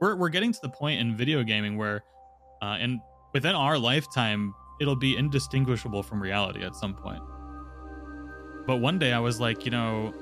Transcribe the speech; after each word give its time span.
we're 0.00 0.16
we're 0.16 0.28
getting 0.28 0.52
to 0.52 0.60
the 0.62 0.68
point 0.68 1.00
in 1.00 1.16
video 1.16 1.42
gaming 1.42 1.76
where, 1.76 2.02
uh, 2.62 2.76
and 2.80 3.00
within 3.32 3.54
our 3.54 3.78
lifetime, 3.78 4.54
it'll 4.80 4.96
be 4.96 5.16
indistinguishable 5.16 6.02
from 6.02 6.20
reality 6.20 6.62
at 6.64 6.74
some 6.74 6.94
point. 6.94 7.22
But 8.66 8.78
one 8.78 8.98
day 8.98 9.12
I 9.12 9.18
was 9.18 9.40
like, 9.40 9.64
you 9.64 9.70
know, 9.70 10.12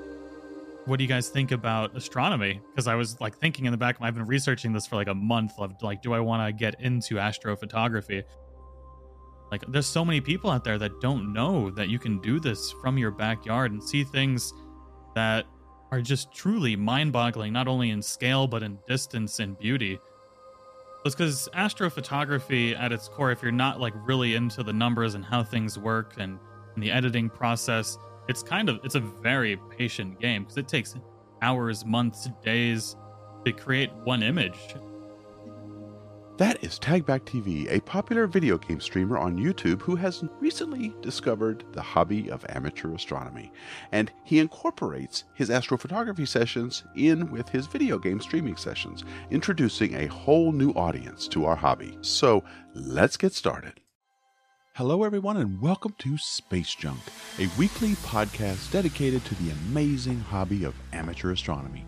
what 0.85 0.97
do 0.97 1.03
you 1.03 1.07
guys 1.07 1.29
think 1.29 1.51
about 1.51 1.95
astronomy? 1.95 2.61
Because 2.71 2.87
I 2.87 2.95
was 2.95 3.19
like 3.21 3.37
thinking 3.37 3.65
in 3.65 3.71
the 3.71 3.77
back 3.77 3.97
I've 4.01 4.15
been 4.15 4.25
researching 4.25 4.73
this 4.73 4.87
for 4.87 4.95
like 4.95 5.07
a 5.07 5.15
month 5.15 5.53
of 5.57 5.73
like, 5.81 6.01
do 6.01 6.13
I 6.13 6.19
want 6.19 6.47
to 6.47 6.51
get 6.51 6.79
into 6.81 7.15
astrophotography? 7.15 8.23
Like, 9.51 9.63
there's 9.67 9.87
so 9.87 10.05
many 10.05 10.21
people 10.21 10.49
out 10.51 10.63
there 10.63 10.77
that 10.77 11.01
don't 11.01 11.33
know 11.33 11.71
that 11.71 11.89
you 11.89 11.97
can 11.97 12.19
do 12.21 12.39
this 12.39 12.71
from 12.81 12.97
your 12.97 13.11
backyard 13.11 13.71
and 13.71 13.83
see 13.83 14.03
things 14.03 14.53
that 15.15 15.45
are 15.91 16.01
just 16.01 16.31
truly 16.33 16.75
mind 16.75 17.11
boggling, 17.11 17.53
not 17.53 17.67
only 17.67 17.89
in 17.89 18.01
scale, 18.01 18.47
but 18.47 18.63
in 18.63 18.79
distance 18.87 19.39
and 19.39 19.57
beauty. 19.57 19.99
It's 21.05 21.15
because 21.15 21.47
astrophotography, 21.55 22.77
at 22.77 22.91
its 22.91 23.07
core, 23.07 23.31
if 23.31 23.41
you're 23.41 23.51
not 23.51 23.79
like 23.79 23.93
really 24.05 24.35
into 24.35 24.63
the 24.63 24.73
numbers 24.73 25.15
and 25.15 25.23
how 25.23 25.43
things 25.43 25.79
work 25.79 26.13
and, 26.17 26.37
and 26.75 26.83
the 26.83 26.91
editing 26.91 27.29
process, 27.29 27.97
it's 28.27 28.43
kind 28.43 28.69
of 28.69 28.79
it's 28.83 28.95
a 28.95 28.99
very 28.99 29.57
patient 29.77 30.19
game 30.19 30.43
because 30.43 30.57
it 30.57 30.67
takes 30.67 30.95
hours, 31.41 31.85
months, 31.85 32.29
days 32.43 32.95
to 33.45 33.51
create 33.51 33.91
one 34.03 34.21
image. 34.21 34.75
That 36.39 36.63
is 36.63 36.79
Tagback 36.79 37.25
TV, 37.25 37.69
a 37.69 37.81
popular 37.81 38.25
video 38.25 38.57
game 38.57 38.79
streamer 38.79 39.17
on 39.17 39.37
YouTube 39.37 39.81
who 39.81 39.97
has 39.97 40.23
recently 40.39 40.95
discovered 41.01 41.65
the 41.73 41.81
hobby 41.81 42.31
of 42.31 42.45
amateur 42.47 42.95
astronomy. 42.95 43.51
And 43.91 44.09
he 44.23 44.39
incorporates 44.39 45.25
his 45.33 45.49
astrophotography 45.49 46.25
sessions 46.25 46.85
in 46.95 47.29
with 47.29 47.49
his 47.49 47.67
video 47.67 47.99
game 47.99 48.21
streaming 48.21 48.55
sessions, 48.55 49.03
introducing 49.31 49.95
a 49.95 50.07
whole 50.07 50.53
new 50.53 50.71
audience 50.75 51.27
to 51.27 51.43
our 51.43 51.57
hobby. 51.57 51.97
So 51.99 52.45
let's 52.73 53.17
get 53.17 53.33
started. 53.33 53.73
Hello, 54.75 55.03
everyone, 55.03 55.35
and 55.35 55.59
welcome 55.59 55.93
to 55.97 56.17
Space 56.17 56.73
Junk, 56.73 57.01
a 57.37 57.49
weekly 57.59 57.95
podcast 57.95 58.71
dedicated 58.71 59.25
to 59.25 59.35
the 59.43 59.51
amazing 59.51 60.21
hobby 60.21 60.63
of 60.63 60.73
amateur 60.93 61.33
astronomy. 61.33 61.85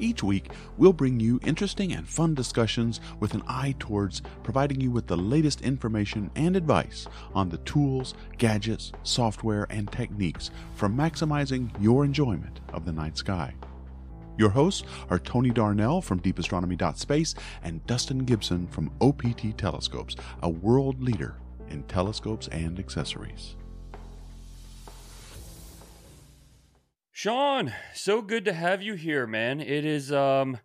Each 0.00 0.22
week, 0.22 0.50
we'll 0.76 0.92
bring 0.92 1.18
you 1.18 1.40
interesting 1.44 1.92
and 1.92 2.08
fun 2.08 2.34
discussions 2.34 3.00
with 3.18 3.34
an 3.34 3.42
eye 3.48 3.74
towards 3.78 4.22
providing 4.42 4.80
you 4.80 4.90
with 4.90 5.06
the 5.06 5.16
latest 5.16 5.60
information 5.60 6.30
and 6.36 6.56
advice 6.56 7.06
on 7.34 7.48
the 7.48 7.58
tools, 7.58 8.14
gadgets, 8.38 8.92
software, 9.02 9.66
and 9.70 9.90
techniques 9.90 10.50
for 10.74 10.88
maximizing 10.88 11.70
your 11.80 12.04
enjoyment 12.04 12.60
of 12.72 12.84
the 12.84 12.92
night 12.92 13.18
sky. 13.18 13.54
Your 14.36 14.50
hosts 14.50 14.84
are 15.10 15.18
Tony 15.18 15.50
Darnell 15.50 16.00
from 16.00 16.20
deepastronomy.space 16.20 17.34
and 17.64 17.84
Dustin 17.86 18.20
Gibson 18.20 18.68
from 18.68 18.92
OPT 19.00 19.58
Telescopes, 19.58 20.14
a 20.42 20.48
world 20.48 21.02
leader 21.02 21.34
in 21.70 21.82
telescopes 21.84 22.46
and 22.48 22.78
accessories. 22.78 23.56
Sean, 27.18 27.72
so 27.94 28.22
good 28.22 28.44
to 28.44 28.52
have 28.52 28.80
you 28.80 28.94
here, 28.94 29.26
man. 29.26 29.60
It 29.60 29.84
is, 29.84 30.12
um, 30.12 30.56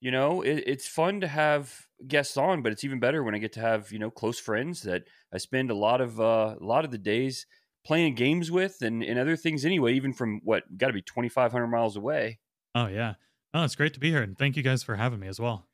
you 0.00 0.10
know, 0.10 0.40
it, 0.40 0.64
it's 0.66 0.88
fun 0.88 1.20
to 1.20 1.28
have 1.28 1.86
guests 2.06 2.38
on, 2.38 2.62
but 2.62 2.72
it's 2.72 2.82
even 2.82 2.98
better 2.98 3.22
when 3.22 3.34
I 3.34 3.38
get 3.38 3.52
to 3.52 3.60
have 3.60 3.92
you 3.92 3.98
know 3.98 4.10
close 4.10 4.40
friends 4.40 4.80
that 4.84 5.02
I 5.34 5.36
spend 5.36 5.70
a 5.70 5.74
lot 5.74 6.00
of 6.00 6.18
uh, 6.18 6.54
a 6.58 6.64
lot 6.64 6.86
of 6.86 6.92
the 6.92 6.96
days 6.96 7.44
playing 7.84 8.14
games 8.14 8.50
with 8.50 8.80
and, 8.80 9.02
and 9.02 9.18
other 9.18 9.36
things 9.36 9.66
anyway. 9.66 9.92
Even 9.92 10.14
from 10.14 10.40
what 10.44 10.78
got 10.78 10.86
to 10.86 10.94
be 10.94 11.02
twenty 11.02 11.28
five 11.28 11.52
hundred 11.52 11.66
miles 11.66 11.94
away. 11.94 12.38
Oh 12.74 12.86
yeah, 12.86 13.16
oh 13.52 13.64
it's 13.64 13.76
great 13.76 13.92
to 13.92 14.00
be 14.00 14.08
here, 14.08 14.22
and 14.22 14.38
thank 14.38 14.56
you 14.56 14.62
guys 14.62 14.82
for 14.82 14.96
having 14.96 15.20
me 15.20 15.28
as 15.28 15.38
well. 15.38 15.68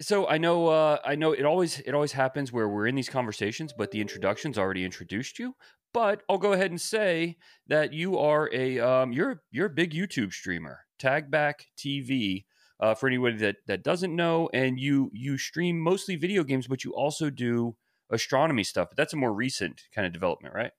So 0.00 0.28
I 0.28 0.38
know, 0.38 0.68
uh, 0.68 0.98
I 1.04 1.16
know 1.16 1.32
it 1.32 1.44
always 1.44 1.80
it 1.80 1.94
always 1.94 2.12
happens 2.12 2.52
where 2.52 2.68
we're 2.68 2.86
in 2.86 2.94
these 2.94 3.08
conversations, 3.08 3.74
but 3.76 3.90
the 3.90 4.00
introduction's 4.00 4.56
already 4.56 4.84
introduced 4.84 5.40
you. 5.40 5.56
But 5.92 6.22
I'll 6.28 6.38
go 6.38 6.52
ahead 6.52 6.70
and 6.70 6.80
say 6.80 7.36
that 7.66 7.92
you 7.92 8.18
are 8.18 8.48
a 8.52 8.78
um, 8.78 9.12
you're 9.12 9.42
you're 9.50 9.66
a 9.66 9.70
big 9.70 9.92
YouTube 9.92 10.32
streamer, 10.32 10.80
Tagback 11.00 11.66
TV. 11.76 12.44
Uh, 12.78 12.94
for 12.94 13.08
anybody 13.08 13.36
that 13.36 13.56
that 13.66 13.84
doesn't 13.84 14.16
know, 14.16 14.48
and 14.54 14.80
you 14.80 15.10
you 15.12 15.36
stream 15.36 15.78
mostly 15.78 16.16
video 16.16 16.42
games, 16.42 16.66
but 16.66 16.82
you 16.82 16.94
also 16.94 17.28
do 17.28 17.76
astronomy 18.10 18.64
stuff. 18.64 18.88
But 18.88 18.96
that's 18.96 19.12
a 19.12 19.16
more 19.16 19.34
recent 19.34 19.82
kind 19.94 20.06
of 20.06 20.14
development, 20.14 20.54
right? 20.54 20.72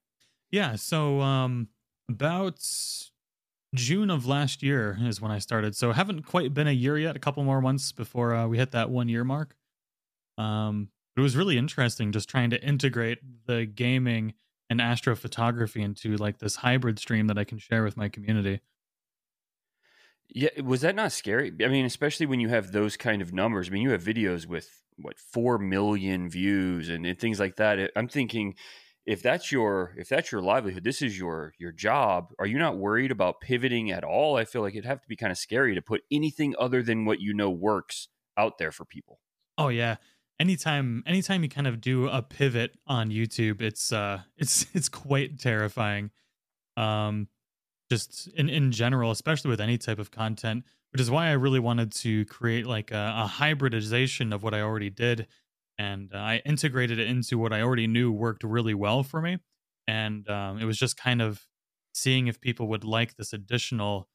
Yeah. 0.49 0.75
So 0.75 1.21
um, 1.21 1.67
about 2.09 2.59
June 3.73 4.09
of 4.09 4.25
last 4.25 4.61
year 4.61 4.97
is 5.01 5.21
when 5.21 5.31
I 5.31 5.39
started. 5.39 5.75
So 5.75 5.91
haven't 5.93 6.23
quite 6.23 6.53
been 6.53 6.67
a 6.67 6.71
year 6.71 6.97
yet. 6.97 7.15
A 7.15 7.19
couple 7.19 7.43
more 7.43 7.61
months 7.61 7.91
before 7.91 8.35
uh, 8.35 8.47
we 8.47 8.57
hit 8.57 8.71
that 8.71 8.89
one 8.89 9.07
year 9.07 9.23
mark. 9.23 9.55
Um, 10.37 10.89
it 11.15 11.21
was 11.21 11.35
really 11.35 11.57
interesting 11.57 12.11
just 12.11 12.29
trying 12.29 12.49
to 12.49 12.63
integrate 12.63 13.19
the 13.45 13.65
gaming 13.65 14.33
and 14.71 14.79
astrophotography 14.79 15.83
into 15.83 16.15
like 16.15 16.39
this 16.39 16.55
hybrid 16.55 16.97
stream 16.97 17.27
that 17.27 17.37
I 17.37 17.43
can 17.43 17.57
share 17.57 17.83
with 17.83 17.97
my 17.97 18.07
community. 18.07 18.61
Yeah, 20.29 20.61
was 20.63 20.79
that 20.79 20.95
not 20.95 21.11
scary? 21.11 21.51
I 21.61 21.67
mean, 21.67 21.83
especially 21.83 22.25
when 22.25 22.39
you 22.39 22.47
have 22.47 22.71
those 22.71 22.95
kind 22.95 23.21
of 23.21 23.33
numbers. 23.33 23.67
I 23.67 23.71
mean, 23.71 23.81
you 23.83 23.91
have 23.91 24.01
videos 24.01 24.45
with 24.45 24.69
what 24.95 25.19
four 25.19 25.57
million 25.57 26.29
views 26.29 26.87
and, 26.87 27.05
and 27.05 27.19
things 27.19 27.37
like 27.37 27.57
that. 27.57 27.91
I'm 27.97 28.07
thinking, 28.07 28.55
if 29.05 29.21
that's 29.21 29.51
your 29.51 29.93
if 29.97 30.07
that's 30.07 30.31
your 30.31 30.41
livelihood, 30.41 30.85
this 30.85 31.01
is 31.01 31.19
your 31.19 31.53
your 31.59 31.73
job. 31.73 32.31
Are 32.39 32.47
you 32.47 32.57
not 32.57 32.77
worried 32.77 33.11
about 33.11 33.41
pivoting 33.41 33.91
at 33.91 34.05
all? 34.05 34.37
I 34.37 34.45
feel 34.45 34.61
like 34.61 34.73
it'd 34.73 34.85
have 34.85 35.01
to 35.01 35.07
be 35.09 35.17
kind 35.17 35.33
of 35.33 35.37
scary 35.37 35.75
to 35.75 35.81
put 35.81 36.03
anything 36.09 36.55
other 36.57 36.81
than 36.81 37.03
what 37.03 37.19
you 37.19 37.33
know 37.33 37.49
works 37.49 38.07
out 38.37 38.57
there 38.57 38.71
for 38.71 38.85
people. 38.85 39.19
Oh 39.57 39.67
yeah, 39.67 39.97
anytime 40.41 41.03
anytime 41.05 41.43
you 41.43 41.49
kind 41.49 41.67
of 41.67 41.79
do 41.79 42.07
a 42.07 42.21
pivot 42.21 42.77
on 42.87 43.09
YouTube, 43.09 43.61
it's 43.61 43.93
uh 43.93 44.21
it's 44.37 44.65
it's 44.73 44.89
quite 44.89 45.39
terrifying. 45.39 46.11
Um 46.75 47.27
just 47.89 48.27
in 48.35 48.49
in 48.49 48.71
general, 48.71 49.11
especially 49.11 49.49
with 49.49 49.61
any 49.61 49.77
type 49.77 49.99
of 49.99 50.11
content, 50.11 50.63
which 50.91 51.01
is 51.01 51.11
why 51.11 51.27
I 51.27 51.33
really 51.33 51.59
wanted 51.59 51.91
to 51.93 52.25
create 52.25 52.65
like 52.65 52.91
a, 52.91 53.13
a 53.23 53.27
hybridization 53.27 54.33
of 54.33 54.43
what 54.43 54.53
I 54.53 54.61
already 54.61 54.89
did 54.89 55.27
and 55.77 56.11
uh, 56.13 56.17
I 56.17 56.41
integrated 56.45 56.99
it 56.99 57.07
into 57.07 57.37
what 57.37 57.53
I 57.53 57.61
already 57.61 57.87
knew 57.87 58.11
worked 58.11 58.43
really 58.43 58.73
well 58.73 59.03
for 59.03 59.21
me. 59.21 59.37
And 59.87 60.29
um, 60.29 60.59
it 60.59 60.65
was 60.65 60.77
just 60.77 60.95
kind 60.95 61.21
of 61.21 61.47
seeing 61.93 62.27
if 62.27 62.39
people 62.39 62.67
would 62.67 62.83
like 62.83 63.15
this 63.15 63.33
additional 63.33 64.07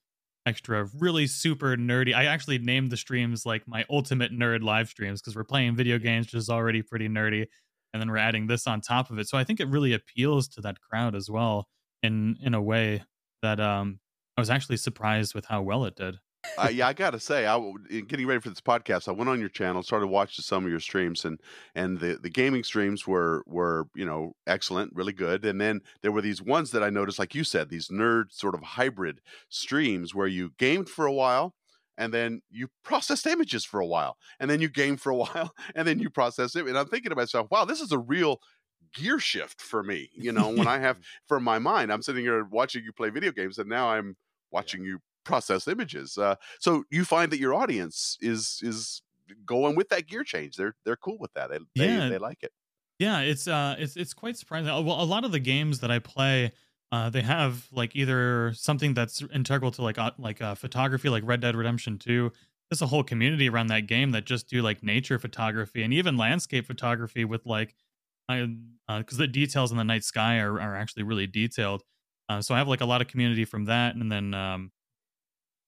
extra 0.46 0.88
really 0.98 1.26
super 1.26 1.76
nerdy. 1.76 2.14
I 2.14 2.26
actually 2.26 2.58
named 2.58 2.90
the 2.90 2.96
streams 2.96 3.44
like 3.46 3.66
my 3.68 3.84
ultimate 3.90 4.32
nerd 4.32 4.62
live 4.62 4.88
streams 4.88 5.20
because 5.20 5.36
we're 5.36 5.44
playing 5.44 5.76
video 5.76 5.98
games, 5.98 6.26
which 6.26 6.34
is 6.34 6.48
already 6.50 6.82
pretty 6.82 7.08
nerdy, 7.08 7.46
and 7.92 8.00
then 8.00 8.10
we're 8.10 8.16
adding 8.18 8.46
this 8.46 8.66
on 8.66 8.80
top 8.80 9.10
of 9.10 9.18
it. 9.18 9.28
So 9.28 9.38
I 9.38 9.44
think 9.44 9.60
it 9.60 9.68
really 9.68 9.92
appeals 9.92 10.48
to 10.48 10.60
that 10.62 10.80
crowd 10.80 11.14
as 11.14 11.30
well 11.30 11.68
in 12.02 12.36
in 12.42 12.54
a 12.54 12.62
way 12.62 13.04
that 13.42 13.60
um 13.60 14.00
I 14.36 14.40
was 14.40 14.50
actually 14.50 14.76
surprised 14.78 15.34
with 15.34 15.46
how 15.46 15.62
well 15.62 15.84
it 15.86 15.96
did. 15.96 16.16
Uh, 16.58 16.68
yeah, 16.72 16.88
I 16.88 16.92
gotta 16.92 17.20
say, 17.20 17.46
I 17.46 17.56
in 17.90 18.06
getting 18.06 18.26
ready 18.26 18.40
for 18.40 18.48
this 18.48 18.60
podcast, 18.60 19.08
I 19.08 19.12
went 19.12 19.30
on 19.30 19.40
your 19.40 19.48
channel, 19.48 19.82
started 19.82 20.08
watching 20.08 20.42
some 20.42 20.64
of 20.64 20.70
your 20.70 20.80
streams, 20.80 21.24
and 21.24 21.40
and 21.74 21.98
the 21.98 22.18
the 22.20 22.30
gaming 22.30 22.64
streams 22.64 23.06
were 23.06 23.42
were 23.46 23.88
you 23.94 24.04
know 24.04 24.34
excellent, 24.46 24.92
really 24.94 25.12
good. 25.12 25.44
And 25.44 25.60
then 25.60 25.80
there 26.02 26.12
were 26.12 26.22
these 26.22 26.42
ones 26.42 26.70
that 26.72 26.82
I 26.82 26.90
noticed, 26.90 27.18
like 27.18 27.34
you 27.34 27.44
said, 27.44 27.68
these 27.68 27.88
nerd 27.88 28.32
sort 28.32 28.54
of 28.54 28.62
hybrid 28.62 29.20
streams 29.48 30.14
where 30.14 30.26
you 30.26 30.52
gamed 30.58 30.88
for 30.88 31.06
a 31.06 31.12
while, 31.12 31.54
and 31.98 32.12
then 32.12 32.42
you 32.50 32.68
processed 32.84 33.26
images 33.26 33.64
for 33.64 33.80
a 33.80 33.86
while, 33.86 34.16
and 34.40 34.50
then 34.50 34.60
you 34.60 34.68
game 34.68 34.96
for 34.96 35.10
a 35.10 35.16
while, 35.16 35.52
and 35.74 35.86
then 35.86 35.98
you 35.98 36.10
process 36.10 36.56
it. 36.56 36.66
And 36.66 36.78
I'm 36.78 36.88
thinking 36.88 37.10
to 37.10 37.16
myself, 37.16 37.48
wow, 37.50 37.64
this 37.64 37.80
is 37.80 37.92
a 37.92 37.98
real 37.98 38.40
gear 38.94 39.18
shift 39.18 39.60
for 39.60 39.82
me. 39.82 40.10
You 40.14 40.32
know, 40.32 40.48
when 40.48 40.66
I 40.66 40.78
have 40.78 40.98
for 41.28 41.40
my 41.40 41.58
mind, 41.58 41.92
I'm 41.92 42.02
sitting 42.02 42.24
here 42.24 42.44
watching 42.44 42.84
you 42.84 42.92
play 42.92 43.10
video 43.10 43.32
games, 43.32 43.58
and 43.58 43.68
now 43.68 43.90
I'm 43.90 44.16
watching 44.50 44.84
you 44.84 45.00
process 45.26 45.68
images. 45.68 46.16
Uh, 46.16 46.36
so 46.58 46.84
you 46.90 47.04
find 47.04 47.30
that 47.32 47.38
your 47.38 47.54
audience 47.54 48.16
is 48.20 48.60
is 48.62 49.02
going 49.44 49.74
with 49.76 49.88
that 49.90 50.06
gear 50.06 50.24
change. 50.24 50.56
They're 50.56 50.74
they're 50.84 50.96
cool 50.96 51.18
with 51.18 51.32
that. 51.34 51.50
They 51.50 51.58
yeah. 51.74 52.04
they, 52.04 52.10
they 52.10 52.18
like 52.18 52.42
it. 52.42 52.52
Yeah, 52.98 53.20
it's 53.20 53.46
uh 53.46 53.76
it's 53.78 53.96
it's 53.96 54.14
quite 54.14 54.36
surprising. 54.36 54.70
Uh, 54.70 54.80
well, 54.80 55.02
a 55.02 55.04
lot 55.04 55.24
of 55.24 55.32
the 55.32 55.40
games 55.40 55.80
that 55.80 55.90
I 55.90 55.98
play 55.98 56.52
uh, 56.92 57.10
they 57.10 57.22
have 57.22 57.66
like 57.72 57.96
either 57.96 58.52
something 58.54 58.94
that's 58.94 59.22
integral 59.34 59.70
to 59.72 59.82
like 59.82 59.98
uh, 59.98 60.12
like 60.18 60.40
uh, 60.40 60.54
photography, 60.54 61.08
like 61.08 61.24
Red 61.26 61.40
Dead 61.40 61.56
Redemption 61.56 61.98
Two. 61.98 62.30
There's 62.70 62.82
a 62.82 62.86
whole 62.86 63.02
community 63.02 63.48
around 63.48 63.68
that 63.68 63.86
game 63.86 64.12
that 64.12 64.24
just 64.24 64.48
do 64.48 64.62
like 64.62 64.82
nature 64.82 65.18
photography 65.18 65.82
and 65.82 65.92
even 65.92 66.16
landscape 66.16 66.66
photography 66.66 67.24
with 67.24 67.46
like, 67.46 67.74
because 68.28 68.48
uh, 68.88 69.02
the 69.16 69.28
details 69.28 69.70
in 69.70 69.78
the 69.78 69.84
night 69.84 70.04
sky 70.04 70.38
are 70.38 70.60
are 70.60 70.76
actually 70.76 71.02
really 71.02 71.26
detailed. 71.26 71.82
Uh, 72.28 72.40
so 72.40 72.54
I 72.54 72.58
have 72.58 72.68
like 72.68 72.80
a 72.80 72.86
lot 72.86 73.00
of 73.00 73.08
community 73.08 73.44
from 73.44 73.64
that, 73.66 73.96
and 73.96 74.10
then 74.10 74.32
um, 74.34 74.70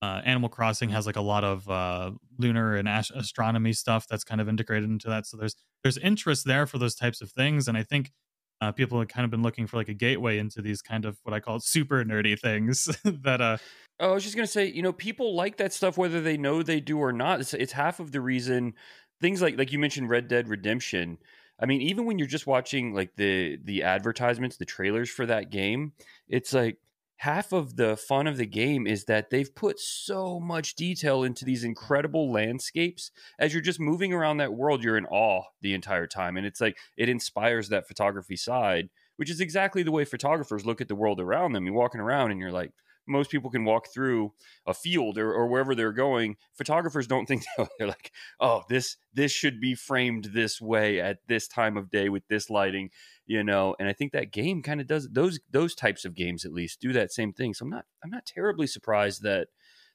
uh, 0.01 0.23
Animal 0.25 0.49
Crossing 0.49 0.91
has 0.91 1.07
like 1.07 1.17
a 1.17 1.21
lot 1.21 1.45
of 1.45 1.69
uh, 1.69 2.13
lunar 2.39 2.77
and 2.77 2.89
ast- 2.89 3.13
astronomy 3.15 3.73
stuff 3.73 4.07
that's 4.07 4.25
kind 4.25 4.41
of 4.41 4.49
integrated 4.49 4.89
into 4.89 5.09
that. 5.09 5.27
So 5.27 5.37
there's 5.37 5.57
there's 5.83 5.99
interest 5.99 6.45
there 6.45 6.67
for 6.67 6.79
those 6.79 6.95
types 6.95 7.21
of 7.21 7.31
things, 7.31 7.69
and 7.69 7.77
I 7.77 7.83
think 7.83 8.13
uh, 8.61 8.73
people 8.73 8.99
have 8.99 9.09
kind 9.09 9.25
of 9.25 9.31
been 9.31 9.43
looking 9.43 9.67
for 9.67 9.77
like 9.77 9.89
a 9.89 9.95
gateway 9.95 10.39
into 10.39 10.63
these 10.63 10.83
kind 10.83 11.05
of 11.05 11.19
what 11.23 11.35
I 11.35 11.41
call 11.41 11.61
super 11.61 12.05
nerdy 12.05 12.39
things 12.39 12.87
that 13.05 13.41
uh 13.41 13.59
Oh, 14.01 14.13
I 14.13 14.15
was 14.15 14.23
just 14.23 14.37
gonna 14.37 14.47
say, 14.47 14.67
you 14.67 14.83
know, 14.83 14.93
people 14.93 15.35
like 15.35 15.57
that 15.57 15.73
stuff 15.73 15.99
whether 15.99 16.21
they 16.21 16.37
know 16.37 16.63
they 16.63 16.81
do 16.81 16.99
or 16.99 17.13
not. 17.13 17.41
It's, 17.41 17.53
it's 17.55 17.73
half 17.73 17.99
of 17.99 18.13
the 18.13 18.21
reason 18.21 18.75
things 19.21 19.43
like 19.43 19.59
like 19.59 19.73
you 19.73 19.79
mentioned 19.79 20.11
Red 20.11 20.29
Dead 20.29 20.49
Redemption. 20.49 21.19
I 21.61 21.67
mean, 21.67 21.83
even 21.83 22.07
when 22.07 22.19
you're 22.19 22.29
just 22.29 22.47
watching 22.47 22.95
like 22.95 23.17
the 23.17 23.59
the 23.63 23.83
advertisements, 23.83 24.57
the 24.57 24.65
trailers 24.65 25.11
for 25.11 25.27
that 25.27 25.51
game, 25.51 25.93
it's 26.29 26.55
like 26.55 26.79
half 27.19 27.53
of 27.53 27.77
the 27.77 27.97
fun 27.97 28.27
of 28.27 28.37
the 28.37 28.47
game 28.47 28.87
is 28.87 29.05
that 29.05 29.31
they've 29.31 29.55
put 29.55 29.79
so 29.79 30.39
much 30.39 30.75
detail 30.77 31.25
into 31.25 31.45
these 31.45 31.65
incredible 31.65 32.31
landscapes. 32.33 33.11
As 33.39 33.53
you're 33.53 33.63
just 33.63 33.81
moving 33.81 34.13
around 34.13 34.37
that 34.37 34.55
world, 34.55 34.85
you're 34.85 34.97
in 34.97 35.07
awe 35.07 35.43
the 35.61 35.75
entire 35.75 36.07
time, 36.07 36.37
and 36.37 36.47
it's 36.47 36.61
like 36.61 36.79
it 36.97 37.09
inspires 37.09 37.69
that 37.69 37.89
photography 37.89 38.37
side, 38.37 38.89
which 39.17 39.31
is 39.31 39.41
exactly 39.41 39.83
the 39.83 39.91
way 39.91 40.05
photographers 40.05 40.65
look 40.65 40.81
at 40.81 40.89
the 40.89 40.95
world 40.95 41.21
around 41.21 41.53
them. 41.53 41.67
You're 41.67 41.75
walking 41.75 42.01
around, 42.01 42.31
and 42.31 42.41
you're 42.41 42.53
like, 42.53 42.71
most 43.09 43.31
people 43.31 43.51
can 43.51 43.65
walk 43.65 43.89
through 43.93 44.33
a 44.67 44.75
field 44.75 45.19
or, 45.19 45.33
or 45.33 45.47
wherever 45.47 45.75
they're 45.75 45.93
going. 45.93 46.37
Photographers 46.55 47.07
don't 47.07 47.27
think 47.27 47.45
they're 47.79 47.89
like, 47.89 48.13
oh, 48.41 48.63
this 48.69 48.97
this 49.13 49.33
should 49.33 49.61
be 49.61 49.75
framed 49.75 50.31
this 50.33 50.61
way 50.61 51.01
at 51.01 51.19
this 51.27 51.49
time 51.49 51.77
of 51.77 51.91
day 51.91 52.09
with 52.09 52.27
this 52.29 52.51
lighting, 52.51 52.91
you 53.27 53.43
know. 53.43 53.75
And 53.79 53.89
I 53.89 53.93
think 53.93 54.13
that 54.13 54.33
game 54.33 54.63
kind 54.63 54.81
of 54.81 54.87
does 54.87 55.09
those 55.11 55.41
those 55.51 55.75
types 55.75 56.05
of 56.05 56.15
games 56.15 56.45
at 56.45 56.53
least 56.53 56.81
do 56.81 56.93
that 56.93 57.13
same 57.13 57.33
thing. 57.33 57.55
So 57.55 57.65
I'm 57.65 57.71
not 57.71 57.87
I'm 58.05 58.11
not 58.11 58.27
terribly 58.27 58.67
surprised 58.67 59.23
that 59.23 59.49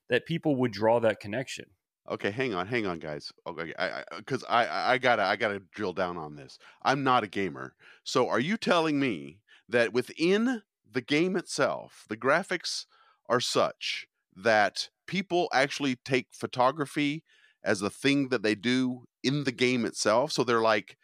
that 0.10 0.26
people 0.26 0.56
would 0.58 0.72
draw 0.72 1.00
that 1.00 1.20
connection. 1.20 1.66
Okay, 2.10 2.32
hang 2.32 2.54
on, 2.54 2.68
hang 2.68 2.86
on, 2.86 3.00
guys. 3.00 3.32
Okay, 3.48 3.74
because 4.18 4.44
uh, 4.44 4.48
I, 4.50 4.66
I, 4.66 4.92
I 4.92 4.98
gotta 4.98 5.24
I 5.24 5.36
gotta 5.38 5.62
drill 5.74 5.94
down 5.94 6.18
on 6.18 6.36
this. 6.36 6.60
I'm 6.84 7.04
not 7.04 7.24
a 7.24 7.28
gamer, 7.28 7.76
so 8.04 8.28
are 8.28 8.42
you 8.42 8.58
telling 8.58 9.00
me 9.00 9.40
that 9.70 9.94
within 9.94 10.64
the 10.92 11.02
game 11.02 11.36
itself, 11.36 12.06
the 12.10 12.18
graphics 12.18 12.86
are 13.34 13.40
such 13.40 14.06
that 14.36 14.90
people 15.08 15.50
actually 15.54 15.96
take 16.06 16.28
photography 16.32 17.24
as 17.64 17.82
a 17.82 17.90
thing 17.90 18.30
that 18.30 18.44
they 18.44 18.54
do 18.54 19.06
in 19.24 19.44
the 19.44 19.52
game 19.52 19.86
itself. 19.86 20.32
So 20.32 20.44
they're 20.44 20.62
like 20.62 20.98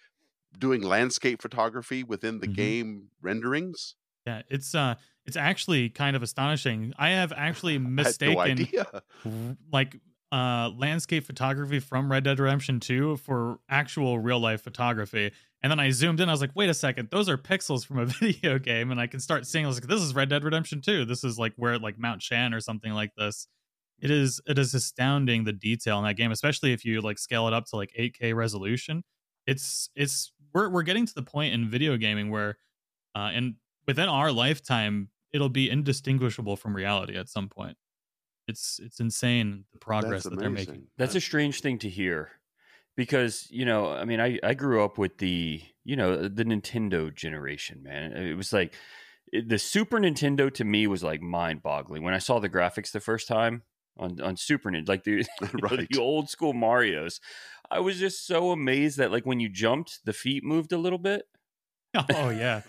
doing 0.58 0.82
landscape 0.84 1.42
photography 1.42 2.04
within 2.04 2.40
the 2.40 2.48
mm-hmm. 2.48 2.56
game 2.56 3.08
renderings. 3.22 3.96
Yeah, 4.28 4.44
it's 4.48 4.76
uh 4.76 4.96
it's 5.26 5.38
actually 5.38 5.90
kind 5.90 6.16
of 6.16 6.22
astonishing. 6.22 6.94
I 6.98 7.10
have 7.10 7.34
actually 7.36 7.78
mistaken 8.02 8.68
no 9.26 9.58
like 9.72 10.00
uh 10.32 10.70
landscape 10.78 11.26
photography 11.26 11.80
from 11.80 12.12
Red 12.12 12.26
Dead 12.26 12.40
Redemption 12.40 12.80
2 12.80 13.18
for 13.18 13.60
actual 13.70 14.20
real 14.20 14.40
life 14.40 14.62
photography. 14.62 15.32
And 15.62 15.70
then 15.70 15.80
I 15.80 15.90
zoomed 15.90 16.22
in. 16.22 16.30
I 16.30 16.32
was 16.32 16.42
like, 16.42 16.56
wait 16.56 16.70
a 16.70 16.74
second, 16.74 17.10
those 17.12 17.28
are 17.28 17.38
pixels 17.38 17.86
from 17.86 18.00
a 18.00 18.06
video 18.22 18.60
game. 18.60 18.92
And 18.92 19.00
I 19.00 19.08
can 19.08 19.20
start 19.20 19.46
seeing, 19.46 19.66
I 19.66 19.68
was 19.68 19.78
like, 19.78 19.90
this 19.90 20.02
is 20.02 20.16
Red 20.16 20.30
Dead 20.30 20.44
Redemption 20.44 20.82
2. 20.82 21.06
This 21.06 21.24
is 21.24 21.38
like 21.38 21.54
where 21.58 21.78
like 21.78 22.00
Mount 22.00 22.22
Shann 22.22 22.54
or 22.54 22.62
something 22.62 22.94
like 22.94 23.14
this. 23.16 23.48
It 24.02 24.12
is 24.12 24.40
it 24.48 24.58
is 24.58 24.74
astounding 24.74 25.44
the 25.44 25.52
detail 25.52 25.98
in 25.98 26.06
that 26.06 26.14
game, 26.14 26.32
especially 26.32 26.72
if 26.72 26.86
you 26.86 27.02
like 27.02 27.20
scale 27.20 27.48
it 27.48 27.54
up 27.54 27.66
to 27.68 27.76
like 27.76 27.92
8K 28.00 28.34
resolution. 28.34 29.04
It's 29.46 29.90
it's 29.94 30.32
we're 30.54 30.70
we're 30.70 30.84
getting 30.84 31.06
to 31.06 31.14
the 31.14 31.22
point 31.22 31.54
in 31.54 31.70
video 31.70 31.98
gaming 31.98 32.30
where 32.30 32.58
uh 33.14 33.32
and 33.34 33.56
within 33.88 34.08
our 34.08 34.32
lifetime, 34.32 35.10
it'll 35.34 35.50
be 35.50 35.70
indistinguishable 35.70 36.56
from 36.56 36.74
reality 36.74 37.18
at 37.18 37.28
some 37.28 37.50
point. 37.50 37.76
It's 38.48 38.80
it's 38.82 39.02
insane 39.02 39.66
the 39.74 39.80
progress 39.80 40.24
that 40.24 40.40
they're 40.40 40.50
making. 40.50 40.88
That's 40.98 41.16
a 41.16 41.22
strange 41.22 41.60
thing 41.60 41.78
to 41.80 41.90
hear 41.90 42.39
because 43.00 43.48
you 43.50 43.64
know 43.64 43.94
i 43.94 44.04
mean 44.04 44.20
i 44.20 44.38
i 44.44 44.54
grew 44.54 44.84
up 44.84 44.98
with 44.98 45.20
the 45.20 45.62
you 45.86 45.96
know 45.96 46.28
the 46.28 46.44
nintendo 46.44 47.16
generation 47.16 47.82
man 47.82 48.12
it 48.12 48.36
was 48.36 48.52
like 48.52 48.74
the 49.32 49.58
super 49.58 50.00
nintendo 50.00 50.54
to 50.54 50.66
me 50.66 50.86
was 50.86 51.02
like 51.02 51.22
mind 51.22 51.64
boggling 51.64 52.04
when 52.04 52.14
i 52.14 52.18
saw 52.18 52.40
the 52.40 52.50
graphics 52.50 52.92
the 52.92 53.00
first 53.00 53.26
time 53.26 53.64
on 53.98 54.20
on 54.20 54.36
super 54.36 54.70
nintendo 54.70 54.90
like 54.90 55.06
the, 55.06 55.26
right. 55.62 55.88
the 55.90 55.98
old 55.98 56.30
school 56.30 56.54
marios 56.54 57.22
i 57.72 57.80
was 57.80 57.98
just 57.98 58.28
so 58.28 58.52
amazed 58.52 58.98
that 58.98 59.14
like 59.14 59.26
when 59.26 59.40
you 59.40 59.48
jumped 59.48 60.00
the 60.04 60.12
feet 60.12 60.44
moved 60.44 60.74
a 60.74 60.78
little 60.78 61.00
bit 61.00 61.22
oh 61.96 62.30
yeah 62.30 62.62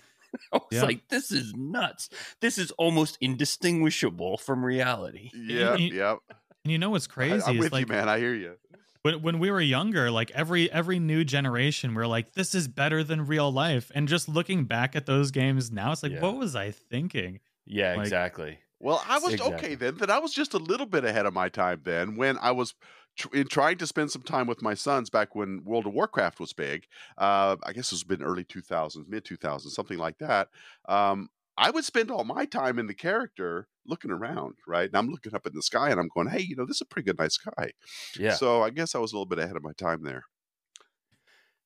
I 0.53 0.59
was 0.59 0.63
yeah. 0.71 0.83
like, 0.83 1.09
this 1.09 1.29
is 1.29 1.53
nuts. 1.57 2.07
This 2.39 2.57
is 2.57 2.71
almost 2.77 3.17
indistinguishable 3.19 4.37
from 4.37 4.63
reality. 4.63 5.29
Yeah, 5.33 5.75
yeah. 5.75 6.15
And 6.63 6.71
you 6.71 6.77
know 6.77 6.91
what's 6.91 7.05
crazy? 7.05 7.43
I, 7.45 7.49
am 7.49 7.57
with 7.57 7.73
like, 7.73 7.89
you, 7.89 7.93
man. 7.93 8.07
I 8.07 8.17
hear 8.17 8.33
you 8.33 8.55
when 9.03 9.21
when 9.21 9.39
we 9.39 9.51
were 9.51 9.61
younger, 9.61 10.11
like 10.11 10.31
every 10.31 10.71
every 10.71 10.99
new 10.99 11.23
generation, 11.23 11.95
we 11.95 12.01
are 12.01 12.07
like, 12.07 12.33
this 12.33 12.53
is 12.53 12.67
better 12.67 13.03
than 13.03 13.25
real 13.25 13.51
life. 13.51 13.91
And 13.95 14.07
just 14.07 14.29
looking 14.29 14.65
back 14.65 14.95
at 14.95 15.05
those 15.05 15.31
games 15.31 15.71
now, 15.71 15.91
it's 15.91 16.03
like, 16.03 16.13
yeah. 16.13 16.21
what 16.21 16.37
was 16.37 16.55
I 16.55 16.71
thinking? 16.71 17.39
Yeah, 17.65 17.95
like, 17.95 18.01
exactly. 18.01 18.59
Well, 18.79 19.03
I 19.07 19.19
was 19.19 19.33
exactly. 19.33 19.55
okay 19.55 19.75
then. 19.75 19.97
That 19.97 20.09
I 20.09 20.19
was 20.19 20.33
just 20.33 20.53
a 20.53 20.57
little 20.57 20.85
bit 20.85 21.05
ahead 21.05 21.25
of 21.25 21.33
my 21.33 21.49
time 21.49 21.81
then 21.83 22.15
when 22.15 22.37
I 22.39 22.51
was 22.51 22.73
tr- 23.17 23.33
in 23.33 23.47
trying 23.47 23.77
to 23.77 23.87
spend 23.87 24.11
some 24.11 24.23
time 24.23 24.47
with 24.47 24.61
my 24.61 24.73
sons 24.73 25.09
back 25.09 25.35
when 25.35 25.63
World 25.63 25.87
of 25.87 25.93
Warcraft 25.93 26.39
was 26.39 26.53
big. 26.53 26.85
Uh, 27.17 27.57
I 27.63 27.73
guess 27.73 27.91
it's 27.91 28.03
been 28.03 28.23
early 28.23 28.43
2000s, 28.43 29.07
mid 29.07 29.23
2000s, 29.25 29.69
something 29.69 29.97
like 29.97 30.17
that. 30.19 30.49
Um, 30.87 31.29
I 31.57 31.69
would 31.69 31.85
spend 31.85 32.09
all 32.09 32.23
my 32.23 32.45
time 32.45 32.79
in 32.79 32.87
the 32.87 32.93
character 32.93 33.67
looking 33.85 34.11
around, 34.11 34.55
right? 34.67 34.87
And 34.87 34.97
I'm 34.97 35.09
looking 35.09 35.35
up 35.35 35.45
in 35.45 35.53
the 35.53 35.61
sky 35.61 35.89
and 35.89 35.99
I'm 35.99 36.09
going, 36.13 36.27
hey, 36.27 36.41
you 36.41 36.55
know, 36.55 36.65
this 36.65 36.77
is 36.77 36.81
a 36.81 36.85
pretty 36.85 37.05
good 37.05 37.19
night 37.19 37.31
sky. 37.31 37.71
Yeah. 38.17 38.33
So 38.33 38.61
I 38.61 38.69
guess 38.69 38.95
I 38.95 38.99
was 38.99 39.11
a 39.11 39.15
little 39.15 39.25
bit 39.25 39.39
ahead 39.39 39.55
of 39.55 39.63
my 39.63 39.73
time 39.73 40.03
there. 40.03 40.23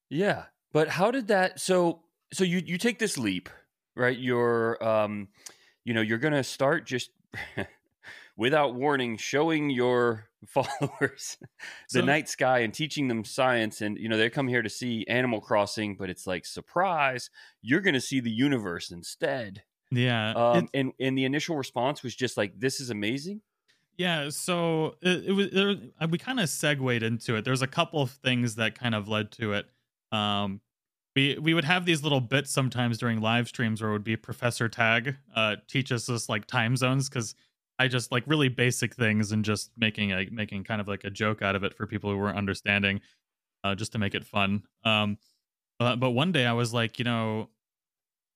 Yeah. 0.10 0.46
But 0.72 0.90
how 0.90 1.12
did 1.12 1.28
that 1.28 1.60
so 1.60 2.02
so 2.34 2.44
you 2.44 2.62
you 2.66 2.78
take 2.78 3.00
this 3.00 3.18
leap, 3.18 3.50
right? 3.96 4.18
You're 4.18 4.84
um 4.84 5.30
you 5.84 5.94
know, 5.94 6.02
you're 6.02 6.18
gonna 6.18 6.44
start 6.44 6.86
just 6.86 7.12
without 8.38 8.76
warning 8.76 9.18
showing 9.18 9.70
your 9.70 10.30
followers 10.48 11.38
the 11.92 12.00
so, 12.00 12.02
night 12.02 12.30
sky 12.30 12.60
and 12.60 12.74
teaching 12.74 13.08
them 13.08 13.24
science 13.24 13.82
and 13.82 13.98
you 13.98 14.08
know 14.08 14.18
they 14.18 14.30
come 14.30 14.48
here 14.48 14.62
to 14.62 14.70
see 14.70 15.04
animal 15.08 15.42
crossing 15.42 15.96
but 15.96 16.08
it's 16.08 16.28
like 16.28 16.46
surprise 16.46 17.32
you're 17.64 17.82
going 17.82 17.96
to 17.96 18.02
see 18.02 18.20
the 18.20 18.30
universe 18.30 18.92
instead 18.92 19.64
yeah. 19.98 20.32
Um, 20.32 20.70
and 20.74 20.94
and 21.00 21.18
the 21.18 21.26
initial 21.26 21.56
response 21.56 22.04
was 22.04 22.16
just 22.16 22.38
like, 22.38 22.60
"This 22.60 22.80
is 22.80 22.90
amazing." 22.90 23.42
Yeah. 23.98 24.30
So 24.30 24.96
it, 25.02 25.26
it 25.26 25.32
was. 25.32 25.48
It, 25.52 25.94
uh, 26.00 26.08
we 26.10 26.18
kind 26.18 26.40
of 26.40 26.50
segued 26.50 27.04
into 27.04 27.36
it. 27.36 27.46
There's 27.46 27.62
a 27.62 27.68
couple 27.68 28.02
of 28.02 28.12
things 28.12 28.56
that 28.56 28.78
kind 28.78 28.96
of 28.96 29.08
led 29.08 29.32
to 29.34 29.54
it. 29.54 29.68
Um, 30.12 30.62
we 31.16 31.38
we 31.40 31.54
would 31.54 31.66
have 31.66 31.86
these 31.86 32.04
little 32.04 32.22
bits 32.22 32.52
sometimes 32.52 32.98
during 32.98 33.22
live 33.22 33.48
streams 33.48 33.82
where 33.82 33.90
it 33.90 33.94
would 33.94 34.04
be 34.04 34.18
Professor 34.18 34.68
Tag 34.68 35.16
uh, 35.36 35.56
teach 35.68 35.92
us 35.92 36.06
this 36.06 36.30
like 36.30 36.46
time 36.46 36.76
zones 36.76 37.10
because 37.10 37.36
I 37.80 37.88
just 37.88 38.12
like 38.12 38.24
really 38.28 38.50
basic 38.50 38.96
things 38.96 39.32
and 39.32 39.44
just 39.44 39.72
making 39.78 40.12
a 40.12 40.28
making 40.32 40.64
kind 40.66 40.82
of 40.82 40.88
like 40.88 41.04
a 41.04 41.10
joke 41.10 41.42
out 41.42 41.56
of 41.56 41.64
it 41.64 41.74
for 41.74 41.88
people 41.88 42.10
who 42.10 42.18
weren't 42.18 42.38
understanding, 42.38 43.02
uh, 43.64 43.76
just 43.76 43.94
to 43.94 43.98
make 43.98 44.16
it 44.16 44.26
fun. 44.26 44.64
Um, 44.84 45.18
but 45.80 46.12
one 46.12 46.32
day 46.32 46.46
I 46.46 46.54
was 46.54 46.74
like, 46.74 47.00
you 47.00 47.06
know, 47.06 47.50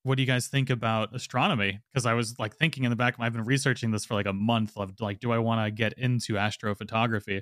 what 0.04 0.16
do 0.16 0.24
you 0.24 0.28
guys 0.28 0.48
think 0.48 0.70
about 0.70 1.14
astronomy? 1.14 1.82
Because 1.92 2.06
I 2.06 2.14
was 2.14 2.40
like 2.40 2.56
thinking 2.56 2.84
in 2.84 2.90
the 2.90 2.96
back 2.96 3.16
of 3.16 3.20
my, 3.20 3.26
I've 3.26 3.34
been 3.34 3.44
researching 3.44 3.92
this 3.92 4.06
for 4.06 4.14
like 4.14 4.26
a 4.26 4.34
month 4.34 4.78
of 4.78 5.00
like, 5.00 5.20
do 5.20 5.32
I 5.32 5.40
want 5.40 5.66
to 5.66 5.72
get 5.72 5.94
into 5.94 6.34
astrophotography? 6.34 7.42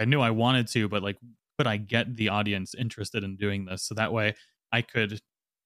I 0.00 0.04
knew 0.04 0.20
I 0.20 0.30
wanted 0.30 0.68
to, 0.68 0.88
but 0.88 1.02
like, 1.02 1.16
could 1.58 1.66
I 1.66 1.76
get 1.76 2.16
the 2.16 2.28
audience 2.28 2.74
interested 2.74 3.24
in 3.24 3.36
doing 3.36 3.64
this? 3.64 3.82
So 3.82 3.94
that 3.94 4.12
way 4.12 4.34
I 4.72 4.82
could 4.82 5.20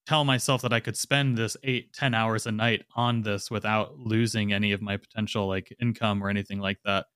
tell 0.07 0.23
myself 0.23 0.61
that 0.61 0.73
I 0.73 0.79
could 0.79 0.97
spend 0.97 1.37
this 1.37 1.57
eight, 1.63 1.93
ten 1.93 2.13
hours 2.13 2.47
a 2.47 2.51
night 2.51 2.83
on 2.95 3.21
this 3.21 3.51
without 3.51 3.97
losing 3.97 4.53
any 4.53 4.71
of 4.71 4.81
my 4.81 4.97
potential 4.97 5.47
like 5.47 5.75
income 5.81 6.23
or 6.23 6.29
anything 6.29 6.59
like 6.59 6.79
that. 6.85 7.07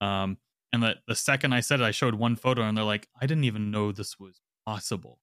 Um, 0.00 0.38
and 0.72 0.82
that 0.82 0.98
the 1.06 1.14
second 1.14 1.52
I 1.52 1.60
said 1.60 1.80
it, 1.80 1.84
I 1.84 1.92
showed 1.92 2.14
one 2.14 2.36
photo 2.36 2.62
and 2.62 2.76
they're 2.76 2.84
like, 2.84 3.08
I 3.20 3.26
didn't 3.26 3.44
even 3.44 3.70
know 3.70 3.92
this 3.92 4.18
was 4.18 4.40
possible. 4.66 5.20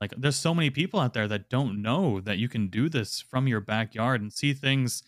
Like 0.00 0.12
there's 0.16 0.36
so 0.36 0.54
many 0.54 0.70
people 0.70 1.00
out 1.00 1.14
there 1.14 1.28
that 1.28 1.48
don't 1.48 1.80
know 1.80 2.20
that 2.20 2.38
you 2.38 2.48
can 2.48 2.68
do 2.68 2.88
this 2.88 3.20
from 3.20 3.48
your 3.48 3.60
backyard 3.60 4.20
and 4.20 4.32
see 4.32 4.52
things 4.52 5.02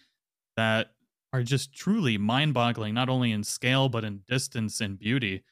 that 0.56 0.92
are 1.32 1.42
just 1.42 1.74
truly 1.74 2.16
mind-boggling, 2.16 2.94
not 2.94 3.08
only 3.08 3.32
in 3.32 3.44
scale 3.44 3.88
but 3.88 4.04
in 4.04 4.22
distance 4.28 4.80
and 4.80 4.98
beauty. 4.98 5.44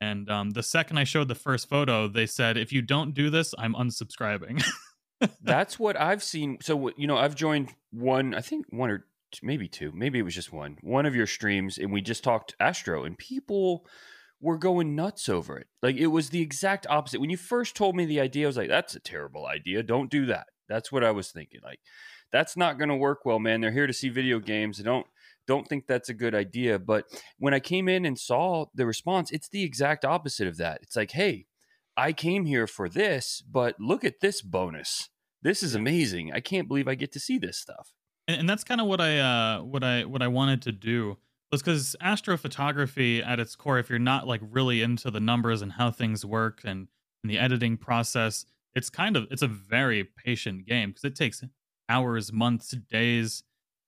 And 0.00 0.30
um, 0.30 0.50
the 0.50 0.62
second 0.62 0.98
I 0.98 1.04
showed 1.04 1.28
the 1.28 1.34
first 1.34 1.68
photo, 1.68 2.08
they 2.08 2.26
said, 2.26 2.56
"If 2.58 2.72
you 2.72 2.82
don't 2.82 3.14
do 3.14 3.30
this, 3.30 3.54
I'm 3.56 3.74
unsubscribing." 3.74 4.62
That's 5.42 5.78
what 5.78 5.98
I've 5.98 6.22
seen. 6.22 6.58
So 6.60 6.90
you 6.96 7.06
know, 7.06 7.16
I've 7.16 7.34
joined 7.34 7.70
one, 7.90 8.34
I 8.34 8.40
think 8.40 8.66
one 8.68 8.90
or 8.90 9.06
maybe 9.42 9.68
two, 9.68 9.92
maybe 9.94 10.18
it 10.18 10.22
was 10.22 10.34
just 10.34 10.52
one, 10.52 10.76
one 10.82 11.06
of 11.06 11.14
your 11.14 11.26
streams, 11.26 11.78
and 11.78 11.92
we 11.92 12.02
just 12.02 12.22
talked 12.22 12.54
Astro, 12.60 13.04
and 13.04 13.16
people 13.16 13.86
were 14.44 14.58
going 14.58 14.94
nuts 14.94 15.28
over 15.28 15.58
it. 15.58 15.68
Like 15.82 15.96
it 15.96 16.08
was 16.08 16.28
the 16.28 16.42
exact 16.42 16.86
opposite. 16.90 17.20
When 17.20 17.30
you 17.30 17.38
first 17.38 17.74
told 17.74 17.96
me 17.96 18.04
the 18.04 18.20
idea, 18.20 18.46
I 18.46 18.48
was 18.48 18.58
like, 18.58 18.68
that's 18.68 18.94
a 18.94 19.00
terrible 19.00 19.46
idea. 19.46 19.82
Don't 19.82 20.10
do 20.10 20.26
that. 20.26 20.48
That's 20.68 20.92
what 20.92 21.02
I 21.02 21.12
was 21.12 21.30
thinking. 21.30 21.60
Like, 21.64 21.80
that's 22.30 22.56
not 22.56 22.78
going 22.78 22.90
to 22.90 22.96
work 22.96 23.24
well, 23.24 23.38
man. 23.38 23.62
They're 23.62 23.72
here 23.72 23.86
to 23.86 23.92
see 23.92 24.10
video 24.10 24.38
games. 24.38 24.76
They 24.76 24.84
don't 24.84 25.06
don't 25.46 25.66
think 25.66 25.86
that's 25.86 26.10
a 26.10 26.14
good 26.14 26.34
idea. 26.34 26.78
But 26.78 27.06
when 27.38 27.54
I 27.54 27.60
came 27.60 27.88
in 27.88 28.04
and 28.04 28.18
saw 28.18 28.66
the 28.74 28.86
response, 28.86 29.30
it's 29.30 29.48
the 29.48 29.62
exact 29.62 30.04
opposite 30.04 30.46
of 30.46 30.58
that. 30.58 30.80
It's 30.82 30.96
like, 30.96 31.12
hey, 31.12 31.46
I 31.96 32.12
came 32.12 32.44
here 32.44 32.66
for 32.66 32.88
this, 32.88 33.42
but 33.50 33.80
look 33.80 34.04
at 34.04 34.20
this 34.20 34.42
bonus. 34.42 35.08
This 35.42 35.62
is 35.62 35.74
amazing. 35.74 36.32
I 36.32 36.40
can't 36.40 36.68
believe 36.68 36.88
I 36.88 36.96
get 36.96 37.12
to 37.12 37.20
see 37.20 37.38
this 37.38 37.58
stuff. 37.58 37.92
And, 38.28 38.40
and 38.40 38.48
that's 38.48 38.64
kind 38.64 38.80
of 38.80 38.88
what 38.88 39.00
I 39.00 39.18
uh, 39.18 39.62
what 39.62 39.82
I 39.82 40.04
what 40.04 40.22
I 40.22 40.28
wanted 40.28 40.62
to 40.62 40.72
do 40.72 41.18
was 41.52 41.62
because 41.62 41.94
astrophotography 42.02 43.24
at 43.26 43.38
its 43.38 43.54
core, 43.54 43.78
if 43.78 43.88
you're 43.88 43.98
not 43.98 44.26
like 44.26 44.40
really 44.42 44.82
into 44.82 45.10
the 45.10 45.20
numbers 45.20 45.62
and 45.62 45.72
how 45.72 45.90
things 45.90 46.24
work 46.24 46.60
and 46.64 46.88
and 47.24 47.30
the 47.30 47.38
editing 47.38 47.76
process. 47.76 48.44
It's 48.76 48.90
kind 48.90 49.16
of 49.16 49.26
it's 49.30 49.42
a 49.42 49.48
very 49.48 50.04
patient 50.04 50.66
game 50.66 50.90
because 50.90 51.04
it 51.04 51.16
takes 51.16 51.42
hours, 51.88 52.32
months, 52.32 52.70
days 52.90 53.42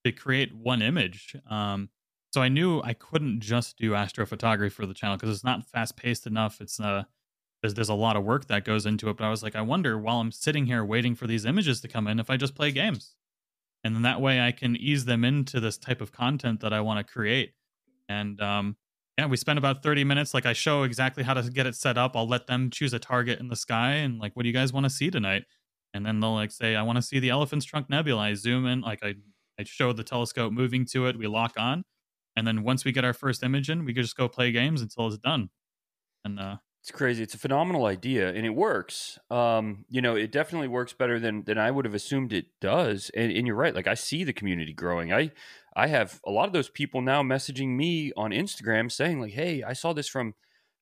to 0.04 0.12
create 0.12 0.54
one 0.54 0.82
image. 0.82 1.36
Um, 1.48 1.90
so 2.32 2.42
I 2.42 2.48
knew 2.48 2.80
I 2.82 2.94
couldn't 2.94 3.40
just 3.40 3.78
do 3.78 3.92
astrophotography 3.92 4.72
for 4.72 4.86
the 4.86 4.94
channel 4.94 5.16
because 5.16 5.34
it's 5.34 5.44
not 5.44 5.68
fast 5.68 5.96
paced 5.96 6.26
enough. 6.26 6.60
It's 6.60 6.80
uh, 6.80 7.04
there's 7.62 7.75
there's 7.75 7.88
a 7.88 7.94
lot 7.94 8.16
of 8.16 8.25
work 8.25 8.46
that 8.46 8.64
goes 8.64 8.86
into 8.86 9.10
it. 9.10 9.16
But 9.16 9.25
I 9.25 9.30
was 9.30 9.42
like, 9.42 9.56
I 9.56 9.62
wonder 9.62 9.98
while 9.98 10.20
I'm 10.20 10.32
sitting 10.32 10.66
here 10.66 10.84
waiting 10.84 11.14
for 11.14 11.26
these 11.26 11.44
images 11.44 11.80
to 11.82 11.88
come 11.88 12.06
in, 12.06 12.18
if 12.18 12.30
I 12.30 12.36
just 12.36 12.54
play 12.54 12.70
games, 12.70 13.15
and 13.87 13.95
then 13.95 14.02
that 14.02 14.21
way 14.21 14.40
I 14.40 14.50
can 14.50 14.75
ease 14.75 15.05
them 15.05 15.25
into 15.25 15.61
this 15.61 15.78
type 15.78 16.00
of 16.00 16.11
content 16.11 16.61
that 16.61 16.73
I 16.73 16.81
want 16.81 17.07
to 17.07 17.12
create. 17.12 17.52
And 18.09 18.40
um, 18.40 18.76
yeah, 19.16 19.26
we 19.26 19.37
spend 19.37 19.61
about 19.61 19.85
30 19.85 20.02
minutes. 20.02 20.35
Like 20.35 20.45
I 20.45 20.55
show 20.55 20.83
exactly 20.83 21.23
how 21.23 21.35
to 21.35 21.49
get 21.49 21.69
it 21.69 21.76
set 21.76 21.97
up. 21.97 22.16
I'll 22.16 22.26
let 22.26 22.49
them 22.49 22.69
choose 22.69 22.93
a 22.93 22.99
target 22.99 23.38
in 23.38 23.47
the 23.47 23.55
sky 23.55 23.93
and 23.93 24.19
like, 24.19 24.35
what 24.35 24.43
do 24.43 24.49
you 24.49 24.52
guys 24.52 24.73
want 24.73 24.85
to 24.85 24.90
see 24.90 25.09
tonight? 25.09 25.45
And 25.95 26.05
then 26.05 26.19
they'll 26.19 26.35
like 26.35 26.50
say, 26.50 26.75
I 26.75 26.83
want 26.83 26.97
to 26.97 27.02
see 27.02 27.21
the 27.21 27.31
Elephant's 27.31 27.64
Trunk 27.64 27.88
Nebula. 27.88 28.23
I 28.23 28.35
zoom 28.35 28.66
in, 28.66 28.81
like 28.81 29.05
I 29.05 29.14
I 29.59 29.62
show 29.62 29.93
the 29.93 30.05
telescope 30.05 30.52
moving 30.52 30.85
to 30.87 31.07
it. 31.07 31.16
We 31.16 31.28
lock 31.28 31.55
on, 31.57 31.85
and 32.35 32.47
then 32.47 32.64
once 32.64 32.85
we 32.85 32.93
get 32.93 33.05
our 33.05 33.14
first 33.14 33.43
image 33.43 33.71
in, 33.71 33.85
we 33.85 33.95
can 33.95 34.02
just 34.02 34.16
go 34.16 34.28
play 34.28 34.50
games 34.52 34.83
until 34.83 35.07
it's 35.07 35.16
done. 35.16 35.49
And 36.25 36.38
uh, 36.38 36.57
it's 36.87 36.97
crazy. 36.97 37.25
It's 37.25 37.35
a 37.35 37.38
phenomenal 37.38 37.87
idea, 37.87 38.28
and 38.28 38.47
it 38.47 38.50
works. 38.50 39.19
Um, 39.28 39.87
you 39.90 40.00
know, 40.00 40.14
it 40.14 40.31
definitely 40.31 40.69
works 40.69 40.93
better 40.93 41.19
than 41.19 41.43
than 41.43 41.59
I 41.59 41.69
would 41.69 41.85
have 41.85 41.97
assumed 41.97 42.33
it 42.33 42.47
does. 42.61 43.11
And, 43.12 43.33
and 43.33 43.45
you're 43.45 43.57
right. 43.57 43.75
Like 43.75 43.88
I 43.88 43.95
see 43.95 44.23
the 44.23 44.33
community 44.33 44.73
growing. 44.73 45.12
I 45.12 45.33
I 45.75 45.88
have 45.88 46.21
a 46.25 46.31
lot 46.31 46.47
of 46.47 46.52
those 46.52 46.69
people 46.69 47.00
now 47.00 47.25
messaging 47.25 47.71
me 47.71 48.12
on 48.16 48.31
Instagram 48.31 48.93
saying 48.93 49.21
like, 49.21 49.33
"Hey, 49.33 49.64
I 49.64 49.73
saw 49.73 49.95
this 49.95 50.07
from 50.07 50.35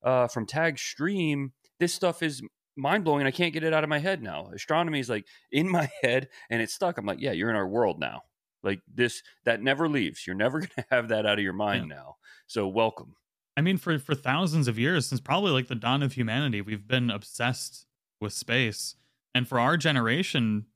uh, 0.03 0.29
from 0.29 0.45
Tag 0.45 0.79
Stream. 0.79 1.55
This 1.81 1.95
stuff 1.95 2.23
is 2.23 2.43
mind 2.77 3.05
blowing. 3.05 3.27
I 3.27 3.31
can't 3.31 3.55
get 3.55 3.65
it 3.65 3.73
out 3.73 3.83
of 3.83 3.89
my 3.89 3.99
head 3.99 4.23
now. 4.23 4.51
Astronomy 4.55 5.01
is 5.01 5.09
like 5.09 5.25
in 5.51 5.71
my 5.71 5.89
head 6.03 6.29
and 6.51 6.61
it's 6.61 6.75
stuck. 6.75 6.99
I'm 6.99 7.07
like, 7.07 7.23
yeah, 7.23 7.33
you're 7.33 7.49
in 7.49 7.57
our 7.57 7.67
world 7.67 7.99
now. 7.99 8.25
Like 8.63 8.83
this, 8.95 9.23
that 9.47 9.63
never 9.63 9.89
leaves. 9.89 10.27
You're 10.27 10.37
never 10.37 10.59
going 10.61 10.71
to 10.77 10.87
have 10.91 11.09
that 11.09 11.25
out 11.25 11.39
of 11.39 11.45
your 11.45 11.55
mind 11.55 11.89
yeah. 11.89 11.97
now. 11.97 12.17
So 12.47 12.69
welcome. 12.69 13.15
I 13.57 13.61
mean, 13.61 13.77
for 13.77 13.99
for 13.99 14.15
thousands 14.15 14.69
of 14.69 14.79
years, 14.79 15.07
since 15.07 15.21
probably 15.21 15.53
like 15.53 15.69
the 15.69 15.75
dawn 15.75 16.03
of 16.03 16.15
humanity, 16.15 16.61
we've 16.61 16.87
been 16.87 17.11
obsessed 17.11 17.87
with 18.21 18.33
space. 18.33 18.97
And 19.35 19.49
for 19.49 19.59
our 19.59 19.77
generation, 19.77 20.67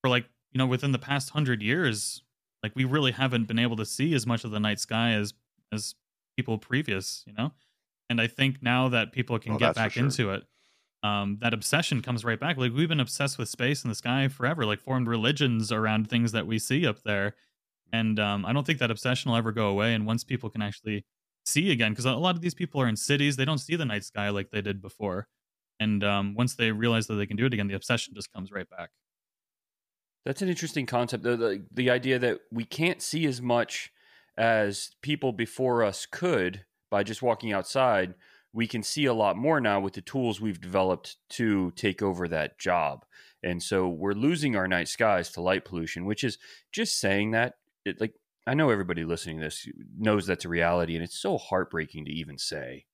for 0.00 0.08
like 0.08 0.26
you 0.52 0.58
know, 0.58 0.66
within 0.66 0.92
the 0.92 0.98
past 0.98 1.30
hundred 1.30 1.62
years, 1.62 2.22
like 2.62 2.72
we 2.74 2.84
really 2.84 3.12
haven't 3.12 3.48
been 3.48 3.58
able 3.58 3.76
to 3.76 3.86
see 3.86 4.14
as 4.14 4.26
much 4.26 4.44
of 4.44 4.50
the 4.50 4.60
night 4.60 4.80
sky 4.80 5.12
as 5.12 5.34
as 5.72 5.94
people 6.36 6.58
previous. 6.58 7.24
You 7.26 7.34
know, 7.34 7.52
and 8.08 8.20
I 8.20 8.26
think 8.26 8.62
now 8.62 8.88
that 8.88 9.12
people 9.12 9.38
can 9.38 9.56
get 9.56 9.74
back 9.74 9.92
sure. 9.92 10.04
into 10.04 10.30
it, 10.30 10.44
um, 11.02 11.38
that 11.42 11.52
obsession 11.52 12.00
comes 12.00 12.24
right 12.24 12.38
back. 12.38 12.56
Like 12.56 12.72
we've 12.72 12.88
been 12.88 13.00
obsessed 13.00 13.38
with 13.38 13.48
space 13.48 13.82
and 13.82 13.90
the 13.90 13.94
sky 13.94 14.28
forever, 14.28 14.64
like 14.64 14.80
formed 14.80 15.08
religions 15.08 15.72
around 15.72 16.08
things 16.08 16.32
that 16.32 16.46
we 16.46 16.58
see 16.58 16.86
up 16.86 17.02
there. 17.02 17.34
And 17.92 18.18
um, 18.18 18.46
I 18.46 18.52
don't 18.52 18.66
think 18.66 18.78
that 18.78 18.90
obsession 18.90 19.30
will 19.30 19.36
ever 19.36 19.52
go 19.52 19.68
away. 19.68 19.92
And 19.92 20.06
once 20.06 20.24
people 20.24 20.48
can 20.48 20.62
actually 20.62 21.04
see 21.52 21.70
again, 21.70 21.92
because 21.92 22.04
a 22.04 22.12
lot 22.12 22.34
of 22.34 22.40
these 22.40 22.54
people 22.54 22.80
are 22.80 22.88
in 22.88 22.96
cities, 22.96 23.36
they 23.36 23.44
don't 23.44 23.58
see 23.58 23.76
the 23.76 23.84
night 23.84 24.04
sky 24.04 24.28
like 24.30 24.50
they 24.50 24.60
did 24.60 24.80
before. 24.80 25.28
And 25.80 26.04
um, 26.04 26.34
once 26.34 26.54
they 26.54 26.70
realize 26.70 27.06
that 27.08 27.14
they 27.14 27.26
can 27.26 27.36
do 27.36 27.46
it 27.46 27.52
again, 27.52 27.68
the 27.68 27.74
obsession 27.74 28.14
just 28.14 28.32
comes 28.32 28.52
right 28.52 28.68
back. 28.68 28.90
That's 30.24 30.42
an 30.42 30.48
interesting 30.48 30.86
concept. 30.86 31.24
The, 31.24 31.36
the, 31.36 31.64
the 31.72 31.90
idea 31.90 32.18
that 32.20 32.40
we 32.52 32.64
can't 32.64 33.02
see 33.02 33.26
as 33.26 33.42
much 33.42 33.90
as 34.38 34.92
people 35.02 35.32
before 35.32 35.82
us 35.82 36.06
could 36.06 36.64
by 36.90 37.02
just 37.02 37.22
walking 37.22 37.52
outside 37.52 38.14
we 38.52 38.66
can 38.66 38.82
see 38.82 39.06
a 39.06 39.14
lot 39.14 39.36
more 39.36 39.60
now 39.60 39.80
with 39.80 39.94
the 39.94 40.00
tools 40.00 40.40
we've 40.40 40.60
developed 40.60 41.16
to 41.30 41.72
take 41.72 42.02
over 42.02 42.28
that 42.28 42.58
job. 42.58 43.04
And 43.42 43.62
so 43.62 43.88
we're 43.88 44.12
losing 44.12 44.54
our 44.54 44.68
night 44.68 44.88
skies 44.88 45.30
to 45.30 45.40
light 45.40 45.64
pollution, 45.64 46.04
which 46.04 46.22
is 46.22 46.38
just 46.70 47.00
saying 47.00 47.32
that 47.32 47.54
it, 47.84 48.00
like 48.00 48.14
I 48.46 48.54
know 48.54 48.70
everybody 48.70 49.04
listening 49.04 49.38
to 49.38 49.44
this 49.44 49.68
knows 49.96 50.26
that's 50.26 50.44
a 50.44 50.48
reality 50.48 50.94
and 50.94 51.04
it's 51.04 51.18
so 51.18 51.38
heartbreaking 51.38 52.06
to 52.06 52.12
even 52.12 52.38
say. 52.38 52.86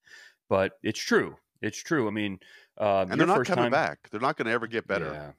But 0.48 0.72
it's 0.82 1.00
true. 1.00 1.36
It's 1.60 1.82
true. 1.82 2.06
I 2.08 2.10
mean, 2.10 2.38
uh, 2.80 3.06
and 3.10 3.18
they're 3.18 3.26
not 3.26 3.44
coming 3.44 3.64
time, 3.64 3.72
back. 3.72 4.08
They're 4.10 4.20
not 4.20 4.36
going 4.36 4.46
to 4.46 4.52
ever 4.52 4.66
get 4.66 4.86
better. 4.86 5.12
Yeah. 5.12 5.30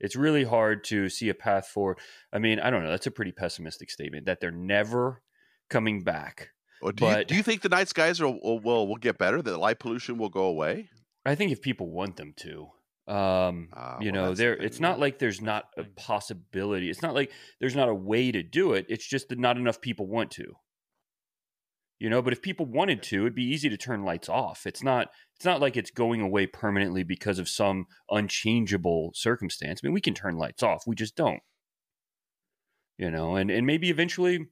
It's 0.00 0.16
really 0.16 0.44
hard 0.44 0.84
to 0.84 1.08
see 1.08 1.28
a 1.28 1.34
path 1.34 1.68
forward. 1.68 1.98
I 2.32 2.38
mean, 2.38 2.60
I 2.60 2.70
don't 2.70 2.82
know. 2.82 2.90
That's 2.90 3.06
a 3.06 3.10
pretty 3.10 3.32
pessimistic 3.32 3.90
statement 3.90 4.26
that 4.26 4.40
they're 4.40 4.50
never 4.50 5.22
coming 5.70 6.02
back. 6.02 6.50
Well, 6.82 6.92
do, 6.92 7.00
but, 7.00 7.18
you, 7.18 7.24
do 7.24 7.34
you 7.36 7.42
think 7.42 7.62
the 7.62 7.68
night 7.68 7.88
skies 7.88 8.20
will, 8.20 8.38
will 8.42 8.86
will 8.86 8.96
get 8.96 9.16
better? 9.18 9.40
That 9.40 9.56
light 9.56 9.78
pollution 9.78 10.18
will 10.18 10.28
go 10.28 10.44
away? 10.44 10.90
I 11.24 11.34
think 11.34 11.52
if 11.52 11.62
people 11.62 11.90
want 11.90 12.16
them 12.16 12.34
to. 12.38 12.68
Um, 13.06 13.68
uh, 13.72 13.98
you 14.00 14.12
well, 14.12 14.26
know, 14.26 14.34
there 14.34 14.56
the 14.56 14.64
it's 14.64 14.80
not 14.80 14.98
like 14.98 15.18
there's 15.18 15.42
not 15.42 15.66
a 15.76 15.84
possibility. 15.84 16.88
It's 16.88 17.02
not 17.02 17.14
like 17.14 17.32
there's 17.60 17.76
not 17.76 17.88
a 17.88 17.94
way 17.94 18.32
to 18.32 18.42
do 18.42 18.72
it. 18.72 18.86
It's 18.88 19.06
just 19.06 19.28
that 19.28 19.38
not 19.38 19.56
enough 19.56 19.80
people 19.80 20.06
want 20.06 20.30
to. 20.32 20.54
You 22.00 22.10
know, 22.10 22.22
but 22.22 22.32
if 22.32 22.42
people 22.42 22.66
wanted 22.66 23.02
to, 23.04 23.20
it'd 23.20 23.34
be 23.34 23.44
easy 23.44 23.68
to 23.68 23.76
turn 23.76 24.04
lights 24.04 24.28
off. 24.28 24.66
It's 24.66 24.82
not 24.82 25.08
it's 25.36 25.44
not 25.44 25.60
like 25.60 25.76
it's 25.76 25.90
going 25.90 26.20
away 26.20 26.46
permanently 26.46 27.02
because 27.02 27.38
of 27.38 27.48
some 27.48 27.86
unchangeable 28.10 29.12
circumstance. 29.14 29.80
I 29.82 29.86
mean, 29.86 29.94
we 29.94 30.00
can 30.00 30.14
turn 30.14 30.36
lights 30.36 30.62
off. 30.62 30.84
We 30.86 30.96
just 30.96 31.16
don't. 31.16 31.40
You 32.96 33.10
know, 33.10 33.36
and 33.36 33.50
and 33.50 33.66
maybe 33.66 33.90
eventually 33.90 34.46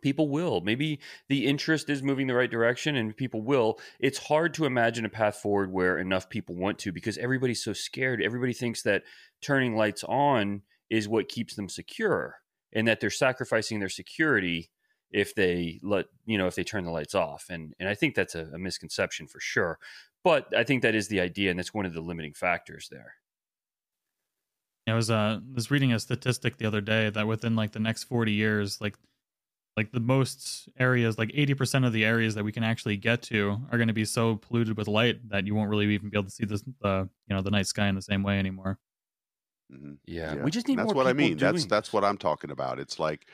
people 0.00 0.28
will. 0.28 0.60
Maybe 0.60 1.00
the 1.28 1.46
interest 1.46 1.90
is 1.90 2.02
moving 2.02 2.26
the 2.26 2.34
right 2.34 2.50
direction 2.50 2.96
and 2.96 3.16
people 3.16 3.42
will. 3.42 3.78
It's 4.00 4.18
hard 4.18 4.54
to 4.54 4.64
imagine 4.64 5.04
a 5.04 5.10
path 5.10 5.36
forward 5.36 5.72
where 5.72 5.98
enough 5.98 6.28
people 6.28 6.54
want 6.54 6.78
to 6.80 6.92
because 6.92 7.18
everybody's 7.18 7.62
so 7.62 7.72
scared. 7.72 8.22
Everybody 8.22 8.52
thinks 8.52 8.82
that 8.82 9.02
turning 9.40 9.76
lights 9.76 10.04
on 10.04 10.62
is 10.90 11.08
what 11.08 11.28
keeps 11.28 11.54
them 11.54 11.68
secure 11.68 12.36
and 12.72 12.88
that 12.88 13.00
they're 13.00 13.10
sacrificing 13.10 13.78
their 13.78 13.88
security 13.88 14.70
if 15.10 15.34
they 15.34 15.78
let 15.82 16.06
you 16.26 16.36
know 16.36 16.46
if 16.46 16.56
they 16.56 16.64
turn 16.64 16.84
the 16.84 16.90
lights 16.90 17.14
off 17.14 17.46
and 17.48 17.72
and 17.78 17.88
i 17.88 17.94
think 17.94 18.14
that's 18.14 18.34
a, 18.34 18.46
a 18.54 18.58
misconception 18.58 19.26
for 19.26 19.40
sure 19.40 19.78
but 20.24 20.46
i 20.56 20.64
think 20.64 20.82
that 20.82 20.94
is 20.94 21.08
the 21.08 21.20
idea 21.20 21.50
and 21.50 21.58
that's 21.58 21.72
one 21.72 21.86
of 21.86 21.94
the 21.94 22.00
limiting 22.00 22.34
factors 22.34 22.88
there 22.90 23.14
I 24.86 24.92
was 24.92 25.10
uh 25.10 25.40
was 25.54 25.70
reading 25.70 25.92
a 25.92 25.98
statistic 25.98 26.58
the 26.58 26.66
other 26.66 26.80
day 26.82 27.08
that 27.08 27.26
within 27.26 27.56
like 27.56 27.72
the 27.72 27.80
next 27.80 28.04
40 28.04 28.32
years 28.32 28.80
like 28.80 28.96
like 29.76 29.92
the 29.92 30.00
most 30.00 30.68
areas 30.78 31.18
like 31.18 31.30
80% 31.30 31.86
of 31.86 31.92
the 31.92 32.04
areas 32.04 32.34
that 32.34 32.44
we 32.44 32.52
can 32.52 32.62
actually 32.62 32.96
get 32.96 33.22
to 33.22 33.58
are 33.70 33.78
going 33.78 33.88
to 33.88 33.94
be 33.94 34.04
so 34.04 34.36
polluted 34.36 34.76
with 34.76 34.88
light 34.88 35.28
that 35.30 35.46
you 35.46 35.54
won't 35.54 35.70
really 35.70 35.92
even 35.94 36.10
be 36.10 36.16
able 36.16 36.28
to 36.28 36.30
see 36.30 36.44
the 36.44 36.62
uh, 36.84 37.04
you 37.26 37.34
know 37.34 37.42
the 37.42 37.50
night 37.50 37.66
sky 37.66 37.88
in 37.88 37.94
the 37.94 38.02
same 38.02 38.22
way 38.22 38.38
anymore. 38.38 38.78
Mm-hmm. 39.72 39.94
yeah, 40.06 40.34
yeah, 40.34 40.42
we 40.42 40.50
just 40.50 40.68
need 40.68 40.76
more 40.76 40.84
that's 40.84 40.94
what 40.94 41.06
i 41.06 41.12
mean. 41.12 41.38
That's 41.38 41.64
that's 41.64 41.92
what 41.92 42.04
i'm 42.04 42.18
talking 42.18 42.50
about. 42.50 42.78
It's 42.78 42.98
like 42.98 43.26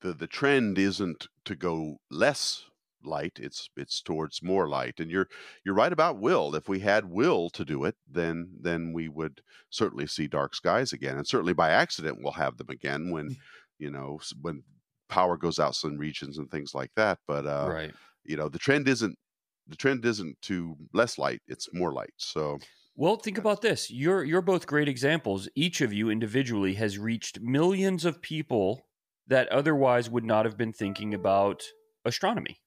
the 0.00 0.12
the 0.12 0.26
trend 0.26 0.78
isn't 0.78 1.26
to 1.46 1.56
go 1.56 1.96
less 2.10 2.64
light 3.04 3.38
it's 3.40 3.70
it's 3.76 4.02
towards 4.02 4.42
more 4.42 4.68
light. 4.68 5.00
And 5.00 5.10
you're 5.10 5.28
you're 5.64 5.74
right 5.74 5.92
about 5.92 6.18
will. 6.18 6.54
If 6.54 6.68
we 6.68 6.80
had 6.80 7.06
will 7.06 7.50
to 7.50 7.64
do 7.64 7.84
it 7.84 7.96
then 8.10 8.50
then 8.60 8.92
we 8.92 9.08
would 9.08 9.40
certainly 9.70 10.06
see 10.06 10.26
dark 10.26 10.54
skies 10.54 10.92
again. 10.92 11.16
And 11.16 11.26
certainly 11.26 11.54
by 11.54 11.70
accident 11.70 12.18
we'll 12.20 12.32
have 12.32 12.56
them 12.56 12.68
again 12.70 13.10
when 13.10 13.30
mm. 13.30 13.36
you 13.78 13.90
know 13.90 14.20
when 14.42 14.62
power 15.08 15.36
goes 15.36 15.58
out 15.58 15.74
some 15.74 15.96
regions 15.96 16.38
and 16.38 16.50
things 16.50 16.74
like 16.74 16.90
that. 16.96 17.18
But 17.26 17.46
uh, 17.46 17.68
right, 17.70 17.94
you 18.24 18.36
know, 18.36 18.48
the 18.48 18.58
trend 18.58 18.88
isn't 18.88 19.16
the 19.66 19.76
trend 19.76 20.04
isn't 20.04 20.40
to 20.42 20.76
less 20.92 21.18
light; 21.18 21.40
it's 21.46 21.68
more 21.72 21.92
light. 21.92 22.14
So. 22.16 22.58
Well, 23.00 23.14
think 23.14 23.38
about 23.38 23.62
this. 23.62 23.92
You're 23.92 24.24
you're 24.24 24.42
both 24.42 24.66
great 24.66 24.88
examples. 24.88 25.48
Each 25.54 25.80
of 25.80 25.92
you 25.92 26.10
individually 26.10 26.74
has 26.74 26.98
reached 26.98 27.40
millions 27.40 28.04
of 28.04 28.20
people 28.20 28.88
that 29.28 29.48
otherwise 29.50 30.10
would 30.10 30.24
not 30.24 30.44
have 30.46 30.56
been 30.56 30.72
thinking 30.72 31.14
about 31.14 31.62
astronomy 32.04 32.58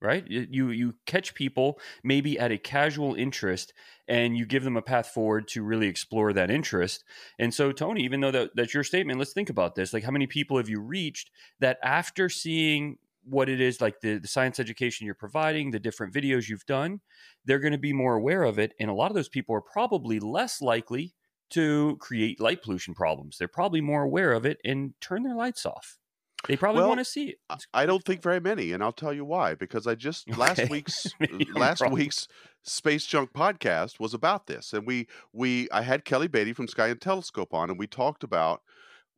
right? 0.00 0.24
You 0.28 0.70
you 0.70 0.94
catch 1.06 1.34
people 1.34 1.78
maybe 2.04 2.38
at 2.38 2.52
a 2.52 2.58
casual 2.58 3.14
interest 3.14 3.72
and 4.08 4.36
you 4.36 4.46
give 4.46 4.62
them 4.62 4.76
a 4.76 4.82
path 4.82 5.08
forward 5.08 5.48
to 5.48 5.62
really 5.62 5.88
explore 5.88 6.32
that 6.32 6.50
interest. 6.50 7.04
And 7.38 7.52
so 7.52 7.72
tony 7.72 8.02
even 8.02 8.20
though 8.20 8.30
that, 8.30 8.50
that's 8.54 8.74
your 8.74 8.84
statement 8.84 9.18
let's 9.18 9.32
think 9.32 9.50
about 9.50 9.74
this. 9.74 9.92
Like 9.92 10.04
how 10.04 10.10
many 10.10 10.26
people 10.26 10.58
have 10.58 10.68
you 10.68 10.80
reached 10.80 11.30
that 11.60 11.78
after 11.82 12.28
seeing 12.28 12.98
what 13.24 13.48
it 13.48 13.60
is 13.60 13.80
like 13.80 14.00
the, 14.00 14.18
the 14.18 14.28
science 14.28 14.60
education 14.60 15.04
you're 15.04 15.14
providing 15.14 15.70
the 15.70 15.80
different 15.80 16.14
videos 16.14 16.48
you've 16.48 16.64
done 16.64 17.00
they're 17.44 17.58
going 17.58 17.72
to 17.72 17.78
be 17.78 17.92
more 17.92 18.14
aware 18.14 18.44
of 18.44 18.56
it 18.56 18.72
and 18.78 18.88
a 18.88 18.94
lot 18.94 19.10
of 19.10 19.16
those 19.16 19.28
people 19.28 19.52
are 19.52 19.60
probably 19.60 20.20
less 20.20 20.62
likely 20.62 21.12
to 21.50 21.96
create 22.00 22.40
light 22.40 22.62
pollution 22.62 22.94
problems. 22.94 23.38
They're 23.38 23.48
probably 23.48 23.80
more 23.80 24.02
aware 24.02 24.32
of 24.32 24.44
it 24.44 24.58
and 24.64 24.94
turn 25.00 25.22
their 25.22 25.36
lights 25.36 25.64
off 25.64 25.98
they 26.46 26.56
probably 26.56 26.80
well, 26.80 26.88
want 26.88 27.00
to 27.00 27.04
see 27.04 27.30
it. 27.30 27.38
It's 27.52 27.66
I 27.74 27.86
don't 27.86 28.04
think 28.04 28.22
very 28.22 28.40
many, 28.40 28.72
and 28.72 28.82
I'll 28.82 28.92
tell 28.92 29.12
you 29.12 29.24
why. 29.24 29.54
Because 29.54 29.86
I 29.86 29.94
just 29.94 30.28
okay. 30.30 30.38
last 30.40 30.70
week's 30.70 31.06
last 31.54 31.78
problem. 31.78 31.98
week's 31.98 32.28
Space 32.62 33.06
Junk 33.06 33.32
podcast 33.32 34.00
was 34.00 34.14
about 34.14 34.46
this, 34.46 34.72
and 34.72 34.86
we 34.86 35.08
we 35.32 35.68
I 35.70 35.82
had 35.82 36.04
Kelly 36.04 36.28
Beatty 36.28 36.52
from 36.52 36.68
Sky 36.68 36.88
and 36.88 37.00
Telescope 37.00 37.54
on, 37.54 37.70
and 37.70 37.78
we 37.78 37.86
talked 37.86 38.24
about 38.24 38.62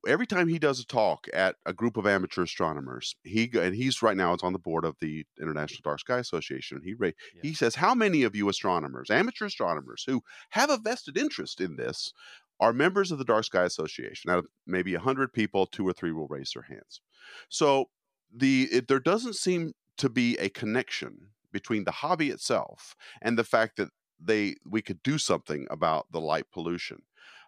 every 0.06 0.26
time 0.26 0.48
he 0.48 0.58
does 0.58 0.80
a 0.80 0.86
talk 0.86 1.26
at 1.32 1.56
a 1.66 1.72
group 1.72 1.96
of 1.96 2.06
amateur 2.06 2.42
astronomers, 2.42 3.16
he 3.24 3.50
and 3.54 3.74
he's 3.74 4.02
right 4.02 4.16
now 4.16 4.32
it's 4.32 4.44
on 4.44 4.52
the 4.52 4.58
board 4.58 4.84
of 4.84 4.96
the 5.00 5.24
International 5.40 5.80
Dark 5.82 6.00
Sky 6.00 6.18
Association. 6.18 6.80
He 6.84 6.94
yeah. 7.00 7.10
he 7.42 7.54
says, 7.54 7.74
"How 7.74 7.94
many 7.94 8.22
of 8.22 8.36
you 8.36 8.48
astronomers, 8.48 9.10
amateur 9.10 9.46
astronomers, 9.46 10.04
who 10.06 10.22
have 10.50 10.70
a 10.70 10.78
vested 10.78 11.16
interest 11.16 11.60
in 11.60 11.76
this, 11.76 12.12
are 12.60 12.72
members 12.72 13.10
of 13.10 13.18
the 13.18 13.24
Dark 13.24 13.44
Sky 13.44 13.64
Association? 13.64 14.30
Out 14.30 14.38
of 14.38 14.46
maybe 14.66 14.94
hundred 14.94 15.32
people, 15.32 15.66
two 15.66 15.86
or 15.86 15.92
three 15.92 16.12
will 16.12 16.28
raise 16.28 16.52
their 16.52 16.62
hands. 16.62 17.00
So 17.48 17.86
the 18.34 18.68
it, 18.72 18.88
there 18.88 19.00
doesn't 19.00 19.36
seem 19.36 19.72
to 19.98 20.08
be 20.08 20.36
a 20.38 20.48
connection 20.48 21.28
between 21.52 21.84
the 21.84 21.90
hobby 21.90 22.30
itself 22.30 22.94
and 23.22 23.38
the 23.38 23.44
fact 23.44 23.76
that 23.76 23.88
they 24.20 24.56
we 24.64 24.82
could 24.82 25.02
do 25.02 25.18
something 25.18 25.66
about 25.70 26.06
the 26.12 26.20
light 26.20 26.46
pollution. 26.52 27.02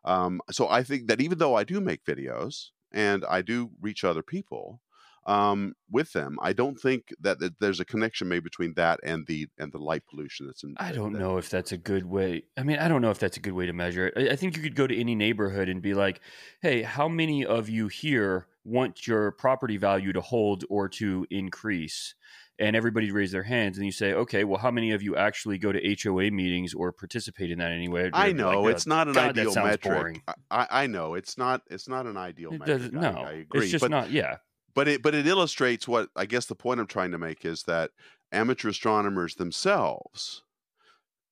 Um, 0.04 0.40
so 0.50 0.68
I 0.68 0.82
think 0.82 1.08
that 1.08 1.20
even 1.20 1.38
though 1.38 1.54
I 1.54 1.64
do 1.64 1.80
make 1.80 2.04
videos 2.04 2.70
and 2.92 3.24
I 3.28 3.42
do 3.42 3.70
reach 3.80 4.04
other 4.04 4.22
people 4.22 4.80
um, 5.26 5.74
with 5.90 6.12
them, 6.12 6.38
I 6.40 6.52
don't 6.52 6.80
think 6.80 7.14
that, 7.20 7.38
that, 7.40 7.60
there's 7.60 7.80
a 7.80 7.84
connection 7.84 8.28
made 8.28 8.42
between 8.42 8.74
that 8.74 9.00
and 9.02 9.26
the 9.26 9.48
and 9.58 9.70
the 9.70 9.78
light 9.78 10.02
pollution 10.08 10.46
that's 10.46 10.64
in. 10.64 10.74
I 10.78 10.92
don't 10.92 11.12
that, 11.12 11.18
know 11.18 11.36
if 11.36 11.50
that's 11.50 11.72
a 11.72 11.76
good 11.76 12.06
way. 12.06 12.44
I 12.56 12.62
mean, 12.62 12.78
I 12.78 12.88
don't 12.88 13.02
know 13.02 13.10
if 13.10 13.18
that's 13.18 13.36
a 13.36 13.40
good 13.40 13.52
way 13.52 13.66
to 13.66 13.72
measure 13.72 14.08
it. 14.08 14.14
I, 14.16 14.32
I 14.32 14.36
think 14.36 14.56
you 14.56 14.62
could 14.62 14.76
go 14.76 14.86
to 14.86 14.98
any 14.98 15.14
neighborhood 15.14 15.68
and 15.68 15.82
be 15.82 15.94
like, 15.94 16.20
"Hey, 16.62 16.82
how 16.82 17.08
many 17.08 17.44
of 17.44 17.68
you 17.68 17.88
here 17.88 18.46
want 18.64 19.06
your 19.06 19.32
property 19.32 19.76
value 19.76 20.12
to 20.12 20.20
hold 20.20 20.64
or 20.70 20.88
to 20.88 21.26
increase?" 21.30 22.14
and 22.58 22.76
everybody 22.76 23.10
raise 23.10 23.32
their 23.32 23.42
hands 23.42 23.78
and 23.78 23.86
you 23.86 23.90
say 23.90 24.12
okay 24.12 24.44
well 24.44 24.60
how 24.60 24.70
many 24.70 24.92
of 24.92 25.02
you 25.02 25.16
actually 25.16 25.56
go 25.58 25.72
to 25.72 25.96
hoa 26.02 26.30
meetings 26.30 26.74
or 26.74 26.92
participate 26.92 27.50
in 27.50 27.58
that 27.58 27.72
anyway 27.72 28.10
i 28.12 28.32
know 28.32 28.62
like, 28.62 28.74
it's 28.74 28.86
not 28.86 29.08
an 29.08 29.14
God, 29.14 29.38
ideal 29.38 29.54
metric 29.54 30.22
I, 30.50 30.66
I, 30.70 30.86
know 30.86 31.14
it's 31.14 31.38
not 31.38 31.62
it's 31.70 31.88
not 31.88 32.06
an 32.06 32.18
ideal 32.18 32.52
it 32.52 32.58
metric 32.60 32.92
no 32.92 33.00
I, 33.00 33.22
I, 33.22 33.32
agree 33.32 33.62
it's 33.62 33.70
just 33.70 33.80
but, 33.80 33.90
not 33.90 34.10
yeah 34.10 34.36
but 34.74 34.88
it 34.88 35.02
but 35.02 35.14
it 35.14 35.26
illustrates 35.26 35.86
what 35.86 36.08
i 36.16 36.24
guess 36.24 36.46
the 36.46 36.54
point 36.54 36.80
i'm 36.80 36.86
trying 36.86 37.10
to 37.10 37.18
make 37.18 37.44
is 37.44 37.62
that 37.64 37.90
amateur 38.32 38.68
astronomers 38.68 39.34
themselves 39.34 40.42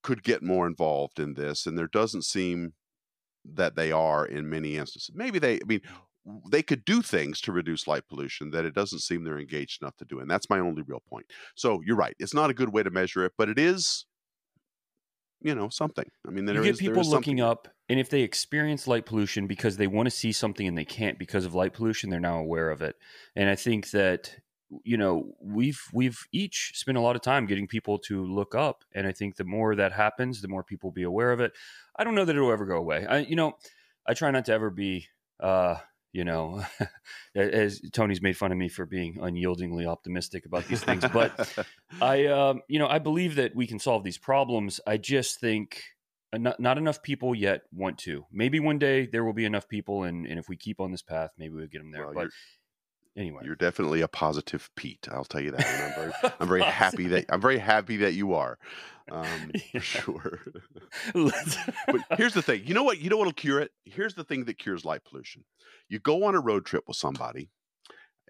could 0.02 0.22
get 0.22 0.42
more 0.42 0.66
involved 0.66 1.18
in 1.18 1.34
this 1.34 1.66
and 1.66 1.76
there 1.76 1.88
doesn't 1.88 2.22
seem 2.22 2.72
that 3.44 3.76
they 3.76 3.92
are 3.92 4.26
in 4.26 4.48
many 4.48 4.76
instances 4.76 5.14
maybe 5.14 5.38
they 5.38 5.56
i 5.56 5.64
mean 5.66 5.80
they 6.50 6.62
could 6.62 6.84
do 6.84 7.02
things 7.02 7.40
to 7.40 7.52
reduce 7.52 7.86
light 7.86 8.06
pollution 8.08 8.50
that 8.50 8.64
it 8.64 8.74
doesn't 8.74 9.00
seem 9.00 9.24
they're 9.24 9.38
engaged 9.38 9.82
enough 9.82 9.96
to 9.96 10.04
do. 10.04 10.20
And 10.20 10.30
that's 10.30 10.50
my 10.50 10.58
only 10.58 10.82
real 10.82 11.02
point. 11.08 11.26
So 11.54 11.80
you're 11.84 11.96
right. 11.96 12.14
It's 12.18 12.34
not 12.34 12.50
a 12.50 12.54
good 12.54 12.72
way 12.72 12.82
to 12.82 12.90
measure 12.90 13.24
it, 13.24 13.32
but 13.38 13.48
it 13.48 13.58
is, 13.58 14.04
you 15.40 15.54
know, 15.54 15.68
something. 15.68 16.04
I 16.26 16.30
mean, 16.30 16.46
you 16.48 16.54
get 16.54 16.66
is, 16.66 16.78
people 16.78 17.04
looking 17.04 17.40
up, 17.40 17.68
and 17.88 18.00
if 18.00 18.10
they 18.10 18.22
experience 18.22 18.86
light 18.86 19.06
pollution 19.06 19.46
because 19.46 19.76
they 19.76 19.86
want 19.86 20.06
to 20.06 20.10
see 20.10 20.32
something 20.32 20.66
and 20.66 20.76
they 20.76 20.84
can't 20.84 21.18
because 21.18 21.44
of 21.44 21.54
light 21.54 21.72
pollution, 21.72 22.10
they're 22.10 22.20
now 22.20 22.38
aware 22.38 22.70
of 22.70 22.82
it. 22.82 22.96
And 23.36 23.48
I 23.48 23.54
think 23.54 23.90
that 23.90 24.36
you 24.84 24.96
know 24.96 25.34
we've 25.40 25.82
we've 25.92 26.26
each 26.32 26.72
spent 26.74 26.98
a 26.98 27.00
lot 27.00 27.16
of 27.16 27.22
time 27.22 27.46
getting 27.46 27.66
people 27.66 27.98
to 27.98 28.22
look 28.22 28.54
up 28.54 28.84
and 28.94 29.06
i 29.06 29.12
think 29.12 29.36
the 29.36 29.44
more 29.44 29.74
that 29.74 29.92
happens 29.92 30.42
the 30.42 30.48
more 30.48 30.62
people 30.62 30.90
be 30.90 31.04
aware 31.04 31.32
of 31.32 31.40
it 31.40 31.52
i 31.96 32.04
don't 32.04 32.14
know 32.14 32.24
that 32.24 32.36
it'll 32.36 32.52
ever 32.52 32.66
go 32.66 32.76
away 32.76 33.06
i 33.06 33.18
you 33.20 33.34
know 33.34 33.56
i 34.06 34.12
try 34.12 34.30
not 34.30 34.44
to 34.44 34.52
ever 34.52 34.68
be 34.68 35.06
uh 35.40 35.76
you 36.12 36.24
know, 36.24 36.64
as 37.34 37.80
Tony's 37.92 38.22
made 38.22 38.36
fun 38.36 38.52
of 38.52 38.58
me 38.58 38.68
for 38.68 38.86
being 38.86 39.18
unyieldingly 39.20 39.86
optimistic 39.86 40.46
about 40.46 40.66
these 40.66 40.82
things, 40.82 41.04
but 41.12 41.66
I, 42.00 42.26
um, 42.26 42.62
you 42.68 42.78
know, 42.78 42.88
I 42.88 42.98
believe 42.98 43.36
that 43.36 43.54
we 43.54 43.66
can 43.66 43.78
solve 43.78 44.04
these 44.04 44.18
problems. 44.18 44.80
I 44.86 44.96
just 44.96 45.40
think 45.40 45.82
not, 46.32 46.60
not, 46.60 46.78
enough 46.78 47.02
people 47.02 47.34
yet 47.34 47.62
want 47.72 47.98
to. 47.98 48.26
Maybe 48.30 48.60
one 48.60 48.78
day 48.78 49.06
there 49.06 49.24
will 49.24 49.32
be 49.32 49.44
enough 49.44 49.68
people, 49.68 50.04
and, 50.04 50.26
and 50.26 50.38
if 50.38 50.48
we 50.48 50.56
keep 50.56 50.80
on 50.80 50.90
this 50.90 51.02
path, 51.02 51.30
maybe 51.38 51.54
we'll 51.54 51.66
get 51.66 51.78
them 51.78 51.90
there. 51.90 52.04
Well, 52.04 52.14
but 52.14 52.28
anyway, 53.18 53.42
you're 53.44 53.56
definitely 53.56 54.00
a 54.00 54.08
positive 54.08 54.70
Pete. 54.76 55.08
I'll 55.10 55.24
tell 55.24 55.40
you 55.40 55.50
that. 55.50 55.66
And 55.66 55.82
I'm 55.82 55.94
very, 55.94 56.32
I'm 56.40 56.48
very 56.48 56.62
happy 56.62 57.08
that 57.08 57.26
I'm 57.28 57.40
very 57.40 57.58
happy 57.58 57.98
that 57.98 58.14
you 58.14 58.34
are. 58.34 58.58
Um, 59.10 59.50
yeah. 59.74 59.80
sure. 59.80 60.40
but 61.14 62.02
here's 62.16 62.34
the 62.34 62.42
thing. 62.42 62.62
You 62.64 62.74
know 62.74 62.84
what? 62.84 62.98
You 62.98 63.10
know 63.10 63.16
what'll 63.16 63.32
cure 63.32 63.60
it? 63.60 63.72
Here's 63.84 64.14
the 64.14 64.24
thing 64.24 64.44
that 64.44 64.58
cures 64.58 64.84
light 64.84 65.04
pollution. 65.04 65.44
You 65.88 65.98
go 65.98 66.24
on 66.24 66.34
a 66.34 66.40
road 66.40 66.64
trip 66.64 66.84
with 66.86 66.96
somebody 66.96 67.50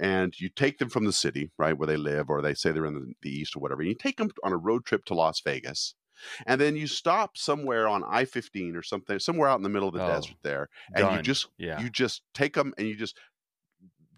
and 0.01 0.33
you 0.39 0.49
take 0.49 0.79
them 0.79 0.89
from 0.89 1.05
the 1.05 1.13
city, 1.13 1.51
right, 1.59 1.77
where 1.77 1.87
they 1.87 1.97
live, 1.97 2.31
or 2.31 2.41
they 2.41 2.55
say 2.55 2.71
they're 2.71 2.87
in 2.87 2.95
the, 2.95 3.13
the 3.23 3.31
east 3.31 3.57
or 3.57 3.61
whatever. 3.61 3.83
And 3.83 3.89
you 3.89 3.97
take 3.97 4.17
them 4.17 4.31
on 4.45 4.53
a 4.53 4.57
road 4.57 4.85
trip 4.85 5.05
to 5.07 5.15
Las 5.15 5.41
Vegas. 5.41 5.95
And 6.47 6.61
then 6.61 6.75
you 6.75 6.89
stop 6.89 7.37
somewhere 7.37 7.87
on 7.87 8.03
I 8.05 8.25
fifteen 8.25 8.75
or 8.75 8.83
something, 8.83 9.21
somewhere 9.21 9.49
out 9.49 9.59
in 9.59 9.63
the 9.63 9.69
middle 9.69 9.87
of 9.87 9.95
the 9.95 10.05
oh, 10.05 10.09
desert 10.09 10.35
there, 10.43 10.69
and 10.93 11.05
done. 11.05 11.17
you 11.17 11.23
just 11.23 11.47
yeah. 11.59 11.81
you 11.81 11.89
just 11.91 12.23
take 12.35 12.55
them 12.55 12.75
and 12.77 12.89
you 12.89 12.97
just 12.97 13.17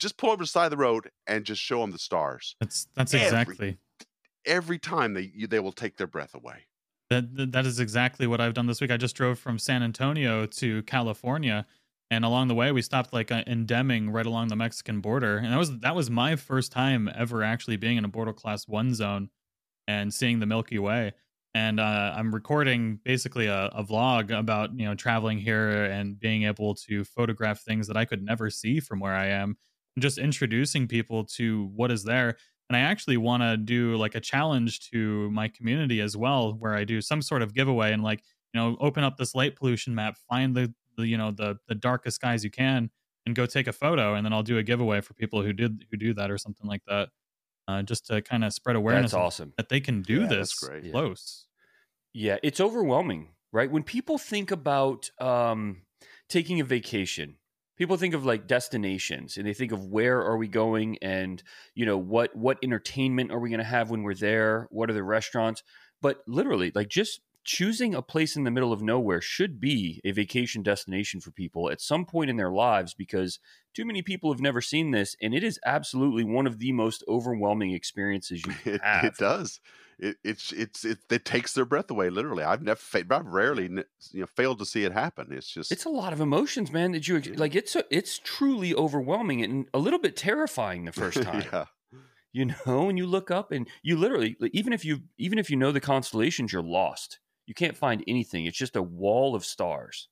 just 0.00 0.16
pull 0.16 0.30
over 0.30 0.38
to 0.38 0.44
the 0.44 0.48
side 0.48 0.64
of 0.64 0.70
the 0.70 0.76
road 0.76 1.10
and 1.26 1.44
just 1.44 1.60
show 1.60 1.80
them 1.80 1.92
the 1.92 1.98
stars. 1.98 2.56
That's 2.60 2.88
that's 2.94 3.14
every, 3.14 3.26
exactly 3.26 3.78
every 4.46 4.78
time 4.78 5.14
they 5.14 5.32
they 5.48 5.60
will 5.60 5.72
take 5.72 5.96
their 5.96 6.06
breath 6.06 6.34
away. 6.34 6.66
That 7.08 7.52
that 7.52 7.66
is 7.66 7.80
exactly 7.80 8.26
what 8.26 8.40
I've 8.40 8.54
done 8.54 8.66
this 8.66 8.80
week. 8.80 8.90
I 8.90 8.96
just 8.96 9.16
drove 9.16 9.38
from 9.38 9.58
San 9.58 9.82
Antonio 9.82 10.46
to 10.46 10.82
California, 10.84 11.66
and 12.10 12.24
along 12.24 12.48
the 12.48 12.54
way 12.54 12.72
we 12.72 12.82
stopped 12.82 13.12
like 13.12 13.32
uh, 13.32 13.42
in 13.46 13.66
Deming, 13.66 14.10
right 14.10 14.26
along 14.26 14.48
the 14.48 14.56
Mexican 14.56 15.00
border, 15.00 15.38
and 15.38 15.52
that 15.52 15.58
was 15.58 15.78
that 15.80 15.94
was 15.94 16.10
my 16.10 16.36
first 16.36 16.72
time 16.72 17.10
ever 17.14 17.42
actually 17.42 17.76
being 17.76 17.96
in 17.96 18.04
a 18.04 18.08
Bortle 18.08 18.34
class 18.34 18.68
one 18.68 18.94
zone 18.94 19.30
and 19.88 20.12
seeing 20.14 20.38
the 20.38 20.46
Milky 20.46 20.78
Way. 20.78 21.12
And 21.52 21.80
uh, 21.80 22.14
I'm 22.16 22.32
recording 22.32 23.00
basically 23.04 23.46
a, 23.46 23.66
a 23.66 23.82
vlog 23.82 24.30
about 24.36 24.78
you 24.78 24.84
know 24.84 24.94
traveling 24.94 25.38
here 25.38 25.84
and 25.86 26.18
being 26.18 26.44
able 26.44 26.76
to 26.76 27.02
photograph 27.02 27.60
things 27.62 27.88
that 27.88 27.96
I 27.96 28.04
could 28.04 28.22
never 28.22 28.50
see 28.50 28.78
from 28.78 29.00
where 29.00 29.14
I 29.14 29.26
am, 29.26 29.56
just 30.00 30.18
introducing 30.18 30.88
people 30.88 31.24
to 31.24 31.70
what 31.74 31.90
is 31.90 32.04
there 32.04 32.36
and 32.70 32.76
I 32.76 32.80
actually 32.80 33.16
want 33.16 33.42
to 33.42 33.56
do 33.56 33.96
like 33.96 34.14
a 34.14 34.20
challenge 34.20 34.90
to 34.92 35.28
my 35.32 35.48
community 35.48 36.00
as 36.00 36.16
well, 36.16 36.52
where 36.52 36.76
I 36.76 36.84
do 36.84 37.00
some 37.00 37.20
sort 37.20 37.42
of 37.42 37.52
giveaway 37.52 37.92
and 37.92 38.00
like 38.00 38.22
you 38.54 38.60
know 38.60 38.76
open 38.78 39.02
up 39.02 39.16
this 39.16 39.34
light 39.34 39.56
pollution 39.56 39.92
map, 39.92 40.16
find 40.28 40.54
the, 40.54 40.72
the 40.96 41.04
you 41.04 41.18
know 41.18 41.32
the 41.32 41.58
the 41.66 41.74
darkest 41.74 42.14
skies 42.14 42.44
you 42.44 42.50
can, 42.50 42.88
and 43.26 43.34
go 43.34 43.44
take 43.44 43.66
a 43.66 43.72
photo, 43.72 44.14
and 44.14 44.24
then 44.24 44.32
I'll 44.32 44.44
do 44.44 44.56
a 44.56 44.62
giveaway 44.62 45.00
for 45.00 45.14
people 45.14 45.42
who 45.42 45.52
did 45.52 45.84
who 45.90 45.96
do 45.96 46.14
that 46.14 46.30
or 46.30 46.38
something 46.38 46.68
like 46.68 46.82
that, 46.86 47.08
uh, 47.66 47.82
just 47.82 48.06
to 48.06 48.22
kind 48.22 48.44
of 48.44 48.52
spread 48.52 48.76
awareness. 48.76 49.10
That's 49.10 49.20
awesome 49.20 49.52
that 49.56 49.68
they 49.68 49.80
can 49.80 50.02
do 50.02 50.20
yeah, 50.20 50.28
this 50.28 50.54
close. 50.54 51.46
Yeah. 52.12 52.34
yeah, 52.34 52.38
it's 52.44 52.60
overwhelming, 52.60 53.30
right? 53.50 53.68
When 53.68 53.82
people 53.82 54.16
think 54.16 54.52
about 54.52 55.10
um, 55.20 55.82
taking 56.28 56.60
a 56.60 56.64
vacation 56.64 57.34
people 57.80 57.96
think 57.96 58.12
of 58.12 58.26
like 58.26 58.46
destinations 58.46 59.38
and 59.38 59.46
they 59.46 59.54
think 59.54 59.72
of 59.72 59.86
where 59.86 60.22
are 60.22 60.36
we 60.36 60.46
going 60.46 60.98
and 61.00 61.42
you 61.74 61.86
know 61.86 61.96
what 61.96 62.36
what 62.36 62.58
entertainment 62.62 63.32
are 63.32 63.38
we 63.38 63.48
going 63.48 63.58
to 63.58 63.64
have 63.64 63.88
when 63.88 64.02
we're 64.02 64.12
there? 64.12 64.68
What 64.70 64.90
are 64.90 64.92
the 64.92 65.02
restaurants? 65.02 65.62
But 66.02 66.18
literally 66.26 66.72
like 66.74 66.88
just 66.88 67.22
choosing 67.42 67.94
a 67.94 68.02
place 68.02 68.36
in 68.36 68.44
the 68.44 68.50
middle 68.50 68.70
of 68.70 68.82
nowhere 68.82 69.22
should 69.22 69.58
be 69.58 69.98
a 70.04 70.10
vacation 70.12 70.62
destination 70.62 71.20
for 71.20 71.30
people 71.30 71.70
at 71.70 71.80
some 71.80 72.04
point 72.04 72.28
in 72.28 72.36
their 72.36 72.50
lives 72.50 72.92
because 72.92 73.38
too 73.72 73.86
many 73.86 74.02
people 74.02 74.30
have 74.30 74.42
never 74.42 74.60
seen 74.60 74.90
this 74.90 75.16
and 75.22 75.32
it 75.34 75.42
is 75.42 75.58
absolutely 75.64 76.22
one 76.22 76.46
of 76.46 76.58
the 76.58 76.72
most 76.72 77.02
overwhelming 77.08 77.72
experiences 77.72 78.44
you 78.46 78.52
it, 78.74 78.82
have. 78.82 79.04
It 79.04 79.16
does 79.16 79.58
it, 80.00 80.16
it's 80.24 80.52
it's 80.52 80.84
it, 80.84 80.98
it 81.10 81.24
takes 81.24 81.52
their 81.52 81.64
breath 81.64 81.90
away. 81.90 82.10
Literally, 82.10 82.42
I've 82.42 82.62
never, 82.62 82.80
I've 82.94 83.26
rarely, 83.26 83.64
you 83.64 84.20
know, 84.20 84.26
failed 84.26 84.58
to 84.60 84.64
see 84.64 84.84
it 84.84 84.92
happen. 84.92 85.28
It's 85.30 85.48
just, 85.48 85.70
it's 85.70 85.84
a 85.84 85.90
lot 85.90 86.12
of 86.12 86.20
emotions, 86.20 86.72
man. 86.72 86.92
That 86.92 87.06
you 87.06 87.20
like, 87.20 87.54
it's 87.54 87.76
a, 87.76 87.84
it's 87.90 88.18
truly 88.18 88.74
overwhelming 88.74 89.42
and 89.42 89.66
a 89.74 89.78
little 89.78 89.98
bit 89.98 90.16
terrifying 90.16 90.84
the 90.84 90.92
first 90.92 91.22
time. 91.22 91.44
yeah. 91.52 91.66
You 92.32 92.46
know, 92.46 92.88
and 92.88 92.96
you 92.96 93.06
look 93.06 93.30
up 93.30 93.50
and 93.50 93.68
you 93.82 93.96
literally, 93.96 94.36
even 94.52 94.72
if 94.72 94.84
you, 94.84 95.00
even 95.18 95.38
if 95.38 95.50
you 95.50 95.56
know 95.56 95.72
the 95.72 95.80
constellations, 95.80 96.52
you're 96.52 96.62
lost. 96.62 97.18
You 97.46 97.54
can't 97.54 97.76
find 97.76 98.04
anything. 98.06 98.46
It's 98.46 98.56
just 98.56 98.76
a 98.76 98.82
wall 98.82 99.34
of 99.34 99.44
stars. 99.44 100.08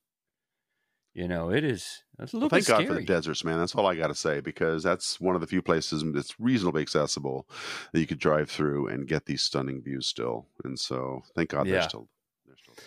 You 1.13 1.27
know, 1.27 1.49
it 1.49 1.63
is. 1.63 2.03
That's 2.17 2.33
a 2.33 2.35
little 2.35 2.49
well, 2.49 2.59
thank 2.59 2.67
God 2.67 2.75
scary. 2.75 2.87
for 2.87 2.93
the 2.93 3.05
deserts, 3.05 3.43
man. 3.43 3.59
That's 3.59 3.73
all 3.75 3.87
I 3.87 3.95
got 3.95 4.07
to 4.07 4.15
say 4.15 4.41
because 4.41 4.83
that's 4.83 5.19
one 5.19 5.35
of 5.35 5.41
the 5.41 5.47
few 5.47 5.61
places 5.61 6.03
that's 6.13 6.39
reasonably 6.39 6.81
accessible 6.81 7.47
that 7.93 7.99
you 7.99 8.07
could 8.07 8.19
drive 8.19 8.49
through 8.49 8.87
and 8.87 9.07
get 9.07 9.25
these 9.25 9.41
stunning 9.41 9.81
views 9.81 10.07
still. 10.07 10.45
And 10.63 10.79
so, 10.79 11.23
thank 11.35 11.49
God 11.49 11.65
yeah. 11.65 11.73
they're 11.73 11.89
still 11.89 12.07
they're 12.45 12.57
still 12.57 12.75
there. 12.77 12.85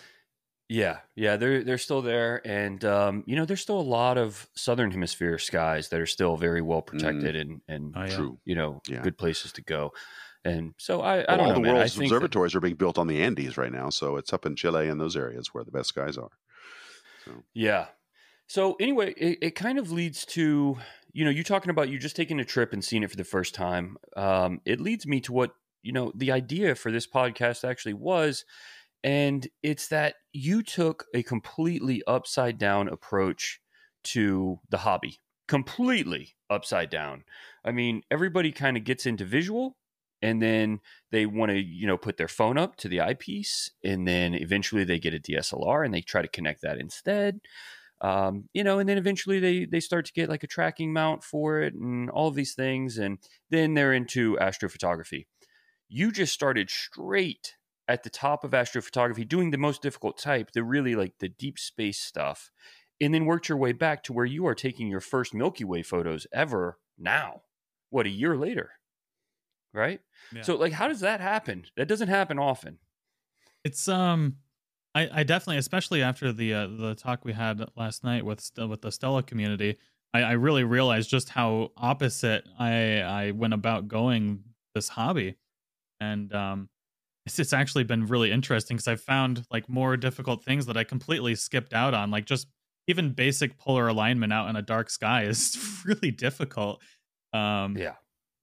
Yeah, 0.69 0.99
yeah, 1.17 1.37
they're 1.37 1.65
they're 1.65 1.79
still 1.79 2.01
there, 2.01 2.41
and 2.47 2.85
um, 2.85 3.25
you 3.27 3.37
know, 3.37 3.45
there's 3.45 3.61
still 3.61 3.81
a 3.81 3.83
lot 3.83 4.19
of 4.19 4.49
southern 4.55 4.91
hemisphere 4.91 5.39
skies 5.39 5.89
that 5.89 6.01
are 6.01 6.07
still 6.07 6.37
very 6.37 6.63
well 6.63 6.81
mm-hmm. 6.81 6.97
protected 6.97 7.35
mm. 7.35 7.41
and 7.41 7.61
and 7.69 7.95
oh, 7.97 8.05
yeah. 8.05 8.17
true, 8.17 8.39
you 8.45 8.55
know, 8.55 8.81
yeah. 8.89 9.03
good 9.03 9.19
places 9.19 9.53
to 9.53 9.63
go. 9.63 9.93
And 10.45 10.75
so 10.79 11.03
I, 11.03 11.21
I 11.21 11.37
don't 11.37 11.41
all 11.41 11.49
know. 11.49 11.55
the 11.55 11.61
man. 11.61 11.75
world's 11.75 11.99
observatories 11.99 12.53
that, 12.53 12.59
are 12.59 12.63
being 12.63 12.75
built 12.75 12.99
on 12.99 13.07
the 13.07 13.23
Andes 13.23 13.57
right 13.57 13.73
now, 13.73 13.91
so 13.91 14.17
it's 14.17 14.33
up 14.33 14.47
in 14.47 14.57
Chile 14.57 14.89
and 14.89 15.01
those 15.01 15.17
areas 15.17 15.49
where 15.53 15.65
the 15.65 15.71
best 15.71 15.91
skies 15.91 16.19
are. 16.19 16.31
So. 17.25 17.33
Yeah, 17.55 17.87
so 18.53 18.77
anyway, 18.79 19.15
it, 19.17 19.39
it, 19.41 19.55
kind 19.55 19.79
of 19.79 19.91
leads 19.91 20.27
to 20.27 20.77
you 21.15 21.25
know 21.25 21.31
you 21.31 21.43
talking 21.43 21.71
about 21.71 21.89
you 21.89 21.99
just 21.99 22.15
taking 22.15 22.39
a 22.39 22.45
trip 22.45 22.75
and 22.75 22.85
seeing 22.85 23.03
it 23.03 23.11
for 23.11 23.17
the 23.17 23.25
first 23.25 23.55
time. 23.55 23.97
Um, 24.15 24.61
it 24.67 24.79
leads 24.79 25.07
me 25.07 25.23
to 25.23 25.33
what 25.33 25.53
you 25.83 25.91
know 25.91 26.13
the 26.15 26.33
idea 26.33 26.75
for 26.75 26.93
this 26.93 27.07
podcast 27.07 27.67
actually 27.67 27.95
was, 27.95 28.45
and 29.03 29.49
it's 29.63 29.89
that 29.89 30.17
you 30.35 30.63
took 30.63 31.07
a 31.15 31.23
completely 31.23 32.03
upside 32.07 32.59
down 32.59 32.89
approach 32.89 33.59
to 34.05 34.61
the 34.69 34.79
hobby. 34.79 35.19
completely 35.49 36.37
upside 36.51 36.91
down. 36.91 37.25
I 37.65 37.73
mean, 37.73 38.03
everybody 38.11 38.53
kind 38.53 38.77
of 38.77 38.85
gets 38.85 39.07
into 39.07 39.25
visual 39.25 39.79
and 40.21 40.43
then 40.43 40.81
they 41.11 41.25
want 41.25 41.53
to, 41.53 41.59
you 41.59 41.87
know, 41.87 41.97
put 41.97 42.19
their 42.19 42.29
phone 42.29 42.59
up 42.59 42.77
to 42.77 42.89
the 42.89 43.01
eyepiece 43.01 43.71
and 43.83 44.07
then 44.07 44.35
eventually 44.35 44.85
they 44.85 44.99
get 44.99 45.15
a 45.15 45.19
DSLR 45.19 45.87
and 45.87 45.95
they 45.95 46.03
try 46.03 46.21
to 46.21 46.29
connect 46.29 46.61
that 46.61 46.79
instead. 46.79 47.41
Um, 48.03 48.49
you 48.53 48.65
know, 48.65 48.81
and 48.81 48.89
then 48.89 48.99
eventually 48.99 49.39
they 49.39 49.65
they 49.65 49.81
start 49.81 50.05
to 50.07 50.13
get 50.13 50.29
like 50.29 50.43
a 50.43 50.49
tracking 50.49 50.93
mount 50.93 51.23
for 51.23 51.61
it 51.61 51.73
and 51.75 52.11
all 52.11 52.29
of 52.29 52.35
these 52.35 52.55
things, 52.55 52.99
and 52.99 53.19
then 53.51 53.75
they're 53.75 53.93
into 53.93 54.37
astrophotography. 54.41 55.27
You 55.89 56.11
just 56.11 56.33
started 56.35 56.69
straight 56.69 57.55
at 57.87 58.03
the 58.03 58.11
top 58.11 58.43
of 58.43 58.53
astrophotography, 58.53 59.29
doing 59.29 59.51
the 59.51 59.59
most 59.59 59.83
difficult 59.83 60.19
type, 60.19 60.51
the 60.53 60.65
really 60.65 60.95
like 60.97 61.15
the 61.19 61.29
deep 61.29 61.59
space 61.59 62.01
stuff, 62.01 62.51
and 63.01 63.15
then 63.15 63.25
worked 63.25 63.49
your 63.49 63.59
way 63.59 63.73
back 63.73 64.03
to 64.05 64.13
where 64.13 64.25
you 64.25 64.47
are 64.47 64.55
taking 64.55 64.89
your 64.89 65.01
first 65.01 65.33
Milky 65.33 65.65
Way 65.65 65.83
photos 65.83 66.27
ever 66.33 66.79
now. 66.99 67.43
What 67.91 68.07
a 68.07 68.11
year 68.11 68.37
later, 68.37 68.71
right? 69.73 70.01
Yeah. 70.35 70.43
So, 70.43 70.57
like, 70.57 70.73
how 70.73 70.89
does 70.89 71.01
that 71.01 71.21
happen? 71.21 71.67
That 71.77 71.89
doesn't 71.89 72.09
happen 72.09 72.39
often. 72.39 72.79
It's 73.65 73.87
um, 73.89 74.37
I, 74.95 75.09
I 75.13 75.23
definitely, 75.23 75.57
especially 75.57 76.03
after 76.03 76.33
the 76.33 76.55
uh, 76.55 76.67
the 76.67 76.95
talk 76.95 77.25
we 77.25 77.33
had 77.33 77.65
last 77.77 78.05
night 78.05 78.25
with 78.25 78.51
with 78.59 78.83
the 78.83 78.93
Stella 78.93 79.23
community, 79.23 79.79
I, 80.13 80.23
I 80.23 80.33
really 80.33 80.65
realized 80.65 81.09
just 81.09 81.31
how 81.31 81.71
opposite 81.77 82.47
I 82.59 83.01
I 83.01 83.31
went 83.31 83.55
about 83.55 83.89
going 83.89 84.45
this 84.75 84.89
hobby, 84.89 85.37
and 86.01 86.33
um, 86.35 86.69
it's, 87.25 87.39
it's 87.39 87.53
actually 87.53 87.85
been 87.85 88.07
really 88.07 88.31
interesting 88.31 88.77
because 88.77 88.89
I've 88.89 89.01
found 89.01 89.47
like 89.51 89.69
more 89.69 89.97
difficult 89.97 90.45
things 90.45 90.67
that 90.67 90.77
I 90.77 90.85
completely 90.85 91.35
skipped 91.35 91.73
out 91.73 91.95
on, 91.95 92.11
like 92.11 92.27
just 92.27 92.49
even 92.87 93.13
basic 93.13 93.57
polar 93.59 93.89
alignment 93.89 94.33
out 94.33 94.51
in 94.51 94.57
a 94.57 94.63
dark 94.63 94.91
sky 94.91 95.25
is 95.27 95.57
really 95.87 96.11
difficult. 96.11 96.83
Um, 97.33 97.79
yeah, 97.79 97.95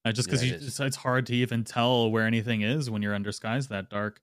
uh, 0.03 0.11
just 0.11 0.27
because 0.27 0.43
yeah, 0.43 0.53
it 0.53 0.63
it's, 0.63 0.79
it's 0.79 0.95
hard 0.95 1.27
to 1.27 1.35
even 1.35 1.63
tell 1.63 2.09
where 2.09 2.25
anything 2.25 2.61
is 2.61 2.89
when 2.89 3.03
you're 3.03 3.13
under 3.13 3.31
skies 3.31 3.67
that 3.67 3.89
dark. 3.89 4.19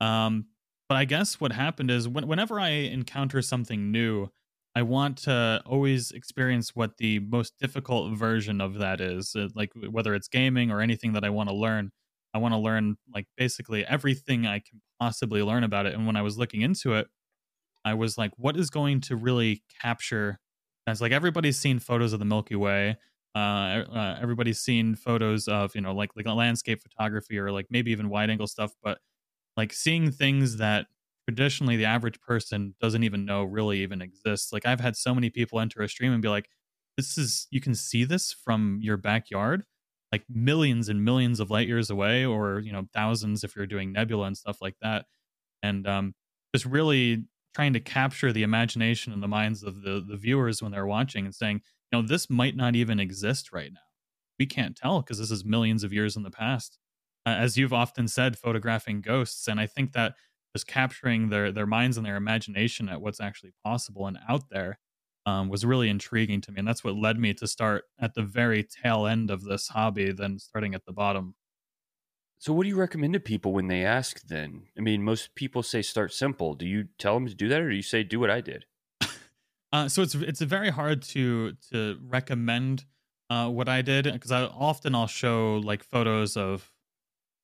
Um, 0.00 0.46
but 0.90 0.98
I 0.98 1.06
guess 1.06 1.40
what 1.40 1.52
happened 1.52 1.88
is 1.92 2.08
when, 2.08 2.26
whenever 2.26 2.58
I 2.58 2.70
encounter 2.70 3.42
something 3.42 3.92
new, 3.92 4.28
I 4.74 4.82
want 4.82 5.18
to 5.18 5.62
always 5.64 6.10
experience 6.10 6.74
what 6.74 6.96
the 6.98 7.20
most 7.20 7.54
difficult 7.60 8.18
version 8.18 8.60
of 8.60 8.74
that 8.78 9.00
is. 9.00 9.36
Uh, 9.36 9.50
like 9.54 9.70
whether 9.90 10.16
it's 10.16 10.28
gaming 10.28 10.72
or 10.72 10.80
anything 10.80 11.12
that 11.12 11.24
I 11.24 11.30
want 11.30 11.48
to 11.48 11.54
learn, 11.54 11.92
I 12.34 12.38
want 12.38 12.54
to 12.54 12.58
learn 12.58 12.96
like 13.14 13.28
basically 13.36 13.86
everything 13.86 14.48
I 14.48 14.58
can 14.58 14.82
possibly 15.00 15.44
learn 15.44 15.62
about 15.64 15.86
it. 15.86 15.94
And 15.94 16.08
when 16.08 16.16
I 16.16 16.22
was 16.22 16.38
looking 16.38 16.62
into 16.62 16.94
it, 16.94 17.06
I 17.84 17.94
was 17.94 18.18
like, 18.18 18.32
what 18.36 18.56
is 18.56 18.70
going 18.70 19.00
to 19.02 19.16
really 19.16 19.62
capture? 19.80 20.40
It's 20.88 21.00
like 21.00 21.12
everybody's 21.12 21.58
seen 21.58 21.78
photos 21.78 22.12
of 22.12 22.18
the 22.18 22.24
Milky 22.26 22.56
Way. 22.56 22.96
Uh, 23.36 23.38
uh, 23.38 24.18
everybody's 24.20 24.60
seen 24.60 24.96
photos 24.96 25.46
of 25.46 25.74
you 25.76 25.80
know 25.80 25.94
like 25.94 26.10
like 26.16 26.26
landscape 26.26 26.82
photography 26.82 27.38
or 27.38 27.52
like 27.52 27.66
maybe 27.70 27.92
even 27.92 28.08
wide 28.08 28.30
angle 28.30 28.48
stuff, 28.48 28.72
but 28.82 28.98
like 29.60 29.72
seeing 29.72 30.10
things 30.10 30.56
that 30.56 30.86
traditionally 31.28 31.76
the 31.76 31.84
average 31.84 32.20
person 32.20 32.74
doesn't 32.80 33.04
even 33.04 33.24
know 33.26 33.44
really 33.44 33.82
even 33.82 34.02
exists. 34.02 34.52
Like 34.52 34.66
I've 34.66 34.80
had 34.80 34.96
so 34.96 35.14
many 35.14 35.30
people 35.30 35.60
enter 35.60 35.82
a 35.82 35.88
stream 35.88 36.12
and 36.12 36.22
be 36.22 36.28
like, 36.28 36.48
this 36.96 37.18
is 37.18 37.46
you 37.50 37.60
can 37.60 37.74
see 37.74 38.04
this 38.04 38.32
from 38.32 38.78
your 38.82 38.96
backyard, 38.96 39.64
like 40.12 40.24
millions 40.28 40.88
and 40.88 41.04
millions 41.04 41.40
of 41.40 41.50
light 41.50 41.68
years 41.68 41.90
away, 41.90 42.24
or 42.24 42.60
you 42.60 42.72
know, 42.72 42.88
thousands 42.94 43.44
if 43.44 43.54
you're 43.56 43.66
doing 43.66 43.92
nebula 43.92 44.26
and 44.26 44.36
stuff 44.36 44.58
like 44.62 44.76
that. 44.82 45.06
And 45.62 45.86
um 45.86 46.14
just 46.54 46.66
really 46.66 47.26
trying 47.54 47.72
to 47.74 47.80
capture 47.80 48.32
the 48.32 48.42
imagination 48.44 49.12
and 49.12 49.22
the 49.22 49.28
minds 49.28 49.62
of 49.62 49.82
the 49.82 50.00
the 50.06 50.16
viewers 50.16 50.62
when 50.62 50.72
they're 50.72 50.86
watching 50.86 51.26
and 51.26 51.34
saying, 51.34 51.62
you 51.92 52.00
know, 52.00 52.06
this 52.06 52.30
might 52.30 52.56
not 52.56 52.76
even 52.76 53.00
exist 53.00 53.52
right 53.52 53.72
now. 53.72 53.80
We 54.38 54.46
can't 54.46 54.76
tell 54.76 55.02
because 55.02 55.18
this 55.18 55.30
is 55.30 55.44
millions 55.44 55.84
of 55.84 55.92
years 55.92 56.16
in 56.16 56.22
the 56.24 56.30
past 56.30 56.78
uh, 57.26 57.30
as 57.30 57.56
you've 57.56 57.72
often 57.72 58.08
said, 58.08 58.38
photographing 58.38 59.00
ghosts. 59.00 59.46
And 59.48 59.60
I 59.60 59.66
think 59.66 59.92
that 59.92 60.14
just 60.54 60.66
capturing 60.66 61.28
their 61.28 61.52
their 61.52 61.66
minds 61.66 61.96
and 61.96 62.04
their 62.04 62.16
imagination 62.16 62.88
at 62.88 63.00
what's 63.00 63.20
actually 63.20 63.52
possible 63.64 64.06
and 64.06 64.18
out 64.28 64.50
there 64.50 64.78
um, 65.26 65.48
was 65.48 65.64
really 65.64 65.88
intriguing 65.88 66.40
to 66.42 66.52
me, 66.52 66.58
and 66.58 66.68
that's 66.68 66.82
what 66.82 66.96
led 66.96 67.18
me 67.18 67.34
to 67.34 67.46
start 67.46 67.84
at 67.98 68.14
the 68.14 68.22
very 68.22 68.64
tail 68.64 69.06
end 69.06 69.30
of 69.30 69.44
this 69.44 69.68
hobby 69.68 70.12
than 70.12 70.38
starting 70.38 70.74
at 70.74 70.86
the 70.86 70.92
bottom. 70.92 71.34
So, 72.38 72.54
what 72.54 72.62
do 72.62 72.70
you 72.70 72.76
recommend 72.76 73.12
to 73.12 73.20
people 73.20 73.52
when 73.52 73.68
they 73.68 73.84
ask? 73.84 74.26
Then, 74.26 74.64
I 74.76 74.80
mean, 74.80 75.02
most 75.02 75.34
people 75.34 75.62
say 75.62 75.82
start 75.82 76.12
simple. 76.12 76.54
Do 76.54 76.66
you 76.66 76.88
tell 76.98 77.14
them 77.14 77.26
to 77.26 77.34
do 77.34 77.48
that, 77.48 77.60
or 77.60 77.68
do 77.68 77.76
you 77.76 77.82
say 77.82 78.02
do 78.02 78.18
what 78.18 78.30
I 78.30 78.40
did? 78.40 78.64
uh, 79.72 79.88
so 79.88 80.02
it's 80.02 80.14
it's 80.14 80.40
very 80.40 80.70
hard 80.70 81.02
to 81.02 81.52
to 81.70 81.98
recommend 82.02 82.86
uh, 83.28 83.48
what 83.48 83.68
I 83.68 83.82
did 83.82 84.10
because 84.10 84.32
I 84.32 84.44
often 84.44 84.94
I'll 84.94 85.06
show 85.06 85.56
like 85.62 85.84
photos 85.84 86.36
of 86.36 86.69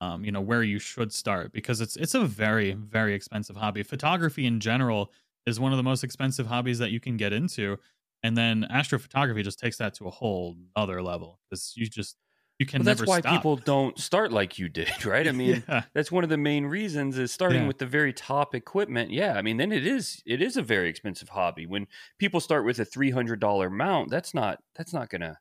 um, 0.01 0.25
you 0.25 0.33
know 0.33 0.41
where 0.41 0.63
you 0.63 0.79
should 0.79 1.13
start 1.13 1.53
because 1.53 1.81
it's 1.81 1.97
it's 1.97 2.15
a 2.15 2.25
very 2.25 2.73
very 2.73 3.15
expensive 3.15 3.57
hobby. 3.57 3.83
Photography 3.83 4.47
in 4.47 4.61
general 4.61 5.13
is 5.47 5.61
one 5.61 5.73
of 5.73 5.77
the 5.77 5.83
most 5.83 6.05
expensive 6.05 6.47
hobbies 6.47 6.79
that 6.79 6.91
you 6.91 7.01
can 7.01 7.17
get 7.17 7.33
into, 7.33 7.79
and 8.23 8.37
then 8.37 8.67
astrophotography 8.71 9.43
just 9.43 9.59
takes 9.59 9.79
that 9.79 9.95
to 9.95 10.07
a 10.07 10.11
whole 10.11 10.57
other 10.75 11.03
level 11.03 11.41
because 11.49 11.73
you 11.77 11.87
just 11.87 12.17
you 12.59 12.67
can 12.67 12.81
well, 12.81 12.95
that's 12.95 13.07
why 13.07 13.21
stop. 13.21 13.33
people 13.33 13.57
don't 13.57 13.99
start 13.99 14.33
like 14.33 14.59
you 14.59 14.69
did 14.69 15.05
right 15.05 15.29
i 15.29 15.33
mean 15.33 15.63
yeah. 15.69 15.83
that's 15.95 16.11
one 16.11 16.25
of 16.25 16.31
the 16.31 16.37
main 16.37 16.65
reasons 16.65 17.19
is 17.19 17.31
starting 17.31 17.63
yeah. 17.63 17.69
with 17.69 17.79
the 17.79 17.87
very 17.87 18.13
top 18.13 18.55
equipment 18.55 19.11
yeah 19.11 19.35
i 19.35 19.43
mean 19.43 19.57
then 19.57 19.73
it 19.73 19.87
is 19.87 20.23
it 20.27 20.41
is 20.41 20.57
a 20.57 20.63
very 20.63 20.89
expensive 20.89 21.29
hobby 21.29 21.67
when 21.67 21.87
people 22.19 22.41
start 22.41 22.65
with 22.65 22.79
a 22.79 22.87
$300 22.87 23.71
mount 23.71 24.11
that's 24.11 24.33
not 24.33 24.59
that's 24.75 24.93
not 24.93 25.11
gonna 25.11 25.39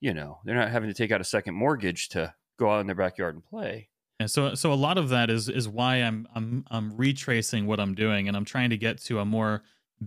you 0.00 0.14
know 0.14 0.38
they're 0.44 0.54
not 0.54 0.70
having 0.70 0.88
to 0.88 0.94
take 0.94 1.10
out 1.10 1.20
a 1.20 1.24
second 1.24 1.54
mortgage 1.54 2.08
to 2.08 2.32
go 2.58 2.70
out 2.70 2.80
in 2.80 2.86
their 2.86 2.96
backyard 2.96 3.34
and 3.34 3.44
play. 3.44 3.88
Yeah, 4.20 4.26
so 4.26 4.54
so 4.54 4.72
a 4.72 4.74
lot 4.74 4.96
of 4.96 5.08
that 5.08 5.30
is 5.30 5.48
is 5.48 5.68
why 5.68 5.96
I'm 5.96 6.28
I'm 6.34 6.64
I'm 6.70 6.96
retracing 6.96 7.66
what 7.66 7.80
I'm 7.80 7.94
doing 7.94 8.28
and 8.28 8.36
I'm 8.36 8.44
trying 8.44 8.70
to 8.70 8.76
get 8.76 8.98
to 9.02 9.18
a 9.18 9.24
more 9.24 9.62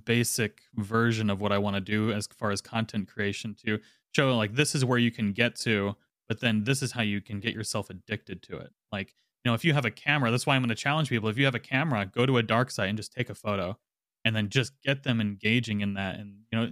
basic 0.05 0.61
version 0.75 1.29
of 1.29 1.41
what 1.41 1.51
I 1.51 1.57
want 1.57 1.75
to 1.75 1.81
do 1.81 2.11
as 2.11 2.27
far 2.27 2.51
as 2.51 2.61
content 2.61 3.07
creation 3.07 3.55
to 3.65 3.79
show 4.15 4.35
like 4.35 4.55
this 4.55 4.75
is 4.75 4.85
where 4.85 4.97
you 4.97 5.11
can 5.11 5.33
get 5.33 5.55
to, 5.57 5.95
but 6.27 6.39
then 6.39 6.63
this 6.63 6.81
is 6.81 6.91
how 6.91 7.01
you 7.01 7.21
can 7.21 7.39
get 7.39 7.53
yourself 7.53 7.89
addicted 7.89 8.41
to 8.43 8.57
it. 8.57 8.71
Like, 8.91 9.13
you 9.43 9.51
know, 9.51 9.53
if 9.53 9.63
you 9.63 9.73
have 9.73 9.85
a 9.85 9.91
camera, 9.91 10.31
that's 10.31 10.45
why 10.45 10.55
I'm 10.55 10.61
going 10.61 10.69
to 10.69 10.75
challenge 10.75 11.09
people. 11.09 11.29
If 11.29 11.37
you 11.37 11.45
have 11.45 11.55
a 11.55 11.59
camera, 11.59 12.05
go 12.05 12.25
to 12.25 12.37
a 12.37 12.43
dark 12.43 12.71
site 12.71 12.89
and 12.89 12.97
just 12.97 13.13
take 13.13 13.29
a 13.29 13.35
photo 13.35 13.77
and 14.25 14.35
then 14.35 14.49
just 14.49 14.73
get 14.81 15.03
them 15.03 15.21
engaging 15.21 15.81
in 15.81 15.93
that 15.93 16.19
and 16.19 16.39
you 16.51 16.59
know, 16.59 16.69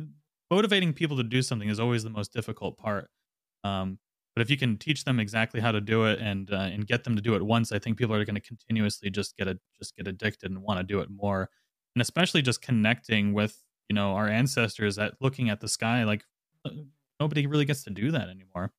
motivating 0.52 0.94
people 0.94 1.18
to 1.18 1.24
do 1.24 1.42
something 1.42 1.70
is 1.70 1.80
always 1.80 2.04
the 2.04 2.10
most 2.10 2.34
difficult 2.34 2.78
part. 2.78 3.10
Um, 3.64 4.00
but 4.36 4.42
if 4.42 4.50
you 4.50 4.58
can 4.58 4.78
teach 4.78 5.06
them 5.06 5.20
exactly 5.20 5.62
how 5.62 5.72
to 5.72 5.80
do 5.80 6.06
it 6.06 6.20
and 6.20 6.52
uh, 6.52 6.58
and 6.58 6.86
get 6.86 7.06
them 7.06 7.16
to 7.16 7.22
do 7.22 7.36
it 7.36 7.42
once, 7.42 7.72
I 7.72 7.80
think 7.80 7.98
people 7.98 8.16
are 8.16 8.26
going 8.26 8.36
to 8.36 8.42
continuously 8.42 9.10
just 9.10 9.38
get 9.38 9.48
a 9.48 9.58
just 9.78 9.96
get 9.96 10.08
addicted 10.08 10.52
and 10.52 10.62
want 10.62 10.80
to 10.80 10.84
do 10.84 11.00
it 11.00 11.10
more. 11.10 11.50
And 11.96 12.02
especially 12.02 12.42
just 12.42 12.62
connecting 12.62 13.34
with 13.34 13.64
you 13.90 13.96
know 13.96 14.12
our 14.12 14.28
ancestors 14.28 15.00
at 15.00 15.14
looking 15.22 15.50
at 15.50 15.62
the 15.62 15.70
sky 15.70 16.04
like 16.04 16.26
uh, 16.66 16.72
nobody 17.20 17.48
really 17.48 17.66
gets 17.66 17.84
to 17.84 17.90
do 17.92 18.12
that 18.12 18.28
anymore. 18.28 18.74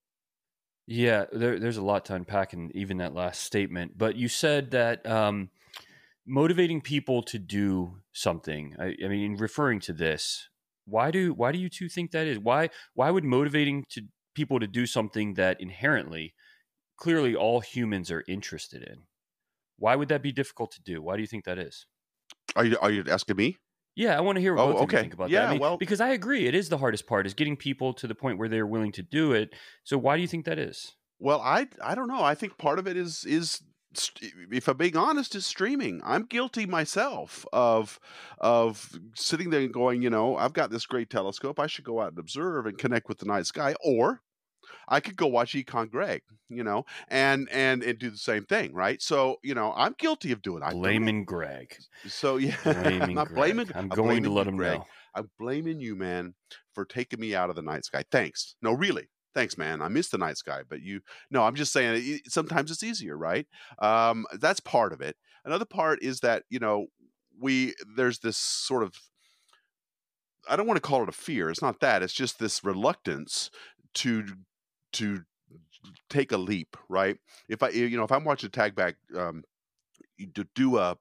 Yeah, 0.87 1.25
there, 1.33 1.59
there's 1.59 1.79
a 1.79 1.83
lot 1.83 2.05
to 2.07 2.15
unpack 2.15 2.53
in 2.53 2.71
even 2.75 2.99
that 2.99 3.15
last 3.15 3.43
statement. 3.43 3.99
But 3.99 4.15
you 4.15 4.29
said 4.29 4.71
that 4.71 5.05
um, 5.07 5.51
motivating 6.27 6.81
people 6.81 7.23
to 7.25 7.39
do 7.39 7.97
something. 8.13 8.77
I, 8.79 8.95
I 9.05 9.09
mean, 9.09 9.37
referring 9.37 9.81
to 9.81 9.93
this, 9.93 10.49
why 10.85 11.11
do 11.11 11.33
why 11.33 11.51
do 11.51 11.59
you 11.59 11.69
two 11.69 11.89
think 11.89 12.11
that 12.11 12.27
is? 12.27 12.39
Why 12.39 12.69
why 12.95 13.11
would 13.11 13.25
motivating 13.25 13.85
to 13.91 14.03
people 14.37 14.61
to 14.61 14.69
do 14.69 14.87
something 14.87 15.35
that 15.35 15.61
inherently, 15.61 16.35
clearly, 16.97 17.35
all 17.35 17.61
humans 17.61 18.11
are 18.13 18.23
interested 18.29 18.83
in. 18.83 18.99
Why 19.79 19.97
would 19.97 20.09
that 20.09 20.23
be 20.23 20.31
difficult 20.31 20.71
to 20.73 20.83
do? 20.83 21.03
Why 21.03 21.17
do 21.17 21.23
you 21.23 21.27
think 21.27 21.45
that 21.45 21.59
is? 21.59 21.87
Are 22.55 22.65
you 22.65 22.79
are 22.81 22.91
you 22.91 23.05
asking 23.11 23.37
me? 23.37 23.57
Yeah, 23.97 24.17
I 24.17 24.21
want 24.21 24.37
to 24.37 24.43
hear 24.43 24.55
what 24.55 24.63
oh, 24.63 24.73
both 24.75 24.83
okay. 24.83 24.99
you 24.99 25.03
think 25.03 25.15
about 25.15 25.31
yeah, 25.31 25.41
that. 25.41 25.49
I 25.49 25.53
mean, 25.53 25.61
well, 25.61 25.79
because 25.79 26.03
I 26.03 26.11
agree, 26.11 26.47
it 26.47 26.55
is 26.55 26.69
the 26.69 26.79
hardest 26.79 27.07
part 27.07 27.27
is 27.27 27.33
getting 27.35 27.57
people 27.57 27.95
to 27.95 28.07
the 28.07 28.15
point 28.15 28.39
where 28.39 28.49
they're 28.49 28.67
willing 28.67 28.93
to 28.93 29.03
do 29.03 29.33
it. 29.33 29.55
So 29.85 29.97
why 29.97 30.17
do 30.17 30.23
you 30.23 30.29
think 30.29 30.45
that 30.45 30.59
is? 30.59 30.95
Well, 31.19 31.41
I 31.41 31.67
I 31.83 31.95
don't 31.95 32.09
know. 32.09 32.23
I 32.23 32.35
think 32.35 32.59
part 32.59 32.79
of 32.79 32.87
it 32.87 32.97
is 32.97 33.25
is 33.25 33.63
if 34.51 34.69
I'm 34.69 34.77
being 34.77 34.97
honest, 34.97 35.35
is 35.35 35.47
streaming. 35.47 36.01
I'm 36.05 36.25
guilty 36.25 36.67
myself 36.67 37.47
of 37.53 37.99
of 38.39 38.99
sitting 39.15 39.51
there 39.51 39.63
and 39.63 39.73
going, 39.73 40.03
you 40.03 40.11
know, 40.11 40.37
I've 40.37 40.53
got 40.53 40.71
this 40.71 40.87
great 40.87 41.11
telescope. 41.11 41.59
I 41.59 41.67
should 41.67 41.85
go 41.85 42.01
out 42.01 42.11
and 42.11 42.19
observe 42.19 42.67
and 42.67 42.77
connect 42.77 43.09
with 43.09 43.19
the 43.19 43.27
night 43.27 43.47
sky, 43.47 43.75
or 43.83 44.21
I 44.89 45.01
could 45.01 45.17
go 45.17 45.27
watch 45.27 45.53
Econ 45.55 45.91
Greg, 45.91 46.23
you 46.49 46.63
know, 46.63 46.85
and 47.09 47.49
and 47.51 47.83
and 47.83 47.99
do 47.99 48.11
the 48.11 48.17
same 48.17 48.45
thing, 48.45 48.73
right? 48.75 49.01
So 49.03 49.37
you 49.43 49.55
know, 49.55 49.73
I'm 49.77 49.95
guilty 49.99 50.33
of 50.33 50.43
doing. 50.43 50.63
it. 50.63 50.71
Blaming 50.73 51.25
Greg. 51.25 51.77
So 52.07 52.37
yeah, 52.37 52.57
blaming 52.65 53.03
I'm 53.03 53.15
not 53.15 53.29
Greg. 53.29 53.37
blaming. 53.37 53.69
I'm, 53.75 53.85
I'm 53.85 53.89
going 53.89 54.23
to 54.23 54.31
let 54.31 54.47
him 54.47 54.57
Greg. 54.57 54.79
know. 54.79 54.87
I'm 55.15 55.31
blaming 55.39 55.81
you, 55.81 55.97
man, 55.97 56.35
for 56.75 56.85
taking 56.85 57.21
me 57.21 57.35
out 57.35 57.51
of 57.51 57.57
the 57.57 57.63
night 57.63 57.85
sky. 57.85 58.05
Thanks. 58.11 58.55
No, 58.63 58.73
really. 58.73 59.09
Thanks, 59.35 59.59
man. 59.59 59.83
I 59.83 59.89
miss 59.89 60.09
the 60.09 60.19
night 60.19 60.39
sky, 60.39 60.63
but 60.69 60.81
you. 60.83 61.01
No, 61.31 61.43
I'm 61.45 61.55
just 61.57 61.73
saying. 61.73 62.21
Sometimes 62.29 62.71
it's 62.71 62.83
easier, 62.83 63.17
right? 63.17 63.47
Um, 63.81 64.25
that's 64.39 64.61
part 64.61 64.93
of 64.93 65.01
it. 65.01 65.17
Another 65.45 65.65
part 65.67 66.03
is 66.03 66.21
that 66.21 66.45
you 66.49 66.59
know 66.59 66.87
we 67.41 67.75
there's 67.97 68.21
this 68.21 68.37
sort 68.37 68.83
of 68.83 68.95
I 70.49 70.57
don't 70.57 70.67
want 70.67 70.77
to 70.77 70.89
call 70.89 71.03
it 71.03 71.09
a 71.09 71.13
fear. 71.13 71.51
It's 71.51 71.63
not 71.63 71.81
that. 71.81 72.03
It's 72.03 72.13
just 72.13 72.39
this 72.39 72.63
reluctance 72.65 73.51
to 73.95 74.25
to 74.95 75.25
take 76.11 76.33
a 76.33 76.39
leap, 76.39 76.77
right? 76.89 77.19
If 77.49 77.63
I 77.63 77.71
you 77.71 77.97
know 77.97 78.05
if 78.05 78.13
I'm 78.13 78.25
watching 78.25 78.51
tag 78.51 78.75
back 78.75 78.97
um, 79.17 79.45
to 80.35 80.45
do 80.55 80.79
a 80.79 80.97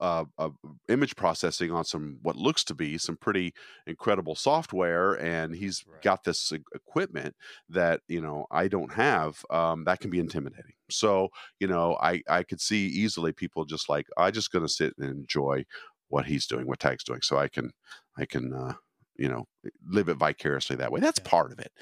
uh, 0.00 0.24
uh, 0.38 0.48
image 0.88 1.14
processing 1.14 1.70
on 1.70 1.84
some 1.84 2.18
what 2.22 2.34
looks 2.36 2.64
to 2.64 2.74
be 2.74 2.96
some 2.96 3.16
pretty 3.18 3.52
incredible 3.86 4.34
software, 4.34 5.12
and 5.20 5.54
he's 5.54 5.84
Right. 5.84 6.00
got 6.02 6.24
this 6.24 6.52
equipment 6.74 7.36
that 7.68 8.00
you 8.08 8.20
know 8.20 8.46
I 8.50 8.68
don't 8.68 8.92
have. 8.94 9.44
Um, 9.50 9.84
that 9.84 10.00
can 10.00 10.10
be 10.10 10.18
intimidating. 10.18 10.72
So 10.90 11.28
you 11.58 11.66
know, 11.68 11.98
I 12.00 12.22
I 12.28 12.42
could 12.44 12.60
see 12.60 12.86
easily 12.86 13.32
people 13.32 13.64
just 13.66 13.88
like 13.90 14.06
I 14.16 14.30
just 14.30 14.50
going 14.52 14.64
to 14.64 14.72
sit 14.72 14.94
and 14.98 15.10
enjoy 15.10 15.64
what 16.08 16.26
he's 16.26 16.46
doing, 16.46 16.66
what 16.66 16.80
Tag's 16.80 17.04
doing, 17.04 17.20
so 17.22 17.36
I 17.38 17.48
can 17.48 17.70
I 18.16 18.24
can 18.24 18.54
uh, 18.54 18.74
you 19.16 19.28
know 19.28 19.46
live 19.86 20.08
it 20.08 20.14
vicariously 20.16 20.76
that 20.76 20.92
way. 20.92 21.00
That's 21.00 21.18
Yeah. 21.18 21.20
part 21.20 21.52
of 21.52 21.58
it, 21.58 21.72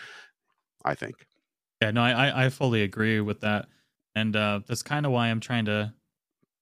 I 0.84 0.96
think. 0.96 1.27
Yeah, 1.82 1.90
no, 1.92 2.02
I 2.02 2.46
I- 2.46 2.48
fully 2.50 2.82
agree 2.82 3.20
with 3.20 3.40
that, 3.40 3.68
and 4.14 4.34
uh, 4.34 4.60
that's 4.66 4.82
kind 4.82 5.06
of 5.06 5.12
why 5.12 5.28
I'm 5.28 5.40
trying 5.40 5.64
to 5.66 5.94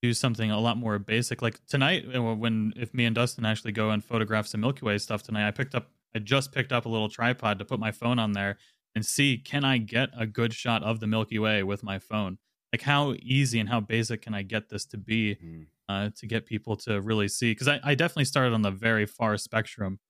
do 0.02 0.14
something 0.14 0.50
a 0.50 0.60
lot 0.60 0.76
more 0.78 0.98
basic. 0.98 1.42
Like 1.42 1.64
tonight, 1.66 2.04
when 2.20 2.74
if 2.76 2.94
me 2.94 3.06
and 3.06 3.14
Dustin 3.14 3.46
actually 3.46 3.72
go 3.72 3.90
and 3.90 4.04
photograph 4.04 4.46
some 4.46 4.60
Milky 4.62 4.84
Way 4.86 4.98
stuff 4.98 5.22
tonight, 5.22 5.48
I 5.48 5.52
picked 5.52 5.74
up, 5.74 5.90
I 6.14 6.20
just 6.20 6.52
picked 6.52 6.72
up 6.72 6.86
a 6.86 6.88
little 6.90 7.08
tripod 7.08 7.58
to 7.60 7.64
put 7.64 7.80
my 7.80 7.92
phone 7.92 8.18
on 8.18 8.32
there 8.32 8.58
and 8.94 9.06
see 9.06 9.38
can 9.38 9.64
I 9.64 9.78
get 9.78 10.10
a 10.16 10.26
good 10.26 10.54
shot 10.54 10.82
of 10.84 11.00
the 11.00 11.06
Milky 11.08 11.38
Way 11.38 11.62
with 11.64 11.82
my 11.82 11.98
phone. 11.98 12.38
Like 12.72 12.82
how 12.82 13.14
easy 13.20 13.60
and 13.60 13.68
how 13.70 13.80
basic 13.80 14.22
can 14.22 14.34
I 14.34 14.42
get 14.42 14.68
this 14.70 14.86
to 14.86 14.98
be 14.98 15.38
Mhm. 15.42 15.66
uh, 15.88 16.10
to 16.16 16.26
get 16.26 16.46
people 16.46 16.76
to 16.78 17.00
really 17.00 17.28
see? 17.28 17.52
Because 17.52 17.68
I, 17.68 17.80
I 17.84 17.94
definitely 17.94 18.26
started 18.26 18.54
on 18.54 18.62
the 18.62 18.70
very 18.72 19.06
far 19.06 19.36
spectrum, 19.38 20.00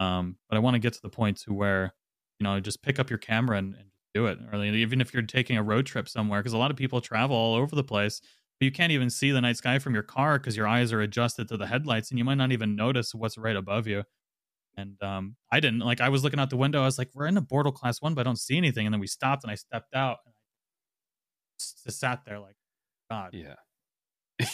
um, 0.00 0.38
but 0.48 0.56
I 0.56 0.60
want 0.60 0.74
to 0.74 0.78
get 0.80 0.92
to 0.94 1.02
the 1.02 1.10
point 1.10 1.38
to 1.42 1.52
where 1.52 1.94
you 2.40 2.44
know 2.44 2.60
just 2.60 2.82
pick 2.82 2.98
up 2.98 3.10
your 3.10 3.18
camera 3.18 3.58
and, 3.58 3.74
and 3.74 3.90
do 4.14 4.26
it 4.26 4.38
or 4.52 4.62
even 4.64 5.00
if 5.00 5.12
you're 5.12 5.22
taking 5.22 5.56
a 5.56 5.62
road 5.62 5.86
trip 5.86 6.08
somewhere 6.08 6.40
because 6.40 6.52
a 6.52 6.58
lot 6.58 6.70
of 6.70 6.76
people 6.76 7.00
travel 7.00 7.36
all 7.36 7.54
over 7.54 7.74
the 7.74 7.84
place 7.84 8.20
but 8.60 8.64
you 8.64 8.72
can't 8.72 8.92
even 8.92 9.10
see 9.10 9.30
the 9.32 9.40
night 9.40 9.56
sky 9.56 9.78
from 9.78 9.94
your 9.94 10.02
car 10.04 10.38
because 10.38 10.56
your 10.56 10.68
eyes 10.68 10.92
are 10.92 11.00
adjusted 11.00 11.48
to 11.48 11.56
the 11.56 11.66
headlights 11.66 12.10
and 12.10 12.18
you 12.18 12.24
might 12.24 12.36
not 12.36 12.52
even 12.52 12.76
notice 12.76 13.14
what's 13.14 13.36
right 13.38 13.56
above 13.56 13.86
you 13.86 14.04
and 14.76 15.02
um, 15.02 15.36
i 15.52 15.60
didn't 15.60 15.80
like 15.80 16.00
i 16.00 16.08
was 16.08 16.24
looking 16.24 16.40
out 16.40 16.50
the 16.50 16.56
window 16.56 16.82
i 16.82 16.86
was 16.86 16.98
like 16.98 17.10
we're 17.14 17.26
in 17.26 17.36
a 17.38 17.42
bortle 17.42 17.74
class 17.74 18.02
one 18.02 18.14
but 18.14 18.22
i 18.22 18.24
don't 18.24 18.38
see 18.40 18.56
anything 18.56 18.86
and 18.86 18.94
then 18.94 19.00
we 19.00 19.06
stopped 19.06 19.44
and 19.44 19.50
i 19.50 19.54
stepped 19.56 19.94
out 19.94 20.18
and 20.26 20.34
I 20.34 20.36
just 21.58 21.98
sat 21.98 22.24
there 22.24 22.38
like 22.38 22.56
god 23.10 23.32
Yeah. 23.32 23.56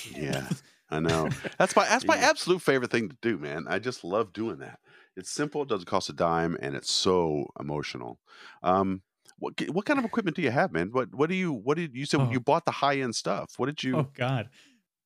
Yeah. 0.04 0.52
I 0.88 0.98
know. 1.00 1.30
That's 1.58 1.76
my 1.76 1.86
that's 1.86 2.08
my 2.08 2.16
Yeah. 2.16 2.26
absolute 2.28 2.62
favorite 2.62 2.90
thing 2.90 3.08
to 3.10 3.16
do, 3.22 3.38
man. 3.38 3.66
I 3.68 3.78
just 3.78 4.02
love 4.02 4.32
doing 4.32 4.58
that. 4.58 4.80
It's 5.16 5.30
simple, 5.30 5.62
it 5.62 5.68
doesn't 5.68 5.86
cost 5.86 6.08
a 6.08 6.12
dime, 6.12 6.56
and 6.60 6.74
it's 6.74 6.90
so 6.90 7.46
emotional. 7.60 8.20
Um, 8.64 9.02
what 9.40 9.54
what 9.70 9.84
kind 9.86 9.98
of 9.98 10.04
equipment 10.04 10.36
do 10.36 10.42
you 10.42 10.50
have, 10.52 10.70
man? 10.72 10.90
What 10.92 11.12
what 11.14 11.28
do 11.28 11.34
you 11.34 11.52
what 11.52 11.76
did 11.76 11.94
you 11.96 12.06
said 12.06 12.20
Oh. 12.20 12.30
you 12.30 12.38
bought 12.40 12.64
the 12.64 12.70
high 12.70 13.00
end 13.00 13.14
stuff? 13.16 13.54
What 13.56 13.66
did 13.66 13.82
you? 13.82 13.96
Oh 13.96 14.08
God. 14.14 14.48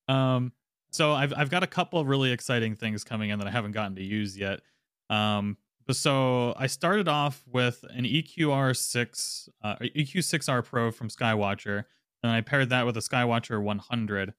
Um. 0.09 0.53
So 0.91 1.13
I've 1.13 1.33
I've 1.37 1.51
got 1.51 1.63
a 1.63 1.67
couple 1.67 1.99
of 1.99 2.07
really 2.07 2.31
exciting 2.31 2.77
things 2.77 3.03
coming 3.03 3.31
in 3.31 3.39
that 3.39 3.49
I 3.49 3.51
haven't 3.51 3.73
gotten 3.73 3.95
to 3.97 4.03
use 4.05 4.37
yet. 4.39 4.61
Um. 5.09 5.57
But 5.87 5.97
so 5.97 6.55
I 6.57 6.67
started 6.67 7.09
off 7.09 7.43
with 7.47 7.85
an 7.91 8.05
EQR6, 8.07 9.49
uh, 9.63 9.77
EQ6R 9.77 10.65
Pro 10.65 10.91
from 10.91 11.09
Skywatcher, 11.09 11.85
and 12.23 12.33
I 12.33 12.41
paired 12.41 12.71
that 12.71 12.87
with 12.87 12.97
a 12.97 13.01
Skywatcher 13.01 13.63
100, 13.63 14.33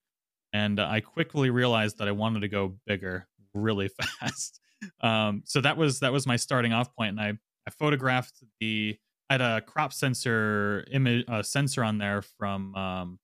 and 0.52 0.80
I 0.80 1.00
quickly 1.00 1.50
realized 1.50 1.98
that 1.98 2.08
I 2.08 2.12
wanted 2.12 2.40
to 2.40 2.48
go 2.48 2.76
bigger 2.86 3.28
really 3.54 3.88
fast. 4.20 4.60
Um. 5.00 5.42
So 5.46 5.60
that 5.60 5.76
was 5.76 6.00
that 6.00 6.12
was 6.12 6.26
my 6.26 6.36
starting 6.36 6.72
off 6.72 6.94
point, 6.94 7.10
and 7.10 7.20
I 7.20 7.38
I 7.66 7.70
photographed 7.70 8.34
the 8.60 8.98
I 9.28 9.34
had 9.34 9.40
a 9.40 9.60
crop 9.60 9.92
sensor 9.92 10.84
image 10.90 11.24
uh, 11.28 11.42
sensor 11.42 11.82
on 11.84 11.98
there 11.98 12.22
from 12.22 12.74
um 12.74 13.18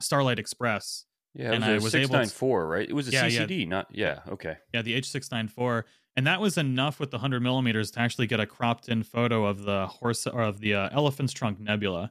Starlight 0.00 0.38
Xpress. 0.38 1.04
Yeah, 1.34 1.52
And 1.52 1.60
was 1.62 1.68
I 1.68 1.72
a 1.72 1.80
was 1.80 1.94
able 1.94 2.08
694, 2.24 2.66
right? 2.66 2.88
It 2.88 2.94
was 2.94 3.08
a 3.08 3.12
Yeah, 3.12 3.26
yeah. 3.26 3.44
CCD, 3.44 3.68
not 3.68 3.88
yeah. 3.90 4.20
Okay. 4.28 4.56
Yeah, 4.72 4.82
the 4.82 4.98
H694. 4.98 5.84
And 6.16 6.26
that 6.26 6.40
was 6.40 6.56
enough 6.56 6.98
with 6.98 7.10
the 7.10 7.18
100 7.18 7.42
millimeters 7.42 7.90
to 7.92 8.00
actually 8.00 8.26
get 8.26 8.40
a 8.40 8.46
cropped 8.46 8.88
in 8.88 9.02
photo 9.02 9.44
of 9.44 9.62
the 9.62 9.86
horse 9.86 10.26
or 10.26 10.40
of 10.42 10.60
the 10.60 10.74
uh, 10.74 10.88
elephant's 10.92 11.34
trunk 11.34 11.60
nebula. 11.60 12.10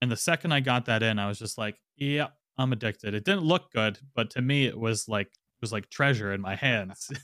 And 0.00 0.10
the 0.10 0.16
second 0.16 0.52
I 0.52 0.60
got 0.60 0.84
that 0.84 1.02
in, 1.02 1.18
I 1.18 1.26
was 1.26 1.40
just 1.40 1.58
like, 1.58 1.80
yep, 1.96 2.36
I'm 2.58 2.72
addicted. 2.72 3.12
It 3.12 3.24
didn't 3.24 3.42
look 3.42 3.72
good, 3.72 3.98
but 4.14 4.30
to 4.30 4.40
me, 4.42 4.66
it 4.66 4.78
was 4.78 5.08
like, 5.08 5.26
it 5.26 5.60
was 5.60 5.72
like 5.72 5.90
treasure 5.90 6.32
in 6.32 6.40
my 6.40 6.54
hands. 6.56 7.10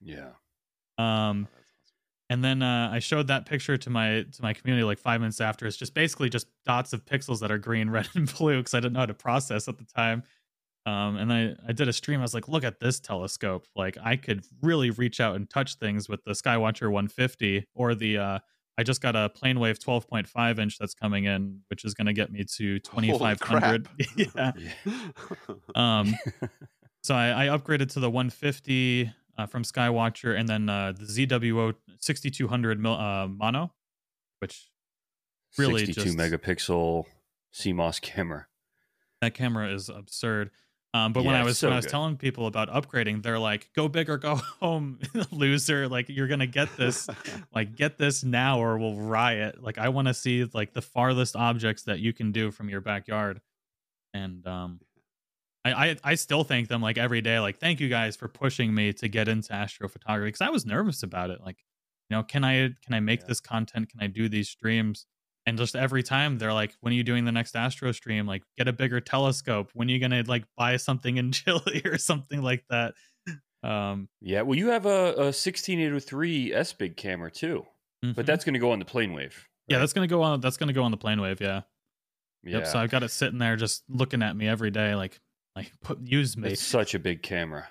Yeah. 0.00 0.30
um, 0.98 1.48
and 2.30 2.42
then 2.42 2.62
uh, 2.62 2.90
I 2.92 3.00
showed 3.00 3.26
that 3.28 3.46
picture 3.46 3.76
to 3.76 3.90
my 3.90 4.22
to 4.22 4.42
my 4.42 4.54
community 4.54 4.84
like 4.84 4.98
five 4.98 5.20
minutes 5.20 5.40
after. 5.40 5.66
It's 5.66 5.76
just 5.76 5.94
basically 5.94 6.30
just 6.30 6.46
dots 6.64 6.92
of 6.92 7.04
pixels 7.04 7.40
that 7.40 7.50
are 7.50 7.58
green, 7.58 7.90
red, 7.90 8.08
and 8.14 8.32
blue 8.34 8.58
because 8.58 8.74
I 8.74 8.80
didn't 8.80 8.94
know 8.94 9.00
how 9.00 9.06
to 9.06 9.14
process 9.14 9.68
at 9.68 9.78
the 9.78 9.84
time. 9.84 10.22
Um, 10.86 11.16
and 11.16 11.32
I 11.32 11.54
I 11.66 11.72
did 11.72 11.88
a 11.88 11.92
stream. 11.92 12.20
I 12.20 12.22
was 12.22 12.34
like, 12.34 12.48
look 12.48 12.64
at 12.64 12.80
this 12.80 12.98
telescope. 12.98 13.66
Like 13.76 13.98
I 14.02 14.16
could 14.16 14.44
really 14.62 14.90
reach 14.90 15.20
out 15.20 15.36
and 15.36 15.48
touch 15.48 15.76
things 15.76 16.08
with 16.08 16.24
the 16.24 16.32
Skywatcher 16.32 16.90
150 16.90 17.66
or 17.74 17.94
the. 17.94 18.18
Uh, 18.18 18.38
I 18.76 18.82
just 18.82 19.00
got 19.00 19.14
a 19.14 19.30
PlaneWave 19.30 19.78
12.5 19.78 20.58
inch 20.58 20.78
that's 20.78 20.94
coming 20.94 21.26
in, 21.26 21.60
which 21.68 21.84
is 21.84 21.94
going 21.94 22.06
to 22.06 22.12
get 22.12 22.32
me 22.32 22.44
to 22.56 22.80
2500. 22.80 23.88
yeah. 24.16 24.52
Yeah. 24.56 25.54
Um, 25.76 26.16
so 27.04 27.14
I, 27.14 27.44
I 27.44 27.56
upgraded 27.56 27.92
to 27.92 28.00
the 28.00 28.10
150 28.10 29.12
uh, 29.36 29.46
from 29.46 29.62
Skywatcher, 29.64 30.38
and 30.38 30.48
then 30.48 30.68
uh, 30.68 30.92
the 30.92 31.04
ZWO 31.04 31.74
6200 31.98 32.80
mil, 32.80 32.92
uh, 32.94 33.26
mono, 33.28 33.72
which 34.40 34.70
really 35.58 35.86
62 35.86 36.02
just- 36.02 36.16
megapixel 36.18 37.04
CMOS 37.54 38.00
camera. 38.00 38.46
that 39.20 39.34
camera 39.34 39.72
is 39.72 39.88
absurd. 39.88 40.50
Um, 40.92 41.12
but 41.12 41.24
when 41.24 41.34
I 41.34 41.42
was 41.42 41.58
so 41.58 41.66
when 41.66 41.72
I 41.72 41.76
was 41.76 41.86
good. 41.86 41.90
telling 41.90 42.16
people 42.16 42.46
about 42.46 42.68
upgrading, 42.68 43.24
they're 43.24 43.38
like, 43.38 43.68
"Go 43.74 43.88
big 43.88 44.08
or 44.08 44.16
go 44.16 44.36
home, 44.60 45.00
loser! 45.32 45.88
Like 45.88 46.08
you're 46.08 46.28
gonna 46.28 46.46
get 46.46 46.68
this, 46.76 47.08
like 47.54 47.74
get 47.74 47.98
this 47.98 48.22
now 48.22 48.60
or 48.60 48.78
we'll 48.78 48.94
riot." 48.94 49.60
Like 49.60 49.76
I 49.76 49.88
want 49.88 50.06
to 50.06 50.14
see 50.14 50.44
like 50.54 50.72
the 50.72 50.82
farthest 50.82 51.34
objects 51.34 51.82
that 51.84 51.98
you 51.98 52.12
can 52.12 52.30
do 52.30 52.52
from 52.52 52.68
your 52.68 52.80
backyard, 52.80 53.40
and 54.12 54.46
um, 54.46 54.78
I, 55.64 55.72
I 55.90 55.96
I 56.04 56.14
still 56.14 56.44
thank 56.44 56.68
them 56.68 56.82
like 56.82 56.98
every 56.98 57.20
day. 57.20 57.38
Like 57.40 57.58
thank 57.58 57.80
you 57.80 57.88
guys 57.88 58.16
for 58.16 58.28
pushing 58.28 58.74
me 58.74 58.92
to 58.94 59.08
get 59.08 59.28
into 59.28 59.52
astrophotography 59.52 60.26
because 60.26 60.40
I 60.42 60.50
was 60.50 60.66
nervous 60.66 61.02
about 61.02 61.30
it. 61.30 61.40
Like 61.40 61.58
you 62.10 62.16
know, 62.16 62.22
can 62.22 62.44
I 62.44 62.70
can 62.84 62.92
I 62.94 63.00
make 63.00 63.20
Yeah. 63.20 63.26
this 63.28 63.40
content? 63.40 63.88
Can 63.90 64.00
I 64.02 64.06
do 64.08 64.28
these 64.28 64.48
streams? 64.48 65.06
And 65.46 65.58
just 65.58 65.76
every 65.76 66.02
time 66.02 66.38
they're 66.38 66.54
like, 66.54 66.74
when 66.80 66.92
are 66.92 66.96
you 66.96 67.02
doing 67.04 67.26
the 67.26 67.32
next 67.32 67.54
Astro 67.54 67.92
stream? 67.92 68.26
Like, 68.26 68.42
get 68.56 68.66
a 68.66 68.72
bigger 68.72 68.98
telescope. 69.00 69.70
When 69.74 69.88
are 69.88 69.92
you 69.92 69.98
gonna 69.98 70.22
like 70.26 70.44
buy 70.56 70.76
something 70.78 71.16
in 71.18 71.32
Chile 71.32 71.82
or 71.84 71.98
something 71.98 72.40
like 72.42 72.64
that? 72.70 72.94
Um, 73.62 74.08
Yeah, 74.20 74.42
well, 74.42 74.58
you 74.58 74.68
have 74.68 74.84
a, 74.86 75.14
a 75.28 75.32
16803 75.32 76.52
S 76.54 76.72
big 76.72 76.96
camera 76.96 77.30
too, 77.30 77.64
mhm. 78.04 78.14
but 78.14 78.26
that's 78.26 78.44
going 78.44 78.52
to 78.54 78.60
go 78.60 78.70
on 78.72 78.78
the 78.78 78.84
plane 78.84 79.12
wave. 79.14 79.48
yeah, 79.68 79.78
that's 79.78 79.92
gonna 79.94 80.06
go 80.06 80.22
on. 80.22 80.40
That's 80.40 80.56
gonna 80.58 80.72
go 80.74 80.82
on 80.82 80.90
the 80.90 80.96
plane 80.98 81.20
wave. 81.20 81.40
Yeah. 81.40 81.62
yeah. 82.42 82.58
Yep. 82.58 82.66
So 82.66 82.78
I've 82.78 82.90
got 82.90 83.02
it 83.02 83.10
sitting 83.10 83.38
there, 83.38 83.56
just 83.56 83.82
looking 83.88 84.22
at 84.22 84.36
me 84.36 84.46
every 84.46 84.70
day, 84.70 84.94
like, 84.94 85.18
like 85.56 85.72
put 85.82 86.00
use 86.02 86.36
me. 86.36 86.50
It's 86.50 86.62
such 86.62 86.94
a 86.94 86.98
big 86.98 87.22
camera. 87.22 87.68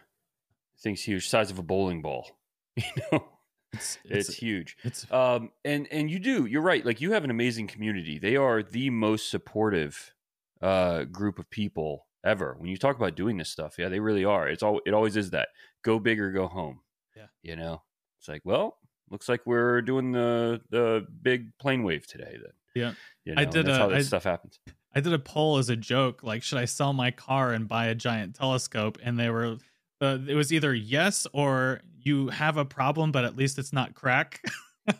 Thing's 0.81 1.03
huge, 1.03 1.27
size 1.29 1.49
of 1.51 1.59
a 1.59 1.63
bowling 1.63 2.01
ball. 2.01 2.27
You 2.77 2.83
know, 3.11 3.25
It's 3.71 3.97
it's, 4.05 4.29
it's 4.29 4.37
huge. 4.37 4.77
it's 4.83 5.05
Um, 5.11 5.51
and 5.63 5.87
and 5.91 6.09
you 6.09 6.19
do. 6.19 6.45
You're 6.45 6.61
right. 6.61 6.85
Like 6.85 7.01
you 7.01 7.11
have 7.13 7.23
an 7.23 7.29
amazing 7.29 7.67
community. 7.67 8.19
They 8.19 8.35
are 8.35 8.61
the 8.63 8.89
most 8.89 9.29
supportive 9.29 10.13
uh, 10.61 11.03
group 11.05 11.39
of 11.39 11.49
people 11.49 12.05
ever. 12.23 12.55
When 12.57 12.69
you 12.69 12.77
talk 12.77 12.95
about 12.95 13.15
doing 13.15 13.37
this 13.37 13.49
stuff, 13.49 13.75
yeah, 13.77 13.89
they 13.89 13.99
really 13.99 14.25
are. 14.25 14.47
It's 14.47 14.63
all. 14.63 14.79
It 14.85 14.93
always 14.93 15.15
is 15.15 15.29
that. 15.31 15.49
Go 15.83 15.99
big 15.99 16.19
or 16.19 16.31
go 16.31 16.47
home. 16.47 16.81
Yeah. 17.15 17.27
You 17.41 17.55
know, 17.55 17.81
it's 18.19 18.27
like, 18.27 18.41
well, 18.43 18.77
looks 19.09 19.27
like 19.29 19.41
we're 19.45 19.81
doing 19.81 20.11
the 20.11 20.61
the 20.69 21.05
big 21.21 21.57
plane 21.57 21.83
wave 21.83 22.05
today. 22.07 22.37
Then. 22.41 22.53
Yeah. 22.75 22.93
You 23.25 23.33
I 23.37 23.45
did 23.45 23.65
That's 23.65 23.77
a- 23.77 23.81
how 23.81 23.87
that 23.89 23.97
I- 23.97 24.01
stuff 24.01 24.23
happens. 24.23 24.59
I 24.95 24.99
did 24.99 25.11
a 25.13 25.19
poll 25.19 25.57
as 25.57 25.69
a 25.69 25.75
joke, 25.75 26.21
like, 26.23 26.43
should 26.43 26.59
I 26.59 26.65
sell 26.65 26.93
my 26.93 27.09
car 27.09 27.51
and 27.51 27.67
buy 27.67 27.87
a 27.87 27.95
giant 27.95 28.35
telescope? 28.35 28.99
And 29.01 29.17
they 29.19 29.29
were, 29.31 29.57
uh, 30.01 30.19
it 30.27 30.35
was 30.35 30.53
either 30.53 30.71
yes 30.75 31.25
or 31.33 31.81
you 31.99 32.27
have 32.29 32.57
a 32.57 32.65
problem, 32.65 33.11
but 33.11 33.25
at 33.25 33.35
least 33.35 33.57
it's 33.57 33.73
not 33.73 33.95
crack. 33.95 34.41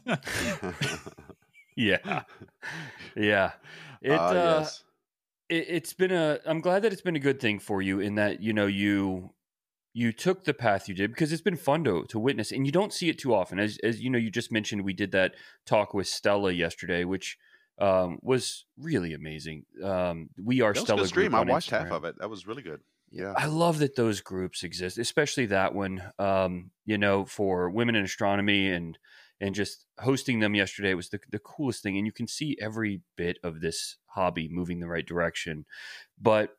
Yeah. 1.76 2.24
Yeah. 3.16 3.52
It, 4.02 4.12
Ah, 4.12 4.28
uh, 4.28 4.34
yes. 4.60 4.84
it, 5.50 5.66
it's 5.70 5.94
been 5.94 6.12
a 6.12 6.40
i'm 6.46 6.60
glad 6.60 6.82
that 6.84 6.92
it's 6.94 7.02
been 7.02 7.16
a 7.16 7.20
good 7.20 7.40
thing 7.40 7.58
for 7.60 7.82
you 7.82 8.00
in 8.00 8.16
that 8.16 8.42
you 8.42 8.52
know 8.54 8.66
you 8.68 9.32
you 9.94 10.12
took 10.12 10.44
the 10.44 10.54
path 10.54 10.88
you 10.90 10.94
did 10.94 11.10
because 11.12 11.32
it's 11.32 11.42
been 11.42 11.56
fun 11.56 11.84
to 11.86 12.04
to 12.10 12.20
witness 12.20 12.52
and 12.52 12.66
you 12.66 12.72
don't 12.72 12.92
see 12.94 13.10
it 13.10 13.18
too 13.18 13.34
often 13.34 13.60
as 13.60 13.78
as 13.84 14.02
you 14.02 14.10
know 14.10 14.18
you 14.18 14.30
just 14.30 14.52
mentioned 14.52 14.84
we 14.84 14.94
did 14.94 15.12
that 15.14 15.34
talk 15.66 15.94
with 15.94 16.06
stella 16.08 16.52
yesterday 16.52 17.04
which 17.06 17.38
um 17.84 18.20
was 18.22 18.66
really 18.78 19.14
amazing 19.14 19.66
um 19.84 20.30
we 20.52 20.62
are 20.62 20.74
That 20.74 20.82
was 20.82 20.84
a 20.84 20.86
stella 20.86 21.02
good 21.02 21.08
stream. 21.10 21.32
Group 21.32 21.38
I 21.38 21.42
on 21.42 21.48
watched 21.48 21.70
half 21.72 21.92
of 21.92 22.06
it. 22.06 22.16
That 22.20 22.30
was 22.30 22.48
really 22.48 22.64
good. 22.64 22.82
Yeah. 23.12 23.34
I 23.38 23.46
love 23.46 23.78
that 23.80 23.96
those 23.96 24.22
groups 24.22 24.64
exist, 24.64 24.98
especially 24.98 25.46
that 25.48 25.76
one. 25.76 26.02
Um, 26.18 26.72
you 26.86 26.98
know, 26.98 27.26
for 27.26 27.70
women 27.70 27.96
in 27.96 28.04
astronomy 28.04 28.70
and 28.72 28.98
and 29.40 29.54
just 29.54 29.86
hosting 30.00 30.40
them 30.40 30.56
yesterday 30.56 30.94
was 30.96 31.10
the 31.10 31.20
the 31.30 31.40
coolest 31.40 31.84
thing. 31.84 31.96
And 31.98 32.06
you 32.08 32.12
can 32.20 32.28
see 32.28 32.58
every 32.60 33.02
bit 33.16 33.38
of 33.44 33.62
this 33.62 33.98
hobby 34.16 34.48
moving 34.50 34.80
the 34.80 34.88
right 34.88 35.06
direction. 35.06 35.66
But 36.20 36.58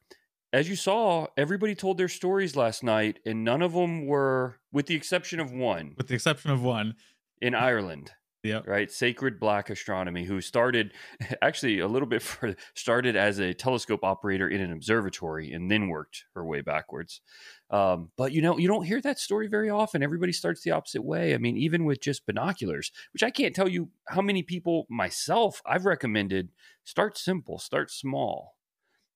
as 0.52 0.68
you 0.68 0.76
saw, 0.76 1.26
everybody 1.36 1.74
told 1.74 1.98
their 1.98 2.08
stories 2.20 2.54
last 2.54 2.84
night, 2.84 3.18
and 3.26 3.42
none 3.42 3.60
of 3.62 3.72
them 3.72 4.06
were, 4.06 4.60
with 4.70 4.86
the 4.86 4.94
exception 4.94 5.40
of 5.40 5.50
one, 5.50 5.94
With 5.96 6.06
the 6.06 6.14
exception 6.14 6.52
of 6.52 6.62
one. 6.62 6.94
in 7.40 7.54
Ireland. 7.56 8.12
Yeah. 8.44 8.60
right? 8.66 8.90
Sacred 8.90 9.40
Black 9.40 9.70
Astronomy, 9.70 10.24
who 10.24 10.40
started 10.42 10.92
actually 11.42 11.78
a 11.80 11.88
little 11.88 12.06
bit 12.06 12.22
for 12.22 12.54
started 12.74 13.16
as 13.16 13.38
a 13.38 13.54
telescope 13.54 14.04
operator 14.04 14.48
in 14.48 14.60
an 14.60 14.70
observatory 14.70 15.50
and 15.52 15.70
then 15.70 15.88
worked 15.88 16.24
her 16.34 16.44
way 16.44 16.60
backwards. 16.60 17.22
Um, 17.70 18.10
but 18.16 18.32
you 18.32 18.42
know, 18.42 18.58
you 18.58 18.68
don't 18.68 18.84
hear 18.84 19.00
that 19.00 19.18
story 19.18 19.48
very 19.48 19.70
often. 19.70 20.02
Everybody 20.02 20.32
starts 20.32 20.62
the 20.62 20.72
opposite 20.72 21.02
way. 21.02 21.34
I 21.34 21.38
mean, 21.38 21.56
even 21.56 21.84
with 21.86 22.00
just 22.00 22.26
binoculars, 22.26 22.92
which 23.14 23.22
I 23.22 23.30
can't 23.30 23.54
tell 23.54 23.66
you 23.68 23.88
how 24.08 24.20
many 24.20 24.42
people 24.42 24.86
myself 24.90 25.62
I've 25.66 25.86
recommended 25.86 26.50
start 26.84 27.16
simple, 27.16 27.58
start 27.58 27.90
small. 27.90 28.56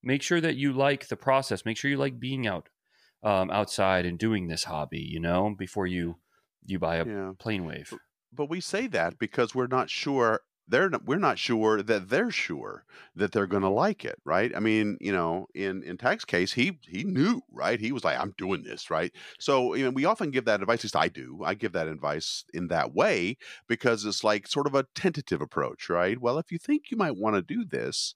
Make 0.02 0.22
sure 0.22 0.40
that 0.40 0.56
you 0.56 0.72
like 0.72 1.08
the 1.08 1.16
process. 1.16 1.64
Make 1.66 1.76
sure 1.76 1.90
you 1.90 1.96
like 1.98 2.18
being 2.18 2.46
out 2.46 2.68
um, 3.22 3.50
outside 3.50 4.06
and 4.06 4.18
doing 4.18 4.46
this 4.46 4.64
hobby. 4.64 5.00
You 5.00 5.20
know, 5.20 5.54
before 5.58 5.86
you 5.86 6.16
you 6.64 6.78
buy 6.78 6.96
a 6.96 7.06
Yeah. 7.06 7.32
plane 7.38 7.64
wave. 7.66 7.92
But 8.32 8.48
we 8.50 8.60
say 8.60 8.86
that 8.88 9.18
because 9.18 9.54
we're 9.54 9.66
not 9.66 9.90
sure 9.90 10.40
they're 10.70 10.90
we're 11.06 11.16
not 11.18 11.38
sure 11.38 11.82
that 11.82 12.10
they're 12.10 12.30
sure 12.30 12.84
that 13.16 13.32
they're 13.32 13.46
going 13.46 13.62
to 13.62 13.70
like 13.70 14.04
it, 14.04 14.20
right? 14.24 14.54
I 14.54 14.60
mean, 14.60 14.98
you 15.00 15.12
know, 15.12 15.46
in 15.54 15.82
in 15.82 15.96
Tag's 15.96 16.26
case, 16.26 16.52
he 16.52 16.78
he 16.86 17.04
knew, 17.04 17.40
right? 17.50 17.80
He 17.80 17.90
was 17.90 18.04
like, 18.04 18.18
"I'm 18.20 18.34
doing 18.36 18.62
this," 18.64 18.90
right? 18.90 19.10
So, 19.40 19.72
you 19.74 19.84
know, 19.84 19.90
we 19.90 20.04
often 20.04 20.30
give 20.30 20.44
that 20.44 20.60
advice. 20.60 20.80
At 20.80 20.84
least 20.84 20.96
I 20.96 21.08
do. 21.08 21.42
I 21.44 21.54
give 21.54 21.72
that 21.72 21.88
advice 21.88 22.44
in 22.52 22.68
that 22.68 22.92
way 22.94 23.38
because 23.66 24.04
it's 24.04 24.22
like 24.24 24.46
sort 24.46 24.66
of 24.66 24.74
a 24.74 24.84
tentative 24.94 25.40
approach, 25.40 25.88
right? 25.88 26.20
Well, 26.20 26.38
if 26.38 26.52
you 26.52 26.58
think 26.58 26.90
you 26.90 26.98
might 26.98 27.16
want 27.16 27.36
to 27.36 27.42
do 27.42 27.64
this, 27.64 28.14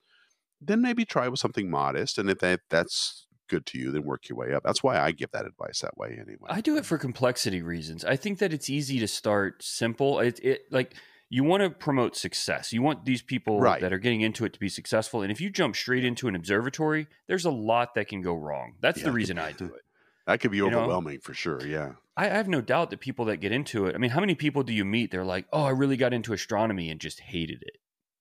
then 0.60 0.82
maybe 0.82 1.04
try 1.04 1.28
with 1.28 1.40
something 1.40 1.70
modest, 1.70 2.18
and 2.18 2.30
if 2.30 2.38
that 2.40 2.60
that's 2.70 3.26
good 3.52 3.66
to 3.66 3.78
you, 3.78 3.92
then 3.92 4.02
work 4.02 4.28
your 4.28 4.36
way 4.38 4.52
up. 4.54 4.62
That's 4.64 4.82
why 4.82 4.98
I 4.98 5.12
give 5.12 5.30
that 5.32 5.46
advice 5.46 5.80
that 5.80 5.96
way, 5.96 6.08
anyway. 6.20 6.48
I 6.48 6.60
do 6.60 6.76
it 6.76 6.84
for 6.84 6.98
complexity 6.98 7.62
reasons. 7.62 8.04
I 8.04 8.16
think 8.16 8.38
that 8.40 8.52
it's 8.52 8.68
easy 8.70 8.98
to 8.98 9.06
start 9.06 9.62
simple. 9.62 10.18
It, 10.20 10.40
it 10.42 10.62
like 10.70 10.94
you 11.28 11.44
want 11.44 11.62
to 11.62 11.70
promote 11.70 12.16
success. 12.16 12.72
You 12.72 12.82
want 12.82 13.04
these 13.04 13.22
people 13.22 13.60
Right. 13.60 13.80
that 13.80 13.92
are 13.92 13.98
getting 13.98 14.20
into 14.20 14.44
it 14.44 14.52
to 14.54 14.58
be 14.60 14.68
successful. 14.68 15.22
And 15.22 15.30
if 15.30 15.40
you 15.40 15.48
jump 15.50 15.76
straight 15.76 16.04
into 16.04 16.28
an 16.28 16.34
observatory, 16.36 17.06
there's 17.28 17.44
a 17.44 17.50
lot 17.50 17.94
that 17.94 18.08
can 18.08 18.20
go 18.22 18.34
wrong. 18.34 18.74
That's 18.80 18.98
Yeah. 18.98 19.04
the 19.06 19.12
reason 19.12 19.38
I 19.38 19.52
do 19.52 19.66
it. 19.66 19.82
That 20.26 20.38
could 20.40 20.52
be 20.52 20.58
You 20.58 20.70
know? 20.70 20.78
overwhelming 20.78 21.18
for 21.20 21.34
sure. 21.34 21.60
Yeah. 21.66 21.94
I, 22.16 22.26
I 22.26 22.34
have 22.34 22.46
no 22.46 22.60
doubt 22.60 22.90
that 22.90 23.00
people 23.00 23.24
that 23.24 23.38
get 23.38 23.50
into 23.50 23.86
it. 23.86 23.94
I 23.96 23.98
mean, 23.98 24.10
how 24.12 24.20
many 24.20 24.36
people 24.36 24.62
do 24.62 24.72
you 24.72 24.84
meet? 24.84 25.10
They're 25.10 25.24
like, 25.24 25.46
"Oh, 25.52 25.64
I 25.64 25.70
really 25.70 25.96
got 25.96 26.12
into 26.12 26.32
astronomy 26.32 26.90
and 26.90 27.00
just 27.00 27.18
hated 27.18 27.60
it." 27.62 27.78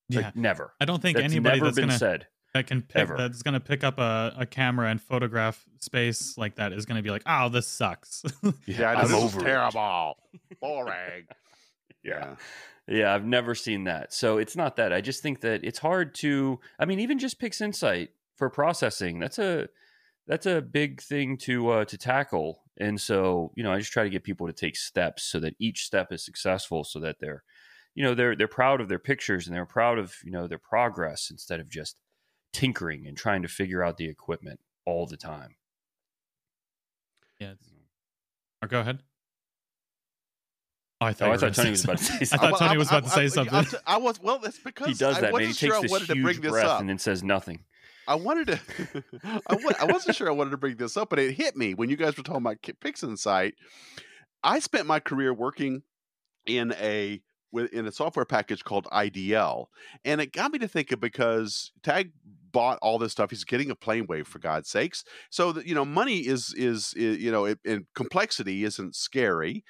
Yeah. 0.10 0.22
Like, 0.22 0.36
never. 0.36 0.74
I 0.82 0.86
don't 0.86 1.00
think 1.00 1.18
That's 1.18 1.32
anybody 1.32 1.58
never 1.58 1.66
that's 1.68 1.76
been 1.78 1.90
gonna 1.90 2.00
said. 2.00 2.26
That 2.54 2.68
can 2.68 2.82
pick 2.82 2.98
ever. 2.98 3.16
that's 3.18 3.42
gonna 3.44 3.60
pick 3.60 3.84
up 3.84 3.98
a, 4.00 4.34
a 4.38 4.46
camera 4.46 4.90
and 4.90 5.02
photograph 5.02 5.64
space 5.80 6.38
like 6.38 6.56
that 6.56 6.74
is 6.74 6.86
gonna 6.86 7.02
be 7.02 7.10
like, 7.10 7.24
oh, 7.26 7.50
this 7.50 7.68
sucks. 7.68 8.24
Yeah, 8.66 8.92
I'm 8.92 9.08
this 9.08 9.36
is 9.36 9.42
terrible. 9.42 10.18
Boring. 10.60 11.26
Yeah. 12.04 12.36
Yeah, 12.88 13.14
I've 13.14 13.26
never 13.26 13.54
seen 13.54 13.84
that. 13.84 14.12
So 14.12 14.40
it's 14.40 14.56
not 14.56 14.76
that. 14.78 14.92
I 14.92 15.02
just 15.02 15.22
think 15.22 15.42
that 15.42 15.64
it's 15.64 15.78
hard 15.78 16.16
to 16.16 16.60
I 16.80 16.86
mean, 16.86 17.00
even 17.00 17.20
just 17.20 17.40
Pix 17.40 17.62
Insight 17.62 18.10
for 18.38 18.50
processing, 18.50 19.20
that's 19.20 19.38
a 19.38 19.70
that's 20.28 20.48
a 20.48 20.62
big 20.62 21.00
thing 21.02 21.38
to 21.44 21.70
uh 21.70 21.86
to 21.86 21.98
tackle. 21.98 22.64
And 22.80 23.00
so, 23.00 23.52
you 23.56 23.64
know, 23.64 23.72
I 23.72 23.78
just 23.78 23.92
try 23.92 24.04
to 24.04 24.10
get 24.10 24.24
people 24.24 24.48
to 24.48 24.54
take 24.54 24.76
steps 24.76 25.24
so 25.24 25.40
that 25.42 25.54
each 25.60 25.84
step 25.86 26.12
is 26.12 26.26
successful 26.26 26.84
so 26.84 27.00
that 27.02 27.18
they're 27.20 27.44
you 27.94 28.04
know, 28.04 28.16
they're 28.16 28.36
they're 28.36 28.48
proud 28.48 28.82
of 28.82 28.90
their 28.90 29.00
pictures 29.00 29.48
and 29.48 29.56
they're 29.56 29.66
proud 29.66 30.00
of, 30.00 30.16
you 30.24 30.32
know, 30.32 30.48
their 30.48 30.58
progress 30.58 31.30
instead 31.30 31.60
of 31.60 31.70
just 31.70 31.98
tinkering 32.54 33.08
and 33.08 33.18
trying 33.18 33.42
to 33.42 33.48
figure 33.48 33.84
out 33.84 33.98
the 33.98 34.08
equipment 34.08 34.60
all 34.86 35.06
the 35.06 35.18
time. 35.18 35.56
yeah. 37.40 37.52
It's... 37.52 37.70
Or 38.62 38.68
go 38.68 38.80
ahead. 38.82 39.00
Oh, 41.00 41.06
I 41.08 41.14
thought, 41.14 41.30
Oh, 41.30 41.32
I 41.34 41.38
thought 41.38 41.54
Tony 41.56 41.72
was 41.72 41.84
about 41.84 41.98
to 41.98 42.04
something. 42.04 42.26
say 42.28 42.36
I 42.36 42.38
thought 42.38 42.50
something. 42.50 42.68
Tony 42.68 42.78
was 42.78 42.88
about 42.90 43.04
to 43.06 43.10
say 43.10 43.24
I- 43.24 43.28
something. 43.28 43.56
I'll 43.56 43.64
t- 43.66 43.78
I 43.88 43.98
was 43.98 44.22
well. 44.22 44.38
That's 44.40 44.60
because 44.60 44.88
He 44.88 44.94
does 44.94 45.18
I 45.18 45.22
that, 45.22 45.34
man. 45.34 45.42
He 45.42 45.48
wasn't 45.48 45.58
sure 45.58 45.82
takes 45.82 45.94
I 45.94 46.00
this 46.00 46.08
huge 46.10 46.24
bring 46.24 46.42
this 46.42 46.52
breath 46.52 46.80
and 46.80 46.90
then 46.90 47.00
says 47.00 47.24
nothing. 47.24 47.64
I 48.08 48.16
wanted 48.16 48.48
to. 48.48 49.04
I, 49.80 49.86
wasn't 49.86 50.16
sure 50.16 50.28
I 50.28 50.32
wanted 50.32 50.52
to 50.52 50.58
bring 50.58 50.76
this 50.76 50.98
up, 50.98 51.10
but 51.10 51.20
it 51.20 51.34
hit 51.34 51.56
me 51.56 51.74
when 51.74 51.90
you 51.90 51.96
guys 51.96 52.18
were 52.18 52.24
talking 52.24 52.42
about 52.42 52.62
Ki- 52.62 52.74
Pix 52.74 53.04
Insight. 53.04 53.56
I 54.44 54.60
spent 54.60 54.86
my 54.86 55.00
career 55.00 55.34
working 55.34 55.84
in 56.46 56.74
a 56.80 57.22
with 57.52 57.72
in 57.74 57.88
a 57.88 57.92
software 57.92 58.26
package 58.26 58.64
called 58.64 58.88
IDL, 58.92 59.66
and 60.06 60.22
it 60.22 60.34
got 60.34 60.52
me 60.52 60.60
to 60.60 60.68
thinking 60.68 61.00
because 61.00 61.72
Tag 61.84 62.12
bought 62.52 62.80
all 62.82 63.00
this 63.00 63.12
stuff. 63.12 63.30
He's 63.30 63.44
getting 63.44 63.72
a 63.72 63.76
plane 63.76 64.06
wave 64.08 64.28
for 64.28 64.40
God's 64.40 64.70
sakes. 64.70 65.04
So 65.30 65.52
that 65.54 65.66
you 65.66 65.76
know, 65.76 65.86
money 65.86 66.20
is 66.20 66.54
is, 66.56 66.94
is 66.96 67.18
you 67.18 67.32
know, 67.32 67.46
it, 67.46 67.60
and 67.66 67.86
complexity 67.96 68.64
isn't 68.64 68.96
scary. 68.96 69.64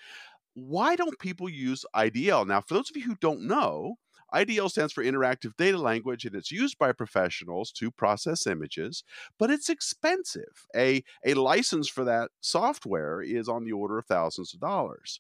Why 0.53 0.95
don't 0.95 1.19
people 1.19 1.49
use 1.49 1.85
IDL 1.95 2.45
now? 2.45 2.61
For 2.61 2.73
those 2.73 2.89
of 2.89 2.97
you 2.97 3.03
who 3.03 3.15
don't 3.15 3.47
know, 3.47 3.95
IDL 4.33 4.69
stands 4.69 4.93
for 4.93 5.03
Interactive 5.03 5.55
Data 5.57 5.77
Language, 5.77 6.25
and 6.25 6.35
it's 6.35 6.51
used 6.51 6.77
by 6.77 6.91
professionals 6.93 7.71
to 7.73 7.91
process 7.91 8.47
images, 8.47 9.03
but 9.37 9.51
it's 9.51 9.69
expensive. 9.69 10.67
A, 10.75 11.03
a 11.25 11.33
license 11.33 11.89
for 11.89 12.03
that 12.05 12.31
software 12.39 13.21
is 13.21 13.49
on 13.49 13.65
the 13.65 13.73
order 13.73 13.97
of 13.97 14.05
thousands 14.05 14.53
of 14.53 14.61
dollars. 14.61 15.19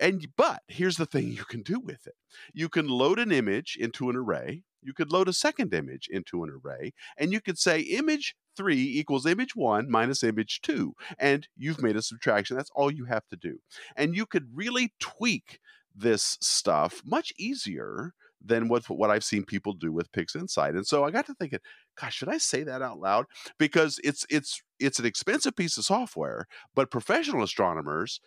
And 0.00 0.28
but 0.36 0.62
here's 0.68 0.96
the 0.96 1.06
thing 1.06 1.32
you 1.32 1.44
can 1.44 1.62
do 1.62 1.78
with 1.78 2.06
it. 2.06 2.14
You 2.52 2.68
can 2.68 2.88
load 2.88 3.18
an 3.18 3.32
image 3.32 3.76
into 3.78 4.10
an 4.10 4.16
array. 4.16 4.62
You 4.82 4.92
could 4.92 5.12
load 5.12 5.28
a 5.28 5.32
second 5.32 5.72
image 5.72 6.08
into 6.10 6.42
an 6.42 6.50
array, 6.50 6.92
and 7.16 7.32
you 7.32 7.40
could 7.40 7.58
say 7.58 7.80
image 7.80 8.34
three 8.56 8.82
equals 8.82 9.26
image 9.26 9.54
one 9.54 9.88
minus 9.88 10.24
image 10.24 10.60
two, 10.60 10.94
and 11.18 11.46
you've 11.56 11.82
made 11.82 11.96
a 11.96 12.02
subtraction. 12.02 12.56
That's 12.56 12.72
all 12.74 12.90
you 12.90 13.04
have 13.04 13.26
to 13.28 13.36
do. 13.36 13.60
And 13.96 14.16
you 14.16 14.26
could 14.26 14.48
really 14.52 14.92
tweak 14.98 15.60
this 15.94 16.36
stuff 16.40 17.02
much 17.04 17.32
easier 17.38 18.14
than 18.44 18.68
what 18.68 18.88
what 18.88 19.10
I've 19.10 19.24
seen 19.24 19.44
people 19.44 19.72
do 19.72 19.92
with 19.92 20.12
Pix 20.12 20.34
Insight. 20.34 20.74
And 20.74 20.86
so 20.86 21.04
I 21.04 21.10
got 21.10 21.26
to 21.26 21.34
thinking, 21.34 21.60
gosh, 22.00 22.16
should 22.16 22.28
I 22.28 22.38
say 22.38 22.62
that 22.64 22.82
out 22.82 22.98
loud? 22.98 23.26
Because 23.58 24.00
it's 24.02 24.26
it's 24.30 24.62
it's 24.78 24.98
an 24.98 25.06
expensive 25.06 25.54
piece 25.54 25.76
of 25.78 25.84
software, 25.84 26.46
but 26.74 26.90
professional 26.90 27.42
astronomers 27.42 28.20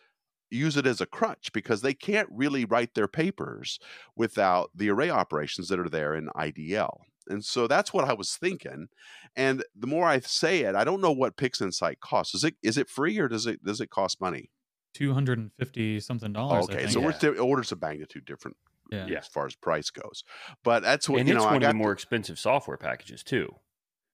use 0.51 0.77
it 0.77 0.85
as 0.85 1.01
a 1.01 1.05
crutch 1.05 1.51
because 1.53 1.81
they 1.81 1.93
can't 1.93 2.29
really 2.31 2.65
write 2.65 2.93
their 2.93 3.07
papers 3.07 3.79
without 4.15 4.71
the 4.75 4.89
array 4.89 5.09
operations 5.09 5.69
that 5.69 5.79
are 5.79 5.89
there 5.89 6.13
in 6.15 6.27
IDL. 6.35 6.99
And 7.27 7.43
so 7.43 7.67
that's 7.67 7.91
what 7.93 8.05
I 8.05 8.13
was 8.13 8.35
thinking. 8.35 8.87
And 9.35 9.63
the 9.75 9.87
more 9.87 10.07
I 10.07 10.19
say 10.19 10.59
it, 10.61 10.75
I 10.75 10.83
don't 10.83 11.01
know 11.01 11.11
what 11.11 11.37
PixInsight 11.37 11.99
costs. 11.99 12.35
Is 12.35 12.43
it 12.43 12.55
is 12.61 12.77
it 12.77 12.89
free 12.89 13.17
or 13.17 13.27
does 13.27 13.47
it 13.47 13.63
does 13.63 13.81
it 13.81 13.89
cost 13.89 14.21
money? 14.21 14.51
Two 14.93 15.13
hundred 15.13 15.39
and 15.39 15.51
fifty 15.57 15.99
something 15.99 16.31
dollars. 16.33 16.69
I 16.69 16.73
okay, 16.73 16.81
think. 16.83 16.91
so 16.91 16.99
Yeah. 16.99 17.05
we're 17.05 17.13
sti- 17.13 17.29
orders 17.39 17.71
of 17.71 17.81
magnitude 17.81 18.25
different 18.25 18.57
yeah. 18.91 19.07
Yeah. 19.07 19.17
as 19.17 19.27
far 19.27 19.47
as 19.47 19.55
price 19.55 19.89
goes. 19.89 20.23
But 20.63 20.83
that's 20.83 21.09
what 21.09 21.19
and 21.19 21.27
you 21.27 21.35
it's 21.35 21.43
know. 21.43 21.49
I 21.49 21.53
one 21.53 21.57
of 21.57 21.61
got 21.63 21.71
the 21.71 21.77
more 21.79 21.91
expensive 21.91 22.37
software 22.37 22.77
packages 22.77 23.23
too. 23.23 23.55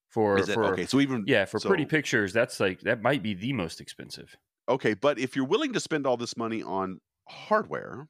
For 0.07 0.39
is 0.39 0.49
it, 0.49 0.53
for 0.53 0.73
okay, 0.73 0.85
so 0.85 0.99
even 0.99 1.23
yeah, 1.27 1.45
for 1.45 1.59
pretty 1.59 1.85
pictures, 1.85 2.33
that's 2.33 2.59
like 2.59 2.81
that 2.81 3.01
might 3.01 3.21
be 3.23 3.33
the 3.33 3.53
most 3.53 3.79
expensive. 3.79 4.35
Okay, 4.71 4.93
but 4.93 5.19
if 5.19 5.35
you're 5.35 5.45
willing 5.45 5.73
to 5.73 5.79
spend 5.79 6.07
all 6.07 6.17
this 6.17 6.37
money 6.37 6.63
on 6.63 6.99
hardware, 7.27 8.07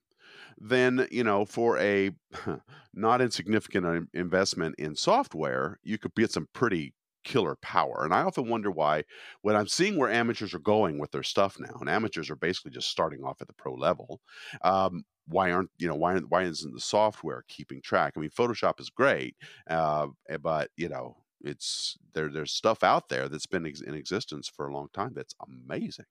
then 0.58 1.08
you 1.12 1.24
know 1.24 1.46
for 1.46 1.78
a 1.80 2.12
not 2.94 3.22
insignificant 3.22 4.10
investment 4.14 4.76
in 4.78 4.96
software, 4.96 5.80
you 5.84 5.98
could 5.98 6.14
get 6.16 6.32
some 6.32 6.48
pretty 6.54 6.94
killer 7.24 7.56
power. 7.62 8.04
And 8.04 8.14
I 8.14 8.22
often 8.24 8.50
wonder 8.50 8.72
why 8.72 9.04
when 9.42 9.56
I'm 9.56 9.68
seeing 9.68 9.98
where 9.98 10.10
amateurs 10.10 10.54
are 10.54 10.60
going 10.60 11.00
with 11.00 11.12
their 11.12 11.24
stuff 11.24 11.60
now, 11.60 11.78
and 11.80 11.90
amateurs 11.90 12.30
are 12.30 12.36
basically 12.36 12.72
just 12.72 12.90
starting 12.90 13.24
off 13.24 13.42
at 13.42 13.48
the 13.48 13.54
pro 13.54 13.74
level. 13.74 14.22
Um, 14.64 15.04
why 15.28 15.52
aren't 15.52 15.70
you 15.78 15.88
know 15.88 15.96
why 15.96 16.18
why 16.20 16.44
isn't 16.44 16.74
the 16.74 16.80
software 16.80 17.44
keeping 17.48 17.82
track? 17.82 18.14
I 18.16 18.20
mean, 18.20 18.32
Photoshop 18.32 18.80
is 18.80 18.90
great, 18.90 19.36
uh, 19.70 20.08
eh, 20.30 20.38
but 20.38 20.70
you 20.78 20.90
know 20.90 21.18
it's 21.44 21.98
there. 22.14 22.30
There's 22.30 22.52
stuff 22.52 22.84
out 22.84 23.10
there 23.10 23.28
that's 23.30 23.46
been 23.46 23.66
ex- 23.66 23.82
in 23.82 23.94
existence 23.94 24.48
for 24.48 24.68
a 24.68 24.74
long 24.74 24.88
time 24.94 25.12
that's 25.16 25.36
amazing. 25.48 26.06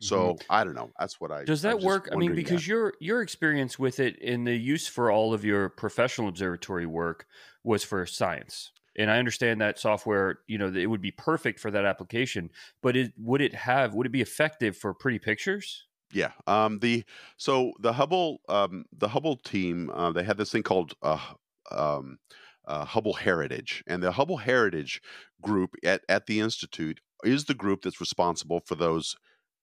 So 0.00 0.36
I 0.50 0.64
don't 0.64 0.74
know. 0.74 0.90
That's 0.98 1.20
what 1.20 1.32
I 1.32 1.44
Does 1.44 1.62
that 1.62 1.80
work? 1.80 2.08
I 2.12 2.16
mean, 2.16 2.34
because 2.34 2.62
that. 2.62 2.68
your 2.68 2.94
your 3.00 3.22
experience 3.22 3.78
with 3.78 4.00
it 4.00 4.18
in 4.18 4.44
the 4.44 4.56
use 4.56 4.86
for 4.86 5.10
all 5.10 5.32
of 5.32 5.44
your 5.44 5.68
professional 5.68 6.28
observatory 6.28 6.86
work 6.86 7.26
was 7.64 7.82
for 7.82 8.04
science, 8.06 8.72
and 8.96 9.10
I 9.10 9.18
understand 9.18 9.60
that 9.60 9.78
software. 9.78 10.40
You 10.46 10.58
know, 10.58 10.68
it 10.68 10.86
would 10.86 11.00
be 11.00 11.12
perfect 11.12 11.60
for 11.60 11.70
that 11.70 11.84
application. 11.84 12.50
But 12.82 12.96
it, 12.96 13.12
would 13.18 13.40
it 13.40 13.54
have? 13.54 13.94
Would 13.94 14.06
it 14.06 14.12
be 14.12 14.22
effective 14.22 14.76
for 14.76 14.92
pretty 14.92 15.18
pictures? 15.18 15.86
Yeah. 16.12 16.32
Um, 16.46 16.78
the 16.78 17.04
so 17.36 17.72
the 17.80 17.92
Hubble 17.92 18.40
um, 18.48 18.84
the 18.96 19.08
Hubble 19.08 19.36
team 19.36 19.90
uh, 19.92 20.12
they 20.12 20.22
had 20.22 20.36
this 20.36 20.52
thing 20.52 20.62
called 20.62 20.94
uh, 21.02 21.18
um, 21.70 22.18
uh, 22.66 22.84
Hubble 22.84 23.14
Heritage, 23.14 23.82
and 23.86 24.02
the 24.02 24.12
Hubble 24.12 24.38
Heritage 24.38 25.00
group 25.42 25.74
at 25.84 26.02
at 26.08 26.26
the 26.26 26.40
institute 26.40 27.00
is 27.24 27.44
the 27.46 27.54
group 27.54 27.82
that's 27.82 28.00
responsible 28.00 28.60
for 28.66 28.74
those 28.74 29.16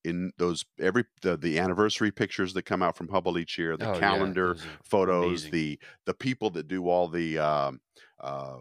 in 0.03 0.31
those 0.37 0.65
every 0.79 1.05
the, 1.21 1.37
the 1.37 1.59
anniversary 1.59 2.11
pictures 2.11 2.53
that 2.53 2.63
come 2.63 2.83
out 2.83 2.97
from 2.97 3.09
Hubble 3.09 3.37
each 3.37 3.57
year, 3.57 3.77
the 3.77 3.89
Oh, 3.89 3.99
calendar 3.99 4.51
are 4.51 4.57
photos, 4.83 5.43
amazing. 5.43 5.51
the 5.51 5.79
the 6.05 6.13
people 6.13 6.49
that 6.51 6.67
do 6.67 6.89
all 6.89 7.07
the 7.07 7.37
um, 7.39 7.79
uh, 8.19 8.59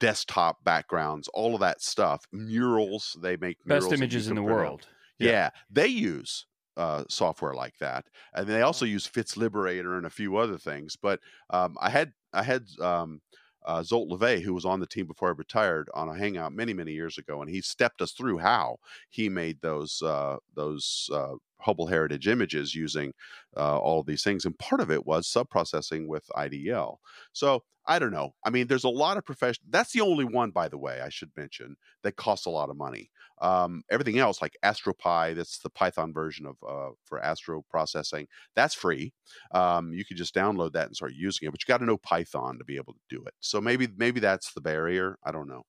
desktop 0.00 0.62
backgrounds, 0.64 1.28
all 1.28 1.54
of 1.54 1.60
that 1.60 1.80
stuff, 1.80 2.24
murals. 2.32 3.16
They 3.20 3.36
make 3.36 3.64
murals 3.66 3.84
Best 3.84 3.92
images 3.92 4.28
in 4.28 4.34
the 4.34 4.42
world. 4.42 4.88
Yeah. 5.18 5.30
Yeah. 5.30 5.50
they 5.70 5.86
use 5.86 6.46
uh, 6.76 7.04
software 7.08 7.54
like 7.54 7.78
that, 7.78 8.06
and 8.34 8.46
they 8.48 8.62
also 8.62 8.84
use 8.84 9.06
FITS 9.06 9.36
Liberator 9.36 9.96
and 9.96 10.06
a 10.06 10.10
few 10.10 10.36
other 10.36 10.58
things. 10.58 10.96
But 10.96 11.20
um, 11.50 11.76
I 11.80 11.90
had 11.90 12.12
I 12.32 12.42
had 12.42 12.66
um, 12.80 13.20
uh, 13.64 13.80
Zolt 13.80 14.10
Levay, 14.10 14.40
who 14.40 14.54
was 14.54 14.64
on 14.64 14.80
the 14.80 14.86
team 14.86 15.06
before 15.06 15.28
I 15.28 15.32
retired, 15.32 15.88
on 15.94 16.08
a 16.08 16.16
hangout 16.16 16.52
many 16.52 16.72
many 16.72 16.92
years 16.92 17.18
ago, 17.18 17.40
and 17.40 17.50
he 17.50 17.60
stepped 17.60 18.02
us 18.02 18.12
through 18.12 18.38
how 18.38 18.76
he 19.10 19.28
made 19.28 19.60
those 19.60 20.02
uh, 20.02 20.36
those 20.54 21.08
uh, 21.12 21.34
Hubble 21.58 21.86
Heritage 21.86 22.28
images 22.28 22.74
using 22.74 23.12
uh, 23.56 23.78
all 23.78 24.02
these 24.02 24.22
things, 24.22 24.44
and 24.44 24.58
part 24.58 24.80
of 24.80 24.90
it 24.90 25.06
was 25.06 25.26
subprocessing 25.26 26.06
with 26.06 26.24
IDL. 26.36 26.96
So 27.32 27.62
I 27.86 27.98
don't 27.98 28.12
know. 28.12 28.34
I 28.44 28.50
mean, 28.50 28.66
there's 28.66 28.84
a 28.84 28.88
lot 28.88 29.16
of 29.16 29.24
profession. 29.24 29.64
That's 29.68 29.92
the 29.92 30.00
only 30.00 30.24
one, 30.24 30.50
by 30.50 30.68
the 30.68 30.78
way, 30.78 31.00
I 31.00 31.10
should 31.10 31.30
mention 31.36 31.76
that 32.02 32.16
costs 32.16 32.46
a 32.46 32.50
lot 32.50 32.70
of 32.70 32.76
money. 32.76 33.10
Um, 33.40 33.82
everything 33.90 34.18
else, 34.18 34.40
like 34.40 34.56
Astropy, 34.64 35.34
that's 35.34 35.58
the 35.58 35.70
Python 35.70 36.12
version 36.12 36.46
of 36.46 36.56
uh, 36.66 36.92
for 37.04 37.22
astro 37.22 37.62
processing. 37.68 38.28
That's 38.54 38.74
free. 38.74 39.12
Um, 39.52 39.92
you 39.92 40.04
can 40.04 40.16
just 40.16 40.34
download 40.34 40.72
that 40.72 40.86
and 40.86 40.96
start 40.96 41.12
using 41.14 41.46
it, 41.48 41.50
but 41.50 41.60
you 41.62 41.66
got 41.66 41.78
to 41.78 41.84
know 41.84 41.98
Python 41.98 42.58
to 42.58 42.64
be 42.64 42.76
able 42.76 42.92
to 42.94 43.00
do 43.08 43.24
it. 43.24 43.34
So 43.40 43.60
maybe 43.60 43.88
maybe 43.96 44.20
that's 44.20 44.52
the 44.54 44.60
barrier. 44.60 45.18
I 45.24 45.32
don't 45.32 45.48
know. 45.48 45.64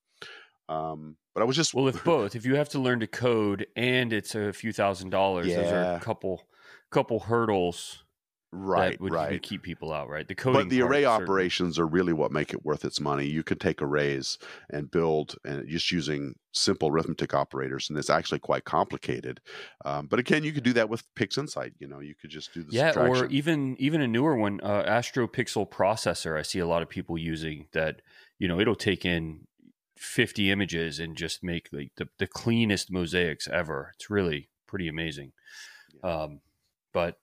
Um, 0.70 1.18
but 1.34 1.42
I 1.42 1.46
was 1.46 1.56
just 1.56 1.74
Well, 1.74 1.88
if 1.88 2.04
both, 2.06 2.36
if 2.36 2.46
you 2.46 2.56
have 2.56 2.70
to 2.70 2.80
learn 2.80 3.00
to 3.02 3.08
code 3.08 3.68
and 3.76 4.14
it's 4.14 4.36
a 4.36 4.54
few 4.54 4.74
thousand 4.74 5.10
dollars, 5.12 5.48
those 5.48 5.72
are 5.72 5.76
Yeah. 5.76 5.98
a 5.98 6.00
couple 6.00 6.44
couple 6.92 7.20
hurdles 7.20 8.05
right, 8.56 9.00
would, 9.02 9.14
right. 9.14 9.42
keep 9.42 9.64
people 9.64 9.92
out, 9.92 10.10
right? 10.10 10.28
The 10.28 10.36
coding, 10.36 10.62
but 10.62 10.70
the 10.70 10.82
array 10.82 11.04
certainly. 11.04 11.24
operations 11.24 11.78
are 11.80 11.86
really 11.88 12.14
what 12.14 12.32
make 12.32 12.54
it 12.54 12.66
worth 12.66 12.86
its 12.86 13.00
money. 13.00 13.26
You 13.26 13.44
can 13.44 13.58
take 13.58 13.82
arrays 13.82 14.38
and 14.70 14.90
build 14.90 15.36
and 15.44 15.68
just 15.68 15.92
using 15.92 16.36
simple 16.54 16.90
arithmetic 16.90 17.34
operators, 17.34 17.90
and 17.90 18.00
it's 18.00 18.10
actually 18.10 18.40
quite 18.40 18.64
complicated. 18.64 19.42
Um, 19.84 20.08
but 20.08 20.20
again, 20.20 20.44
you 20.44 20.54
could 20.54 20.64
do 20.64 20.74
that 20.74 20.90
with 20.90 21.04
PixInsight. 21.16 21.74
You 21.80 21.88
know, 21.88 22.00
you 22.00 22.16
could 22.16 22.30
just 22.30 22.54
do 22.54 22.64
the 22.64 22.72
yeah, 22.72 22.94
or 22.98 23.26
even 23.28 23.76
even 23.80 24.02
a 24.02 24.08
newer 24.08 24.36
one, 24.36 24.60
uh, 24.64 24.84
Astro 24.86 25.28
Pixel 25.28 25.70
processor. 25.70 26.38
I 26.38 26.42
see 26.42 26.60
a 26.60 26.68
lot 26.68 26.82
of 26.82 26.90
people 26.90 27.18
using 27.18 27.68
that. 27.74 28.02
You 28.40 28.48
know, 28.48 28.60
it'll 28.60 28.76
take 28.76 29.06
in 29.06 29.48
fifty 29.98 30.52
images 30.52 31.00
and 31.00 31.16
just 31.16 31.44
make 31.44 31.70
like 31.72 31.92
the, 31.98 32.10
the 32.20 32.28
cleanest 32.28 32.92
mosaics 32.92 33.48
ever. 33.48 33.92
It's 33.96 34.10
really 34.10 34.50
pretty 34.68 34.88
amazing. 34.88 35.32
Um, 36.04 36.42
but 36.94 37.18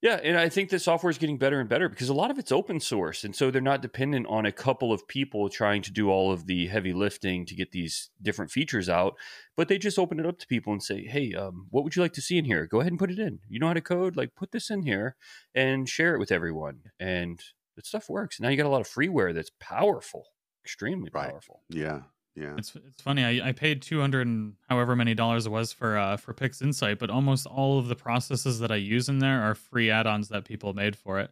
yeah, 0.00 0.20
and 0.22 0.38
I 0.38 0.48
think 0.48 0.70
the 0.70 0.78
software 0.78 1.10
is 1.10 1.18
getting 1.18 1.38
better 1.38 1.58
and 1.58 1.68
better 1.68 1.88
because 1.88 2.08
a 2.08 2.14
lot 2.14 2.30
of 2.30 2.38
it's 2.38 2.52
open 2.52 2.78
source, 2.78 3.24
and 3.24 3.34
so 3.34 3.50
they're 3.50 3.60
not 3.60 3.82
dependent 3.82 4.26
on 4.28 4.46
a 4.46 4.52
couple 4.52 4.92
of 4.92 5.08
people 5.08 5.48
trying 5.48 5.82
to 5.82 5.90
do 5.92 6.08
all 6.08 6.30
of 6.30 6.46
the 6.46 6.68
heavy 6.68 6.92
lifting 6.92 7.44
to 7.46 7.54
get 7.54 7.72
these 7.72 8.10
different 8.22 8.50
features 8.52 8.88
out. 8.88 9.16
But 9.56 9.66
they 9.68 9.76
just 9.78 9.98
open 9.98 10.20
it 10.20 10.26
up 10.26 10.38
to 10.38 10.46
people 10.46 10.72
and 10.72 10.82
say, 10.82 11.04
"Hey, 11.04 11.34
um, 11.34 11.66
what 11.70 11.82
would 11.84 11.96
you 11.96 12.02
like 12.02 12.12
to 12.14 12.22
see 12.22 12.38
in 12.38 12.44
here? 12.44 12.66
Go 12.66 12.80
ahead 12.80 12.92
and 12.92 12.98
put 12.98 13.10
it 13.10 13.18
in. 13.18 13.40
You 13.48 13.58
know 13.58 13.66
how 13.68 13.72
to 13.74 13.80
code? 13.80 14.16
Like, 14.16 14.34
put 14.36 14.52
this 14.52 14.70
in 14.70 14.82
here 14.82 15.16
and 15.54 15.88
share 15.88 16.14
it 16.14 16.18
with 16.20 16.30
everyone." 16.32 16.82
And 17.00 17.42
that 17.76 17.86
stuff 17.86 18.08
works. 18.08 18.40
Now 18.40 18.48
you 18.50 18.56
got 18.56 18.66
a 18.66 18.70
lot 18.70 18.80
of 18.80 18.88
freeware 18.88 19.34
that's 19.34 19.50
powerful, 19.58 20.26
extremely 20.64 21.10
Right. 21.12 21.30
powerful. 21.30 21.62
yeah, 21.68 22.02
yeah. 22.34 22.54
It's 22.56 22.74
it's 22.76 23.02
funny. 23.02 23.24
I, 23.24 23.48
I 23.48 23.52
paid 23.52 23.82
two 23.82 24.00
hundred 24.00 24.26
and 24.26 24.54
however 24.68 24.94
many 24.94 25.14
dollars 25.14 25.46
it 25.46 25.50
was 25.50 25.72
for 25.72 25.98
uh 25.98 26.16
for 26.16 26.32
Pix 26.32 26.62
Insight, 26.62 26.98
but 26.98 27.10
almost 27.10 27.46
all 27.46 27.78
of 27.78 27.88
the 27.88 27.96
processes 27.96 28.60
that 28.60 28.70
I 28.70 28.76
use 28.76 29.08
in 29.08 29.18
there 29.18 29.42
are 29.42 29.54
free 29.54 29.90
add-ons 29.90 30.28
that 30.28 30.44
people 30.44 30.72
made 30.72 30.96
for 30.96 31.18
it. 31.18 31.30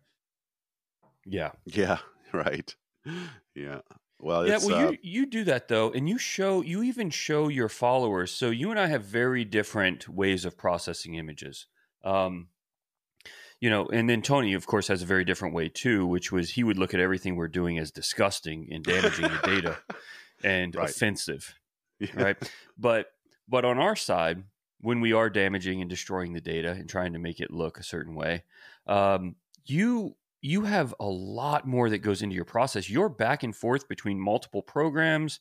Yeah. 1.25 1.53
Yeah, 1.65 1.99
right. 2.33 2.75
Yeah. 3.55 3.81
Well, 4.19 4.47
Yeah, 4.47 4.57
it's, 4.57 4.67
well, 4.67 4.89
uh, 4.89 4.91
you 4.91 4.99
you 5.03 5.27
do 5.27 5.45
that 5.45 5.69
though, 5.69 5.93
and 5.93 6.09
you 6.09 6.19
show 6.19 6.63
you 6.63 6.83
even 6.83 7.11
show 7.11 7.49
your 7.49 7.69
followers. 7.69 8.33
So 8.33 8.51
you 8.51 8.71
and 8.71 8.81
I 8.81 8.87
have 8.87 9.05
very 9.05 9.45
different 9.45 10.09
ways 10.09 10.45
of 10.45 10.57
processing 10.57 11.15
images. 11.15 11.67
Um, 12.03 12.49
you 13.61 13.71
know, 13.71 13.87
and 13.87 14.09
then 14.09 14.23
Tony, 14.23 14.55
of 14.55 14.67
course, 14.67 14.89
has 14.89 15.03
a 15.03 15.07
very 15.07 15.25
different 15.25 15.55
way 15.55 15.69
too, 15.69 16.07
which 16.07 16.31
was 16.33 16.51
he 16.51 16.65
would 16.65 16.79
look 16.79 16.95
at 16.95 17.01
everything 17.01 17.37
we're 17.37 17.49
doing 17.49 17.79
as 17.79 17.91
disgusting 17.91 18.69
and 18.71 18.85
damaging 18.85 19.29
the 19.29 19.41
data 19.45 19.77
and 20.43 20.75
Right. 20.75 20.91
offensive, 20.91 21.55
yeah. 21.99 22.23
right? 22.23 22.51
But 22.77 23.13
but 23.49 23.65
on 23.65 23.79
our 23.79 23.97
side, 23.97 24.45
when 24.81 25.01
we 25.01 25.13
are 25.13 25.31
damaging 25.31 25.81
and 25.81 25.89
destroying 25.89 26.33
the 26.33 26.41
data 26.41 26.71
and 26.73 26.89
trying 26.89 27.13
to 27.13 27.19
make 27.19 27.41
it 27.41 27.51
look 27.51 27.79
a 27.79 27.83
certain 27.83 28.15
way, 28.15 28.45
um, 28.87 29.37
you 29.65 30.17
you 30.43 30.63
have 30.63 30.95
a 31.01 31.07
lot 31.07 31.67
more 31.67 31.91
that 31.91 31.99
goes 31.99 32.23
into 32.23 32.37
your 32.37 32.45
process. 32.45 32.89
You're 32.91 33.09
back 33.09 33.43
and 33.43 33.55
forth 33.57 33.89
between 33.89 34.21
multiple 34.21 34.63
programs. 34.63 35.41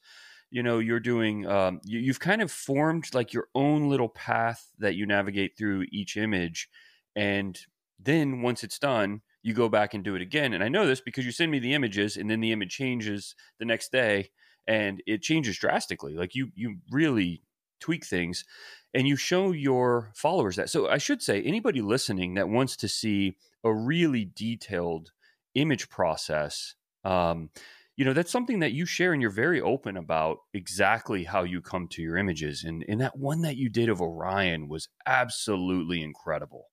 You 0.51 0.63
know, 0.63 0.79
you're 0.79 0.99
doing. 0.99 1.45
Um, 1.45 1.81
you, 1.83 1.99
you've 1.99 2.19
kind 2.19 2.41
of 2.41 2.51
formed 2.51 3.13
like 3.13 3.33
your 3.33 3.47
own 3.55 3.89
little 3.89 4.09
path 4.09 4.71
that 4.79 4.95
you 4.95 5.05
navigate 5.05 5.57
through 5.57 5.85
each 5.91 6.15
image, 6.17 6.69
and 7.15 7.59
then 7.99 8.41
once 8.41 8.63
it's 8.63 8.79
done, 8.79 9.21
you 9.41 9.53
go 9.53 9.69
back 9.69 9.93
and 9.93 10.03
do 10.03 10.15
it 10.15 10.21
again. 10.21 10.53
And 10.53 10.63
I 10.63 10.69
know 10.69 10.85
this 10.87 11.01
because 11.01 11.25
you 11.25 11.31
send 11.31 11.51
me 11.51 11.59
the 11.59 11.73
images, 11.73 12.15
and 12.17 12.29
then 12.29 12.39
the 12.41 12.51
image 12.51 12.71
changes 12.75 13.35
the 13.59 13.65
next 13.65 13.91
day, 13.91 14.29
and 14.67 15.01
it 15.05 15.21
changes 15.21 15.57
drastically. 15.57 16.15
Like 16.15 16.35
you, 16.35 16.51
you 16.55 16.77
really 16.91 17.41
tweak 17.79 18.05
things, 18.05 18.45
and 18.93 19.07
you 19.07 19.15
show 19.15 19.51
your 19.51 20.11
followers 20.15 20.55
that. 20.55 20.69
So 20.69 20.87
I 20.89 20.97
should 20.97 21.21
say, 21.21 21.41
anybody 21.43 21.81
listening 21.81 22.35
that 22.35 22.49
wants 22.49 22.75
to 22.77 22.87
see 22.87 23.35
a 23.63 23.73
really 23.73 24.31
detailed 24.33 25.11
image 25.53 25.89
process, 25.89 26.75
um, 27.03 27.49
you 27.97 28.03
know, 28.03 28.13
that's 28.13 28.31
something 28.31 28.59
that 28.59 28.73
you 28.73 28.85
share, 28.85 29.13
and 29.13 29.21
you're 29.21 29.31
very 29.31 29.61
open 29.61 29.97
about 29.97 30.39
exactly 30.53 31.23
how 31.23 31.43
you 31.43 31.61
come 31.61 31.87
to 31.89 32.01
your 32.01 32.17
images. 32.17 32.63
And 32.63 32.83
and 32.87 33.01
that 33.01 33.17
one 33.17 33.41
that 33.41 33.57
you 33.57 33.69
did 33.69 33.89
of 33.89 34.01
Orion 34.01 34.67
was 34.67 34.89
absolutely 35.05 36.01
incredible. 36.01 36.67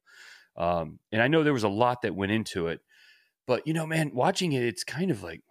Um, 0.57 0.99
and 1.11 1.23
I 1.23 1.29
know 1.29 1.43
there 1.43 1.53
was 1.53 1.63
a 1.63 1.69
lot 1.69 2.03
that 2.03 2.15
went 2.15 2.33
into 2.33 2.67
it, 2.69 2.81
but 3.47 3.67
you 3.67 3.73
know, 3.73 3.87
man, 3.87 4.11
watching 4.15 4.53
it, 4.53 4.63
it's 4.63 4.85
kind 4.85 5.11
of 5.11 5.23
like, 5.23 5.43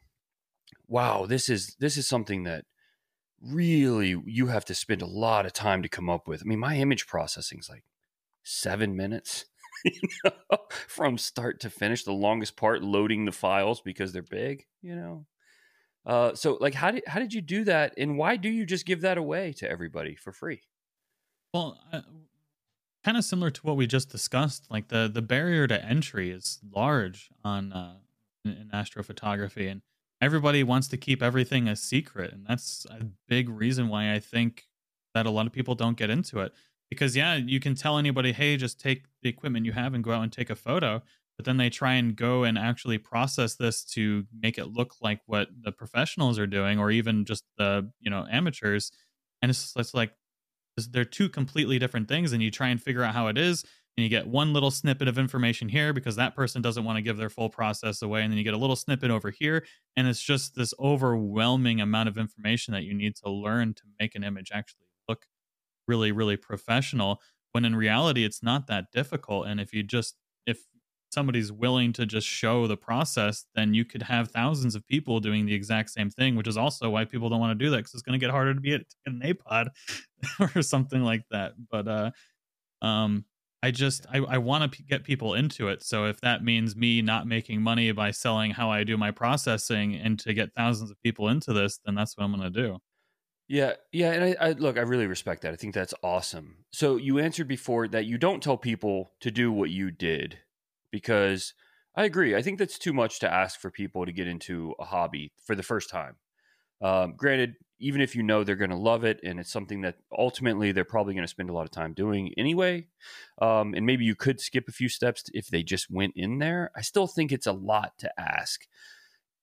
wow, 0.91 1.25
this 1.25 1.49
is 1.49 1.75
this 1.79 1.97
is 1.97 2.07
something 2.07 2.43
that 2.43 2.65
really 3.41 4.21
you 4.25 4.47
have 4.47 4.65
to 4.65 4.75
spend 4.75 5.01
a 5.01 5.07
lot 5.07 5.45
of 5.45 5.53
time 5.53 5.81
to 5.81 5.89
come 5.89 6.09
up 6.09 6.27
with. 6.27 6.41
I 6.41 6.45
mean, 6.45 6.59
my 6.59 6.75
image 6.75 7.07
processing 7.07 7.59
is 7.59 7.69
like 7.69 7.85
seven 8.43 8.95
minutes. 8.95 9.45
you 9.85 10.09
know, 10.25 10.57
from 10.87 11.17
start 11.17 11.61
to 11.61 11.69
finish, 11.69 12.03
the 12.03 12.11
longest 12.11 12.55
part 12.57 12.83
loading 12.83 13.25
the 13.25 13.31
files 13.31 13.81
because 13.81 14.11
they're 14.11 14.21
big, 14.21 14.65
you 14.81 14.95
know. 14.95 15.25
Uh, 16.05 16.35
so 16.35 16.57
like 16.59 16.73
how 16.73 16.91
did 16.91 17.03
how 17.07 17.19
did 17.19 17.33
you 17.33 17.41
do 17.41 17.63
that 17.63 17.93
and 17.97 18.17
why 18.17 18.35
do 18.35 18.49
you 18.49 18.65
just 18.65 18.85
give 18.85 19.01
that 19.01 19.17
away 19.17 19.53
to 19.53 19.69
everybody 19.69 20.15
for 20.15 20.31
free? 20.31 20.61
Well, 21.53 21.79
uh, 21.91 22.01
kind 23.03 23.17
of 23.17 23.23
similar 23.23 23.49
to 23.49 23.61
what 23.61 23.77
we 23.77 23.87
just 23.87 24.09
discussed. 24.09 24.67
Like 24.69 24.89
the 24.89 25.09
the 25.11 25.21
barrier 25.21 25.67
to 25.67 25.83
entry 25.83 26.31
is 26.31 26.59
large 26.69 27.29
on 27.43 27.71
uh, 27.71 27.95
in, 28.43 28.51
in 28.51 28.69
astrophotography, 28.73 29.71
and 29.71 29.81
everybody 30.21 30.63
wants 30.63 30.87
to 30.89 30.97
keep 30.97 31.21
everything 31.23 31.67
a 31.67 31.75
secret, 31.75 32.31
and 32.31 32.45
that's 32.47 32.85
a 32.89 33.05
big 33.27 33.49
reason 33.49 33.89
why 33.89 34.13
I 34.13 34.19
think 34.19 34.67
that 35.13 35.25
a 35.25 35.31
lot 35.31 35.47
of 35.47 35.51
people 35.53 35.75
don't 35.75 35.97
get 35.97 36.09
into 36.09 36.39
it. 36.39 36.53
Because 36.89 37.15
yeah, 37.15 37.35
you 37.35 37.59
can 37.59 37.75
tell 37.75 37.97
anybody, 37.97 38.31
hey, 38.33 38.57
just 38.57 38.79
take 38.79 39.05
the 39.23 39.29
equipment 39.29 39.65
you 39.65 39.71
have 39.71 39.93
and 39.93 40.03
go 40.03 40.11
out 40.11 40.23
and 40.23 40.31
take 40.31 40.49
a 40.49 40.55
photo. 40.55 41.01
But 41.37 41.45
then 41.45 41.57
they 41.57 41.69
try 41.69 41.93
and 41.93 42.15
go 42.15 42.43
and 42.43 42.57
actually 42.57 42.97
process 42.97 43.55
this 43.55 43.83
to 43.85 44.25
make 44.37 44.57
it 44.57 44.67
look 44.67 44.95
like 45.01 45.21
what 45.25 45.47
the 45.63 45.71
professionals 45.71 46.37
are 46.37 46.47
doing, 46.47 46.79
or 46.79 46.91
even 46.91 47.25
just 47.25 47.45
the 47.57 47.91
you 47.99 48.09
know 48.09 48.27
amateurs. 48.29 48.91
And 49.41 49.49
it's, 49.49 49.73
it's 49.75 49.93
like 49.93 50.11
they're 50.91 51.05
two 51.05 51.29
completely 51.29 51.79
different 51.79 52.07
things 52.07 52.31
and 52.31 52.41
you 52.41 52.49
try 52.49 52.69
and 52.69 52.81
figure 52.81 53.03
out 53.03 53.13
how 53.13 53.27
it 53.27 53.37
is 53.37 53.65
and 53.97 54.03
you 54.03 54.09
get 54.09 54.27
one 54.27 54.53
little 54.53 54.71
snippet 54.71 55.07
of 55.07 55.17
information 55.17 55.69
here 55.69 55.93
because 55.93 56.15
that 56.15 56.35
person 56.35 56.61
doesn't 56.61 56.83
want 56.83 56.97
to 56.97 57.01
give 57.01 57.17
their 57.17 57.29
full 57.29 57.49
process 57.49 58.01
away 58.01 58.23
and 58.23 58.31
then 58.31 58.37
you 58.37 58.43
get 58.43 58.53
a 58.53 58.57
little 58.57 58.75
snippet 58.75 59.11
over 59.11 59.29
here 59.29 59.65
and 59.95 60.07
it's 60.07 60.21
just 60.21 60.55
this 60.55 60.73
overwhelming 60.79 61.81
amount 61.81 62.09
of 62.09 62.17
information 62.17 62.73
that 62.73 62.83
you 62.83 62.93
need 62.93 63.15
to 63.15 63.29
learn 63.29 63.73
to 63.73 63.83
make 63.99 64.15
an 64.15 64.23
image 64.23 64.49
actually 64.53 64.87
look 65.07 65.25
really 65.87 66.11
really 66.11 66.37
professional 66.37 67.21
when 67.51 67.65
in 67.65 67.75
reality 67.75 68.23
it's 68.23 68.41
not 68.41 68.67
that 68.67 68.85
difficult 68.93 69.47
and 69.47 69.59
if 69.59 69.73
you 69.73 69.83
just 69.83 70.15
if 70.45 70.65
somebody's 71.11 71.51
willing 71.51 71.91
to 71.91 72.05
just 72.05 72.25
show 72.25 72.67
the 72.67 72.77
process 72.77 73.45
then 73.55 73.73
you 73.73 73.83
could 73.83 74.03
have 74.03 74.29
thousands 74.29 74.75
of 74.75 74.87
people 74.87 75.19
doing 75.19 75.45
the 75.45 75.53
exact 75.53 75.89
same 75.89 76.09
thing 76.09 76.35
which 76.37 76.47
is 76.47 76.55
also 76.55 76.89
why 76.89 77.03
people 77.03 77.27
don't 77.29 77.41
want 77.41 77.57
to 77.57 77.65
do 77.65 77.69
that 77.69 77.77
because 77.77 77.93
it's 77.93 78.03
going 78.03 78.17
to 78.17 78.23
get 78.23 78.31
harder 78.31 78.53
to 78.53 78.61
be 78.61 78.73
an 78.73 79.21
apod 79.25 79.67
or 80.55 80.61
something 80.61 81.03
like 81.03 81.23
that 81.29 81.51
but 81.69 81.87
uh 81.87 82.11
um 82.81 83.25
i 83.63 83.71
just 83.71 84.05
i, 84.11 84.17
I 84.17 84.37
want 84.37 84.63
to 84.71 84.77
p- 84.77 84.83
get 84.83 85.03
people 85.03 85.33
into 85.33 85.67
it 85.67 85.83
so 85.83 86.05
if 86.05 86.21
that 86.21 86.43
means 86.43 86.75
me 86.75 87.01
not 87.01 87.27
making 87.27 87.61
money 87.61 87.91
by 87.91 88.11
selling 88.11 88.51
how 88.51 88.71
i 88.71 88.83
do 88.83 88.97
my 88.97 89.11
processing 89.11 89.95
and 89.95 90.19
to 90.19 90.33
get 90.33 90.53
thousands 90.53 90.91
of 90.91 91.01
people 91.01 91.27
into 91.29 91.53
this 91.53 91.79
then 91.85 91.95
that's 91.95 92.17
what 92.17 92.23
i'm 92.23 92.35
going 92.35 92.51
to 92.51 92.61
do 92.61 92.77
Yeah, 93.47 93.73
yeah, 93.91 94.11
and 94.13 94.23
I, 94.23 94.35
I 94.39 94.51
look, 94.53 94.77
I 94.77 94.81
really 94.81 95.07
respect 95.07 95.41
that. 95.41 95.53
I 95.53 95.57
think 95.57 95.73
that's 95.73 95.93
awesome. 96.03 96.63
So 96.71 96.95
you 96.95 97.19
answered 97.19 97.47
before 97.47 97.87
that 97.89 98.05
you 98.05 98.17
don't 98.17 98.41
tell 98.41 98.57
people 98.57 99.11
to 99.19 99.29
do 99.29 99.51
what 99.51 99.69
you 99.69 99.91
did 99.91 100.39
because 100.89 101.53
I 101.95 102.05
agree. 102.05 102.35
I 102.35 102.41
think 102.41 102.59
that's 102.59 102.79
too 102.79 102.93
much 102.93 103.19
to 103.19 103.33
ask 103.33 103.59
for 103.59 103.69
people 103.69 104.05
to 104.05 104.13
get 104.13 104.27
into 104.27 104.73
a 104.79 104.85
hobby 104.85 105.33
for 105.45 105.55
the 105.55 105.63
first 105.63 105.89
time. 105.89 106.15
Um, 106.81 107.15
granted, 107.17 107.55
even 107.81 107.99
if 107.99 108.15
you 108.15 108.23
know 108.23 108.43
they're 108.43 108.55
going 108.55 108.69
to 108.69 108.77
love 108.77 109.03
it 109.03 109.19
and 109.23 109.39
it's 109.39 109.51
something 109.51 109.81
that 109.81 109.97
ultimately 110.17 110.71
they're 110.71 110.85
probably 110.85 111.13
going 111.13 111.25
to 111.25 111.27
spend 111.27 111.49
a 111.49 111.53
lot 111.53 111.65
of 111.65 111.71
time 111.71 111.93
doing 111.93 112.33
anyway, 112.37 112.87
um, 113.41 113.73
and 113.73 113.85
maybe 113.85 114.05
you 114.05 114.15
could 114.15 114.39
skip 114.39 114.69
a 114.69 114.71
few 114.71 114.87
steps 114.87 115.23
if 115.33 115.47
they 115.47 115.63
just 115.63 115.89
went 115.89 116.13
in 116.15 116.39
there, 116.39 116.71
I 116.75 116.81
still 116.81 117.07
think 117.07 117.31
it's 117.31 117.47
a 117.47 117.51
lot 117.51 117.97
to 117.99 118.11
ask. 118.19 118.67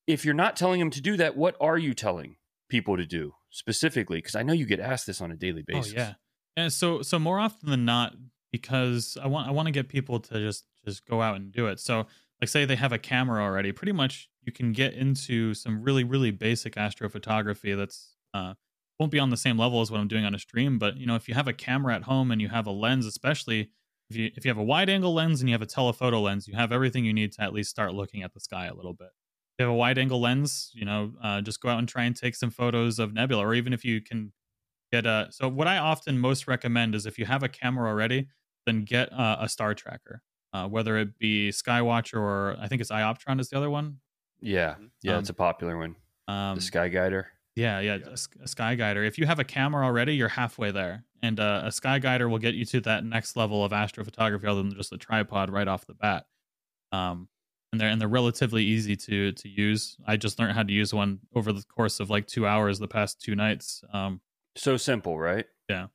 If 0.06 0.24
you're 0.24 0.34
not 0.34 0.56
telling 0.56 0.78
them 0.78 0.90
to 0.90 1.02
do 1.02 1.16
that, 1.18 1.36
what 1.36 1.56
are 1.60 1.76
you 1.76 1.92
telling 1.92 2.36
people 2.68 2.96
to 2.96 3.04
do 3.04 3.34
specifically? 3.50 4.18
Because 4.18 4.36
I 4.36 4.42
know 4.42 4.52
you 4.52 4.66
get 4.66 4.80
asked 4.80 5.06
this 5.06 5.20
on 5.20 5.30
a 5.30 5.36
daily 5.36 5.64
basis. 5.66 5.92
Oh 5.94 5.98
yeah, 5.98 6.14
and 6.56 6.72
so 6.72 7.02
so 7.02 7.18
more 7.18 7.38
often 7.38 7.70
than 7.70 7.84
not, 7.84 8.14
because 8.52 9.18
I 9.22 9.26
want 9.26 9.48
I 9.48 9.50
want 9.50 9.66
to 9.66 9.72
get 9.72 9.88
people 9.88 10.20
to 10.20 10.34
just 10.34 10.64
just 10.84 11.06
go 11.06 11.20
out 11.20 11.36
and 11.36 11.52
do 11.52 11.66
it. 11.66 11.80
So 11.80 12.06
like 12.40 12.48
say 12.48 12.64
they 12.64 12.76
have 12.76 12.92
a 12.92 12.98
camera 12.98 13.42
already, 13.42 13.72
pretty 13.72 13.92
much 13.92 14.30
you 14.42 14.52
can 14.52 14.72
get 14.72 14.94
into 14.94 15.52
some 15.54 15.82
really 15.82 16.04
really 16.04 16.30
basic 16.30 16.76
astrophotography 16.76 17.76
that's 17.76 18.14
uh, 18.34 18.54
won't 18.98 19.12
be 19.12 19.18
on 19.18 19.30
the 19.30 19.36
same 19.36 19.58
level 19.58 19.80
as 19.80 19.90
what 19.90 20.00
I'm 20.00 20.08
doing 20.08 20.24
on 20.24 20.34
a 20.34 20.38
stream. 20.38 20.78
But 20.78 20.96
you 20.96 21.06
know, 21.06 21.14
if 21.14 21.28
you 21.28 21.34
have 21.34 21.48
a 21.48 21.52
camera 21.52 21.94
at 21.94 22.04
home 22.04 22.30
and 22.30 22.40
you 22.40 22.48
have 22.48 22.66
a 22.66 22.70
lens, 22.72 23.06
especially 23.06 23.70
if 24.10 24.16
you 24.16 24.30
if 24.34 24.44
you 24.44 24.48
have 24.50 24.58
a 24.58 24.64
wide 24.64 24.88
angle 24.88 25.14
lens 25.14 25.40
and 25.40 25.48
you 25.48 25.54
have 25.54 25.62
a 25.62 25.66
telephoto 25.66 26.20
lens, 26.20 26.48
you 26.48 26.54
have 26.54 26.72
everything 26.72 27.04
you 27.04 27.12
need 27.12 27.32
to 27.32 27.42
at 27.42 27.52
least 27.52 27.70
start 27.70 27.94
looking 27.94 28.22
at 28.22 28.32
the 28.34 28.40
sky 28.40 28.66
a 28.66 28.74
little 28.74 28.94
bit. 28.94 29.08
If 29.08 29.62
you 29.62 29.66
have 29.66 29.72
a 29.74 29.76
wide 29.76 29.98
angle 29.98 30.20
lens, 30.20 30.70
you 30.74 30.84
know, 30.84 31.12
uh, 31.22 31.40
just 31.40 31.60
go 31.60 31.68
out 31.68 31.78
and 31.78 31.88
try 31.88 32.04
and 32.04 32.16
take 32.16 32.34
some 32.36 32.50
photos 32.50 32.98
of 32.98 33.12
nebula, 33.12 33.44
or 33.44 33.54
even 33.54 33.72
if 33.72 33.84
you 33.84 34.00
can 34.00 34.32
get 34.92 35.06
a. 35.06 35.28
So 35.30 35.48
what 35.48 35.66
I 35.66 35.78
often 35.78 36.18
most 36.18 36.46
recommend 36.48 36.94
is 36.94 37.06
if 37.06 37.18
you 37.18 37.26
have 37.26 37.42
a 37.42 37.48
camera 37.48 37.88
already, 37.88 38.28
then 38.66 38.84
get 38.84 39.08
a, 39.10 39.44
a 39.44 39.48
star 39.48 39.74
tracker, 39.74 40.22
uh, 40.52 40.68
whether 40.68 40.96
it 40.98 41.18
be 41.18 41.50
Skywatcher 41.50 42.18
or 42.18 42.56
I 42.60 42.68
think 42.68 42.80
it's 42.80 42.90
Ioptron 42.90 43.40
is 43.40 43.50
the 43.50 43.56
other 43.56 43.70
one. 43.70 43.98
Yeah, 44.40 44.76
yeah, 45.02 45.14
Um, 45.14 45.20
it's 45.20 45.30
a 45.30 45.34
popular 45.34 45.76
one. 45.76 45.96
Um, 46.28 46.56
the 46.56 46.62
Sky 46.62 46.88
Guider. 46.88 47.28
Yeah, 47.58 47.80
yeah, 47.80 47.98
a, 48.06 48.12
s- 48.12 48.28
a 48.40 48.46
sky 48.46 48.76
guider. 48.76 49.02
If 49.02 49.18
you 49.18 49.26
have 49.26 49.40
a 49.40 49.44
camera 49.44 49.84
already, 49.84 50.14
you're 50.14 50.28
halfway 50.28 50.70
there, 50.70 51.04
and 51.22 51.40
uh, 51.40 51.62
a 51.64 51.72
sky 51.72 51.98
guider 51.98 52.28
will 52.28 52.38
get 52.38 52.54
you 52.54 52.64
to 52.66 52.80
that 52.82 53.04
next 53.04 53.34
level 53.36 53.64
of 53.64 53.72
astrophotography, 53.72 54.44
other 54.46 54.62
than 54.62 54.74
just 54.76 54.92
a 54.92 54.96
tripod 54.96 55.50
right 55.50 55.66
off 55.66 55.84
the 55.84 55.94
bat. 55.94 56.26
Um, 56.92 57.28
and 57.72 57.80
they're 57.80 57.88
and 57.88 58.00
they're 58.00 58.08
relatively 58.08 58.62
easy 58.64 58.94
to 58.96 59.32
to 59.32 59.48
use. 59.48 59.96
I 60.06 60.16
just 60.16 60.38
learned 60.38 60.52
how 60.52 60.62
to 60.62 60.72
use 60.72 60.94
one 60.94 61.18
over 61.34 61.52
the 61.52 61.64
course 61.64 61.98
of 61.98 62.10
like 62.10 62.26
two 62.28 62.46
hours 62.46 62.78
the 62.78 62.86
past 62.88 63.20
two 63.20 63.34
nights. 63.34 63.82
Um, 63.92 64.20
So 64.56 64.76
simple, 64.76 65.18
right? 65.18 65.44
Yeah. 65.68 65.88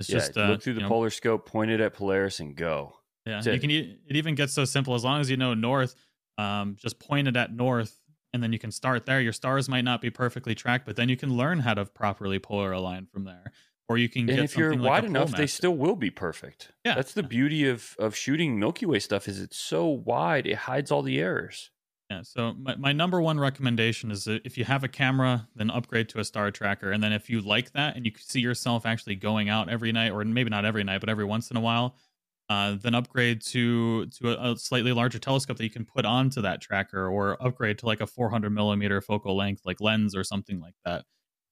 It's 0.00 0.08
yeah, 0.08 0.16
just 0.16 0.36
uh, 0.36 0.48
look 0.48 0.62
through 0.62 0.74
the 0.74 0.80
you 0.80 0.84
know, 0.84 0.88
polar 0.88 1.10
scope, 1.10 1.46
point 1.46 1.70
it 1.70 1.80
at 1.80 1.94
Polaris, 1.94 2.40
and 2.40 2.56
go. 2.56 2.94
Yeah, 3.26 3.34
That's 3.34 3.46
you 3.46 3.52
it. 3.52 3.60
can. 3.60 3.70
It 3.70 4.16
even 4.16 4.34
gets 4.34 4.52
so 4.54 4.64
simple 4.64 4.94
as 4.94 5.04
long 5.04 5.20
as 5.20 5.30
you 5.30 5.36
know 5.36 5.54
north. 5.54 5.94
Um, 6.36 6.76
just 6.80 6.98
point 6.98 7.28
it 7.28 7.36
at 7.36 7.52
north, 7.52 7.99
and 8.32 8.42
then 8.42 8.52
you 8.52 8.58
can 8.58 8.70
start 8.70 9.06
there. 9.06 9.20
Your 9.20 9.32
stars 9.32 9.68
might 9.68 9.84
not 9.84 10.00
be 10.00 10.10
perfectly 10.10 10.54
tracked, 10.54 10.86
but 10.86 10.96
then 10.96 11.08
you 11.08 11.16
can 11.16 11.36
learn 11.36 11.60
how 11.60 11.74
to 11.74 11.84
properly 11.84 12.38
polar 12.38 12.72
align 12.72 13.06
from 13.06 13.24
there. 13.24 13.52
Or 13.88 13.98
you 13.98 14.08
can 14.08 14.20
And 14.20 14.28
get 14.28 14.38
if 14.38 14.56
you're 14.56 14.70
something 14.70 14.84
like 14.84 15.02
wide 15.02 15.04
enough, 15.04 15.32
they 15.32 15.48
still 15.48 15.74
will 15.74 15.96
be 15.96 16.10
perfect. 16.10 16.70
Yeah, 16.84 16.94
that's 16.94 17.12
the 17.12 17.24
beauty 17.24 17.68
of 17.68 17.96
of 17.98 18.14
shooting 18.14 18.58
Milky 18.58 18.86
Way 18.86 19.00
stuff. 19.00 19.26
Is 19.26 19.40
it's 19.40 19.58
so 19.58 19.86
wide, 19.86 20.46
it 20.46 20.54
hides 20.58 20.92
all 20.92 21.02
the 21.02 21.18
errors. 21.18 21.70
Yeah. 22.08 22.22
So 22.22 22.54
my, 22.54 22.76
my 22.76 22.92
number 22.92 23.20
one 23.20 23.38
recommendation 23.38 24.10
is 24.10 24.24
that 24.24 24.42
if 24.44 24.58
you 24.58 24.64
have 24.64 24.82
a 24.82 24.88
camera, 24.88 25.48
then 25.54 25.70
upgrade 25.70 26.08
to 26.10 26.18
a 26.18 26.24
star 26.24 26.50
tracker. 26.50 26.90
And 26.90 27.02
then 27.02 27.12
if 27.12 27.30
you 27.30 27.40
like 27.40 27.72
that 27.72 27.96
and 27.96 28.04
you 28.04 28.12
see 28.18 28.40
yourself 28.40 28.84
actually 28.84 29.14
going 29.14 29.48
out 29.48 29.68
every 29.68 29.92
night, 29.92 30.10
or 30.10 30.24
maybe 30.24 30.50
not 30.50 30.64
every 30.64 30.82
night, 30.82 31.00
but 31.00 31.08
every 31.08 31.24
once 31.24 31.50
in 31.50 31.56
a 31.56 31.60
while, 31.60 31.94
uh, 32.50 32.76
then 32.82 32.94
upgrade 32.96 33.42
to 33.42 34.06
to 34.08 34.32
a, 34.32 34.52
a 34.52 34.58
slightly 34.58 34.92
larger 34.92 35.20
telescope 35.20 35.58
that 35.58 35.64
you 35.64 35.70
can 35.70 35.86
put 35.86 36.06
onto 36.06 36.42
that 36.42 36.60
tracker, 36.62 37.08
or 37.08 37.42
upgrade 37.44 37.78
to 37.80 37.86
like 37.86 38.02
a 38.02 38.08
400 38.08 38.50
millimeter 38.50 39.00
focal 39.00 39.36
length, 39.36 39.62
like 39.66 39.80
lens 39.80 40.16
or 40.16 40.24
something 40.24 40.60
like 40.60 40.74
that, 40.84 41.04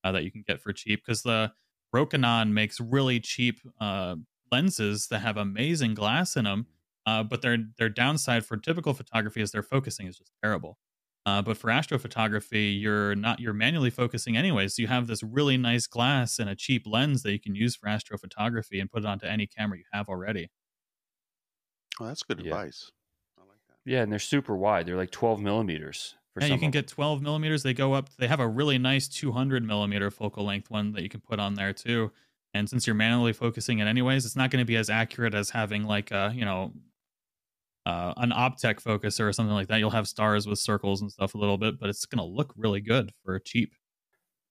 uh, 0.04 0.12
that 0.12 0.24
you 0.24 0.32
can 0.32 0.44
get 0.46 0.60
for 0.60 0.72
cheap. 0.72 1.02
Because 1.04 1.22
the 1.22 1.52
Rokinon 1.94 2.52
makes 2.52 2.80
really 2.80 3.20
cheap 3.20 3.60
uh, 3.80 4.16
lenses 4.52 5.08
that 5.08 5.20
have 5.20 5.36
amazing 5.36 5.94
glass 5.94 6.36
in 6.36 6.44
them. 6.44 6.66
Uh, 7.06 7.22
but 7.22 7.42
their 7.42 7.58
their 7.78 7.88
downside 7.88 8.44
for 8.44 8.56
typical 8.56 8.92
photography 8.94 9.40
is 9.40 9.52
their 9.52 9.62
focusing 9.62 10.06
is 10.06 10.18
just 10.18 10.32
terrible. 10.42 10.78
Uh, 11.26 11.42
but 11.42 11.56
for 11.58 11.68
astrophotography, 11.68 12.80
you're 12.80 13.14
not 13.14 13.40
you're 13.40 13.52
manually 13.54 13.90
focusing 13.90 14.36
anyway. 14.36 14.68
So 14.68 14.82
you 14.82 14.88
have 14.88 15.06
this 15.06 15.22
really 15.22 15.56
nice 15.56 15.86
glass 15.86 16.38
and 16.38 16.48
a 16.50 16.56
cheap 16.56 16.84
lens 16.86 17.22
that 17.22 17.32
you 17.32 17.40
can 17.40 17.54
use 17.54 17.76
for 17.76 17.88
astrophotography 17.88 18.80
and 18.80 18.90
put 18.90 19.04
it 19.04 19.06
onto 19.06 19.26
any 19.26 19.46
camera 19.46 19.78
you 19.78 19.84
have 19.92 20.08
already. 20.08 20.48
Oh, 22.00 22.06
that's 22.06 22.22
good 22.22 22.38
Yeah. 22.38 22.52
advice. 22.52 22.90
I 23.38 23.42
like 23.42 23.60
that. 23.68 23.78
Yeah, 23.84 24.02
and 24.02 24.12
they're 24.12 24.18
super 24.18 24.56
wide. 24.56 24.86
They're 24.86 24.96
like 24.96 25.10
12 25.10 25.40
millimeters. 25.40 26.16
For 26.34 26.40
Yeah, 26.40 26.48
you 26.48 26.58
can 26.58 26.70
get 26.70 26.86
12 26.88 27.22
millimeters. 27.22 27.62
They 27.62 27.74
go 27.74 27.94
up. 27.94 28.10
They 28.16 28.28
have 28.28 28.40
a 28.40 28.48
really 28.48 28.78
nice 28.78 29.08
200 29.08 29.64
millimeter 29.64 30.10
focal 30.10 30.44
length 30.44 30.70
one 30.70 30.92
that 30.92 31.02
you 31.02 31.08
can 31.08 31.20
put 31.20 31.40
on 31.40 31.54
there 31.54 31.72
too. 31.72 32.12
And 32.54 32.68
since 32.68 32.86
you're 32.86 32.94
manually 32.94 33.32
focusing 33.32 33.78
it 33.78 33.86
anyways, 33.86 34.24
it's 34.24 34.36
not 34.36 34.50
going 34.50 34.62
to 34.62 34.66
be 34.66 34.76
as 34.76 34.88
accurate 34.90 35.34
as 35.34 35.50
having 35.50 35.84
like 35.84 36.10
a 36.10 36.32
you 36.34 36.44
know 36.44 36.72
uh, 37.86 38.12
an 38.18 38.30
optech 38.30 38.82
focuser 38.82 39.26
or 39.28 39.32
something 39.32 39.54
like 39.54 39.68
that. 39.68 39.78
You'll 39.78 39.90
have 39.90 40.08
stars 40.08 40.46
with 40.46 40.58
circles 40.58 41.00
and 41.00 41.10
stuff 41.10 41.34
a 41.34 41.38
little 41.38 41.58
bit, 41.58 41.78
but 41.78 41.88
it's 41.88 42.04
going 42.06 42.18
to 42.18 42.24
look 42.24 42.52
really 42.56 42.80
good 42.80 43.12
for 43.24 43.38
cheap. 43.38 43.74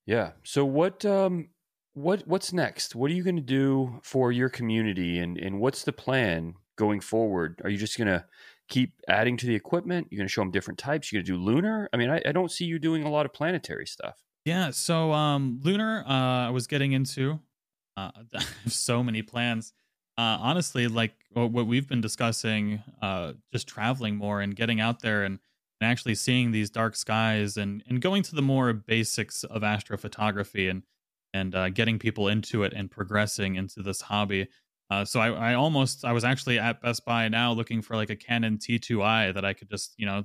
Yeah. 0.06 0.34
So 0.44 0.66
what 0.66 1.06
um 1.06 1.50
what 1.94 2.26
what's 2.28 2.54
next? 2.54 2.96
What 2.96 3.12
are 3.12 3.14
you 3.14 3.24
going 3.24 3.36
to 3.36 3.42
do 3.42 4.00
for 4.04 4.32
your 4.32 4.50
community 4.50 5.20
and 5.20 5.38
and 5.38 5.60
what's 5.60 5.84
the 5.84 5.94
plan 5.94 6.56
going 6.78 7.02
forward? 7.02 7.62
Are 7.64 7.70
you 7.70 7.78
just 7.78 7.98
going 7.98 8.08
to 8.08 8.24
keep 8.70 8.94
adding 9.10 9.36
to 9.38 9.46
the 9.46 9.56
equipment? 9.56 10.08
You're 10.10 10.20
going 10.20 10.28
to 10.28 10.32
show 10.32 10.42
them 10.42 10.52
different 10.52 10.80
types? 10.80 11.12
You're 11.12 11.22
going 11.22 11.26
to 11.26 11.32
do 11.34 11.38
lunar? 11.38 11.90
I 11.92 11.98
mean, 11.98 12.10
I, 12.10 12.22
I 12.26 12.32
don't 12.32 12.52
see 12.52 12.66
you 12.66 12.80
doing 12.80 13.04
a 13.04 13.10
lot 13.10 13.26
of 13.26 13.34
planetary 13.34 13.86
stuff. 13.86 14.24
Yeah, 14.48 14.72
so 14.72 15.12
um 15.12 15.60
Lunar 15.62 16.06
uh 16.08 16.48
I 16.48 16.50
was 16.52 16.68
getting 16.68 16.94
into 16.94 17.42
uh 17.98 18.12
so 18.66 19.04
many 19.04 19.22
plans. 19.22 19.74
Uh 20.18 20.38
honestly, 20.40 20.88
like 20.88 21.16
what 21.34 21.52
we've 21.52 21.86
been 21.86 22.00
discussing 22.00 22.82
uh 23.02 23.34
just 23.52 23.68
traveling 23.68 24.16
more 24.16 24.40
and 24.40 24.56
getting 24.56 24.80
out 24.80 25.02
there 25.02 25.26
and, 25.26 25.40
and 25.82 25.92
actually 25.92 26.16
seeing 26.16 26.52
these 26.52 26.70
dark 26.70 26.96
skies 26.96 27.58
and 27.58 27.84
and 27.90 28.00
going 28.00 28.24
to 28.24 28.36
the 28.36 28.42
more 28.42 28.72
basics 28.72 29.44
of 29.44 29.64
astrophotography 29.64 30.70
and 30.70 30.84
and 31.34 31.54
uh, 31.54 31.68
getting 31.68 32.00
people 32.00 32.30
into 32.30 32.64
it 32.64 32.72
and 32.74 32.90
progressing 32.90 33.56
into 33.56 33.82
this 33.82 34.00
hobby. 34.00 34.48
Uh, 34.90 35.04
so 35.04 35.20
I, 35.20 35.52
I 35.52 35.54
almost 35.56 36.06
I 36.06 36.14
was 36.14 36.24
actually 36.24 36.60
at 36.60 36.82
Best 36.82 37.04
Buy 37.06 37.28
now 37.28 37.52
looking 37.52 37.82
for 37.82 37.96
like 37.96 38.10
a 38.10 38.16
Canon 38.16 38.58
T2i 38.58 39.34
that 39.34 39.44
I 39.44 39.54
could 39.54 39.70
just 39.70 39.94
you 39.98 40.06
know 40.06 40.24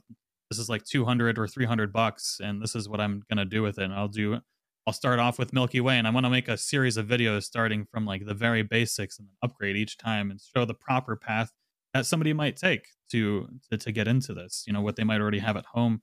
this 0.52 0.58
is 0.58 0.68
like 0.68 0.84
200 0.84 1.38
or 1.38 1.48
300 1.48 1.94
bucks 1.94 2.38
and 2.44 2.60
this 2.60 2.76
is 2.76 2.86
what 2.86 3.00
i'm 3.00 3.22
gonna 3.30 3.46
do 3.46 3.62
with 3.62 3.78
it 3.78 3.84
and 3.84 3.94
i'll 3.94 4.06
do 4.06 4.38
i'll 4.86 4.92
start 4.92 5.18
off 5.18 5.38
with 5.38 5.50
milky 5.54 5.80
way 5.80 5.96
and 5.96 6.06
i 6.06 6.10
want 6.10 6.26
to 6.26 6.30
make 6.30 6.46
a 6.46 6.58
series 6.58 6.98
of 6.98 7.06
videos 7.06 7.44
starting 7.44 7.86
from 7.90 8.04
like 8.04 8.26
the 8.26 8.34
very 8.34 8.62
basics 8.62 9.18
and 9.18 9.26
then 9.28 9.34
upgrade 9.42 9.76
each 9.76 9.96
time 9.96 10.30
and 10.30 10.40
show 10.54 10.66
the 10.66 10.74
proper 10.74 11.16
path 11.16 11.52
that 11.94 12.04
somebody 12.04 12.34
might 12.34 12.54
take 12.54 12.88
to 13.10 13.48
to, 13.70 13.78
to 13.78 13.90
get 13.92 14.06
into 14.06 14.34
this 14.34 14.64
you 14.66 14.74
know 14.74 14.82
what 14.82 14.96
they 14.96 15.04
might 15.04 15.22
already 15.22 15.38
have 15.38 15.56
at 15.56 15.64
home 15.64 16.02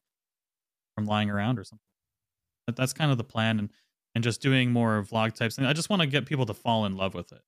from 0.95 1.05
lying 1.05 1.29
around 1.29 1.59
or 1.59 1.63
something. 1.63 1.85
But 2.65 2.75
that's 2.75 2.91
kind 2.91 3.11
of 3.11 3.17
the 3.17 3.23
plan 3.23 3.59
and 3.59 3.69
and 4.15 4.23
just 4.23 4.41
doing 4.41 4.71
more 4.71 5.03
vlog 5.03 5.35
types 5.35 5.59
and 5.59 5.67
i 5.67 5.73
just 5.73 5.91
want 5.91 6.01
to 6.01 6.07
get 6.07 6.25
people 6.25 6.47
to 6.47 6.53
fall 6.53 6.85
in 6.85 6.97
love 6.97 7.13
with 7.13 7.31
it 7.31 7.41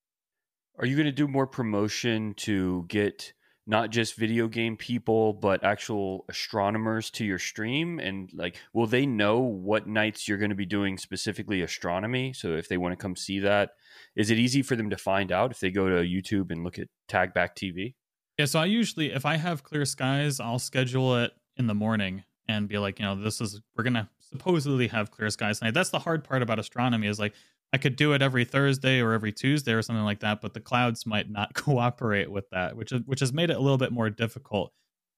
Are 0.77 0.85
you 0.85 0.95
going 0.95 1.05
to 1.05 1.11
do 1.11 1.27
more 1.27 1.47
promotion 1.47 2.33
to 2.37 2.85
get 2.87 3.33
not 3.67 3.91
just 3.91 4.15
video 4.15 4.47
game 4.47 4.75
people, 4.75 5.33
but 5.33 5.63
actual 5.63 6.25
astronomers 6.29 7.11
to 7.11 7.25
your 7.25 7.39
stream? 7.39 7.99
And 7.99 8.29
like, 8.33 8.57
will 8.73 8.87
they 8.87 9.05
know 9.05 9.39
what 9.39 9.87
nights 9.87 10.27
you're 10.27 10.37
going 10.37 10.49
to 10.49 10.55
be 10.55 10.65
doing 10.65 10.97
specifically 10.97 11.61
astronomy? 11.61 12.33
So 12.33 12.55
if 12.55 12.67
they 12.67 12.77
want 12.77 12.93
to 12.93 13.01
come 13.01 13.15
see 13.15 13.39
that, 13.39 13.71
is 14.15 14.31
it 14.31 14.39
easy 14.39 14.61
for 14.61 14.75
them 14.75 14.89
to 14.89 14.97
find 14.97 15.31
out 15.31 15.51
if 15.51 15.59
they 15.59 15.71
go 15.71 15.87
to 15.89 16.07
YouTube 16.07 16.51
and 16.51 16.63
look 16.63 16.79
at 16.79 16.87
Tag 17.07 17.33
Back 17.33 17.55
TV? 17.55 17.95
Yeah, 18.37 18.45
so 18.45 18.59
I 18.59 18.65
usually, 18.65 19.11
if 19.11 19.25
I 19.25 19.37
have 19.37 19.63
clear 19.63 19.85
skies, 19.85 20.39
I'll 20.39 20.59
schedule 20.59 21.17
it 21.17 21.31
in 21.57 21.67
the 21.67 21.75
morning 21.75 22.23
and 22.47 22.67
be 22.67 22.77
like, 22.77 22.99
you 22.99 23.05
know, 23.05 23.15
this 23.15 23.41
is 23.41 23.61
we're 23.77 23.83
gonna 23.83 24.09
supposedly 24.19 24.87
have 24.87 25.11
clear 25.11 25.29
skies 25.29 25.59
tonight. 25.59 25.73
That's 25.73 25.89
the 25.89 25.99
hard 25.99 26.23
part 26.23 26.41
about 26.41 26.59
astronomy 26.59 27.07
is 27.07 27.19
like 27.19 27.33
I 27.73 27.77
could 27.77 27.95
do 27.95 28.13
it 28.13 28.21
every 28.21 28.43
Thursday 28.43 28.99
or 28.99 29.13
every 29.13 29.31
Tuesday 29.31 29.71
or 29.73 29.81
something 29.81 30.03
like 30.03 30.19
that, 30.19 30.41
but 30.41 30.53
the 30.53 30.59
clouds 30.59 31.05
might 31.05 31.29
not 31.29 31.53
cooperate 31.55 32.29
with 32.29 32.49
that, 32.51 32.75
which 32.75 32.91
is 32.91 33.01
which 33.05 33.21
has 33.21 33.33
made 33.33 33.49
it 33.49 33.57
a 33.57 33.61
little 33.61 33.77
bit 33.77 33.91
more 33.91 34.09
difficult 34.09 34.71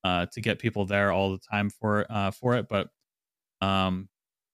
uh, 0.04 0.28
to 0.34 0.41
get 0.41 0.60
people 0.60 0.86
there 0.86 1.12
all 1.12 1.32
the 1.32 1.39
time 1.51 1.70
for 1.70 2.06
uh, 2.10 2.32
for 2.32 2.56
it. 2.56 2.68
But 2.70 2.88
um, 3.62 4.10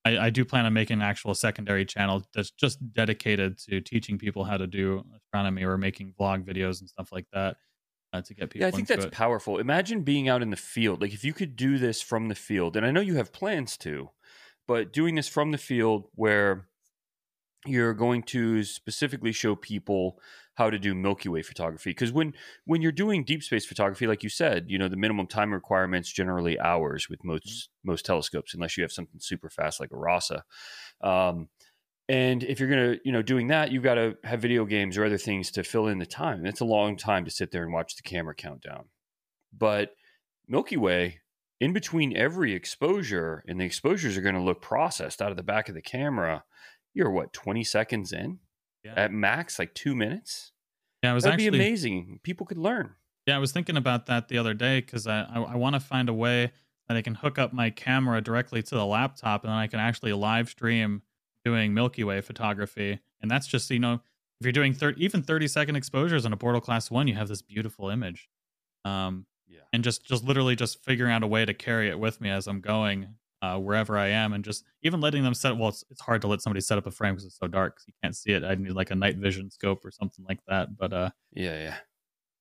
I, 0.05 0.17
I 0.17 0.29
do 0.29 0.45
plan 0.45 0.65
on 0.65 0.73
making 0.73 0.97
an 0.97 1.01
actual 1.01 1.35
secondary 1.35 1.85
channel 1.85 2.23
that's 2.33 2.51
just 2.51 2.79
dedicated 2.93 3.57
to 3.69 3.81
teaching 3.81 4.17
people 4.17 4.45
how 4.45 4.57
to 4.57 4.67
do 4.67 5.03
astronomy 5.17 5.63
or 5.63 5.77
making 5.77 6.13
vlog 6.19 6.45
videos 6.45 6.79
and 6.79 6.89
stuff 6.89 7.11
like 7.11 7.25
that 7.33 7.57
uh, 8.13 8.21
to 8.21 8.33
get 8.33 8.49
people. 8.49 8.61
Yeah, 8.61 8.69
I 8.69 8.71
think 8.71 8.87
that's 8.87 9.05
it. 9.05 9.11
powerful. 9.11 9.57
Imagine 9.57 10.03
being 10.03 10.29
out 10.29 10.41
in 10.41 10.51
the 10.51 10.57
field. 10.57 11.01
Like 11.01 11.13
if 11.13 11.23
you 11.25 11.33
could 11.33 11.55
do 11.55 11.77
this 11.77 12.01
from 12.01 12.29
the 12.29 12.35
field, 12.35 12.77
and 12.77 12.85
I 12.85 12.91
know 12.91 13.01
you 13.01 13.15
have 13.15 13.33
plans 13.33 13.75
to, 13.79 14.09
but 14.67 14.93
doing 14.93 15.15
this 15.15 15.27
from 15.27 15.51
the 15.51 15.57
field 15.57 16.07
where 16.15 16.67
you're 17.65 17.93
going 17.93 18.23
to 18.23 18.63
specifically 18.63 19.31
show 19.31 19.55
people 19.55 20.19
how 20.55 20.69
to 20.69 20.79
do 20.79 20.93
Milky 20.93 21.29
Way 21.29 21.41
photography 21.41 21.91
because 21.91 22.11
when 22.11 22.33
when 22.65 22.81
you're 22.81 22.91
doing 22.91 23.23
deep 23.23 23.43
space 23.43 23.65
photography, 23.65 24.07
like 24.07 24.23
you 24.23 24.29
said, 24.29 24.65
you 24.67 24.77
know 24.77 24.89
the 24.89 24.97
minimum 24.97 25.27
time 25.27 25.53
requirements 25.53 26.11
generally 26.11 26.59
hours 26.59 27.09
with 27.09 27.23
most 27.23 27.45
mm-hmm. 27.45 27.91
most 27.91 28.05
telescopes, 28.05 28.53
unless 28.53 28.77
you 28.77 28.83
have 28.83 28.91
something 28.91 29.19
super 29.19 29.49
fast 29.49 29.79
like 29.79 29.91
a 29.91 29.97
Rasa. 29.97 30.43
Um, 31.01 31.47
and 32.09 32.43
if 32.43 32.59
you're 32.59 32.69
gonna, 32.69 32.97
you 33.05 33.11
know, 33.11 33.21
doing 33.21 33.47
that, 33.47 33.71
you've 33.71 33.83
got 33.83 33.95
to 33.95 34.17
have 34.23 34.41
video 34.41 34.65
games 34.65 34.97
or 34.97 35.05
other 35.05 35.17
things 35.17 35.51
to 35.51 35.63
fill 35.63 35.87
in 35.87 35.99
the 35.99 36.05
time. 36.05 36.45
It's 36.45 36.59
a 36.59 36.65
long 36.65 36.97
time 36.97 37.23
to 37.25 37.31
sit 37.31 37.51
there 37.51 37.63
and 37.63 37.71
watch 37.71 37.95
the 37.95 38.01
camera 38.01 38.33
countdown. 38.33 38.85
But 39.57 39.91
Milky 40.47 40.75
Way, 40.75 41.21
in 41.59 41.71
between 41.71 42.17
every 42.17 42.53
exposure, 42.53 43.43
and 43.47 43.59
the 43.59 43.65
exposures 43.65 44.17
are 44.17 44.21
going 44.21 44.35
to 44.35 44.41
look 44.41 44.61
processed 44.61 45.21
out 45.21 45.31
of 45.31 45.37
the 45.37 45.43
back 45.43 45.69
of 45.69 45.75
the 45.75 45.81
camera. 45.81 46.43
You're 46.93 47.11
what 47.11 47.33
20 47.33 47.63
seconds 47.63 48.11
in 48.11 48.39
yeah. 48.83 48.93
at 48.95 49.11
max, 49.11 49.59
like 49.59 49.73
two 49.73 49.95
minutes. 49.95 50.51
Yeah, 51.03 51.11
it 51.11 51.13
was 51.13 51.23
That'd 51.23 51.39
actually 51.39 51.51
be 51.51 51.57
amazing. 51.57 52.19
People 52.23 52.45
could 52.45 52.57
learn. 52.57 52.95
Yeah, 53.25 53.35
I 53.35 53.39
was 53.39 53.51
thinking 53.51 53.77
about 53.77 54.07
that 54.07 54.27
the 54.27 54.37
other 54.37 54.53
day 54.53 54.81
because 54.81 55.07
I 55.07 55.21
I, 55.21 55.41
I 55.41 55.55
want 55.55 55.75
to 55.75 55.79
find 55.79 56.09
a 56.09 56.13
way 56.13 56.51
that 56.87 56.97
I 56.97 57.01
can 57.01 57.15
hook 57.15 57.37
up 57.37 57.53
my 57.53 57.69
camera 57.69 58.21
directly 58.21 58.63
to 58.63 58.75
the 58.75 58.85
laptop 58.85 59.43
and 59.43 59.51
then 59.51 59.57
I 59.57 59.67
can 59.67 59.79
actually 59.79 60.13
live 60.13 60.49
stream 60.49 61.03
doing 61.45 61.73
Milky 61.73 62.03
Way 62.03 62.21
photography. 62.21 62.99
And 63.21 63.29
that's 63.29 63.47
just 63.47 63.69
you 63.69 63.79
know 63.79 64.01
if 64.39 64.45
you're 64.45 64.53
doing 64.53 64.73
30, 64.73 65.03
even 65.03 65.21
30 65.21 65.47
second 65.47 65.75
exposures 65.75 66.25
on 66.25 66.33
a 66.33 66.37
Bortle 66.37 66.61
Class 66.61 66.89
One, 66.89 67.07
you 67.07 67.15
have 67.15 67.27
this 67.27 67.41
beautiful 67.41 67.89
image. 67.89 68.29
Um, 68.85 69.25
yeah. 69.47 69.59
And 69.73 69.83
just 69.83 70.05
just 70.05 70.23
literally 70.23 70.55
just 70.55 70.83
figuring 70.83 71.13
out 71.13 71.23
a 71.23 71.27
way 71.27 71.45
to 71.45 71.53
carry 71.53 71.89
it 71.89 71.99
with 71.99 72.21
me 72.21 72.29
as 72.29 72.47
I'm 72.47 72.61
going 72.61 73.15
uh, 73.41 73.57
wherever 73.57 73.97
I 73.97 74.07
am, 74.07 74.33
and 74.33 74.43
just 74.43 74.63
even 74.83 75.01
letting 75.01 75.23
them 75.23 75.33
set. 75.33 75.57
Well, 75.57 75.69
it's, 75.69 75.83
it's 75.89 76.01
hard 76.01 76.21
to 76.21 76.27
let 76.27 76.41
somebody 76.41 76.61
set 76.61 76.77
up 76.77 76.85
a 76.85 76.91
frame 76.91 77.13
because 77.13 77.25
it's 77.25 77.37
so 77.37 77.47
dark, 77.47 77.79
so 77.79 77.85
you 77.87 77.93
can't 78.03 78.15
see 78.15 78.31
it. 78.31 78.43
I 78.43 78.55
need 78.55 78.71
like 78.71 78.91
a 78.91 78.95
night 78.95 79.17
vision 79.17 79.49
scope 79.49 79.85
or 79.85 79.91
something 79.91 80.25
like 80.27 80.39
that. 80.47 80.77
But 80.77 80.93
uh, 80.93 81.09
yeah, 81.33 81.59
yeah. 81.61 81.75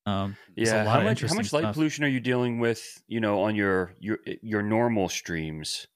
Um, 0.07 0.37
yeah, 0.57 0.85
how 0.85 1.03
much 1.03 1.21
how 1.21 1.35
much 1.35 1.53
light 1.53 1.63
stuff. 1.63 1.75
pollution 1.75 2.05
are 2.05 2.09
you 2.09 2.21
dealing 2.21 2.59
with? 2.61 3.03
You 3.07 3.21
know, 3.21 3.43
on 3.43 3.55
your 3.55 3.95
your 4.01 4.19
your 4.43 4.63
normal 4.63 5.09
streams. 5.09 5.87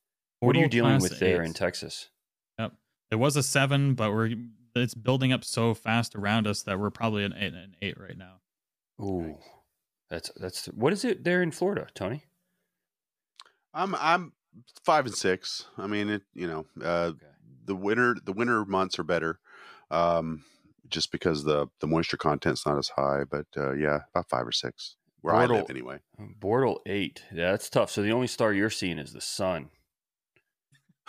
what 0.40 0.54
are 0.54 0.60
you 0.60 0.68
dealing 0.68 1.00
with 1.00 1.18
there 1.18 1.42
eight. 1.42 1.46
in 1.46 1.54
Texas? 1.54 2.10
Yep, 2.58 2.74
it 3.10 3.16
was 3.16 3.36
a 3.36 3.42
seven, 3.42 3.94
but 3.94 4.12
we're 4.12 4.34
it's 4.74 4.94
building 4.94 5.32
up 5.32 5.44
so 5.44 5.74
fast 5.74 6.14
around 6.14 6.46
us 6.46 6.62
that 6.62 6.78
we're 6.78 6.90
probably 6.90 7.24
an 7.24 7.34
eight 7.36 7.54
an 7.54 7.74
eight 7.80 7.98
right 7.98 8.16
now. 8.16 8.40
Ooh, 9.00 9.38
that's 10.10 10.30
that's 10.36 10.66
what 10.66 10.92
is 10.92 11.04
it 11.04 11.24
there 11.24 11.42
in 11.42 11.50
Florida, 11.50 11.86
Tony? 11.94 12.24
I'm 13.72 13.94
I'm 13.94 14.32
five 14.84 15.06
and 15.06 15.14
six. 15.14 15.66
I 15.78 15.86
mean, 15.86 16.08
it 16.08 16.22
you 16.34 16.46
know, 16.46 16.66
uh, 16.82 17.12
okay. 17.12 17.26
the 17.64 17.76
winter 17.76 18.16
the 18.24 18.32
winter 18.32 18.64
months 18.64 18.98
are 18.98 19.04
better, 19.04 19.38
um, 19.90 20.44
just 20.88 21.12
because 21.12 21.44
the 21.44 21.68
the 21.80 21.86
moisture 21.86 22.16
content's 22.16 22.66
not 22.66 22.78
as 22.78 22.88
high. 22.88 23.24
But 23.28 23.46
uh, 23.56 23.72
yeah, 23.72 24.00
about 24.14 24.28
five 24.28 24.46
or 24.46 24.52
six 24.52 24.96
where 25.20 25.34
Bortle, 25.34 25.38
I 25.38 25.46
live 25.46 25.70
anyway. 25.70 25.98
Bortle 26.40 26.78
eight. 26.86 27.22
Yeah, 27.32 27.52
that's 27.52 27.70
tough. 27.70 27.90
So 27.90 28.02
the 28.02 28.12
only 28.12 28.26
star 28.26 28.52
you're 28.52 28.70
seeing 28.70 28.98
is 28.98 29.12
the 29.12 29.20
sun. 29.20 29.70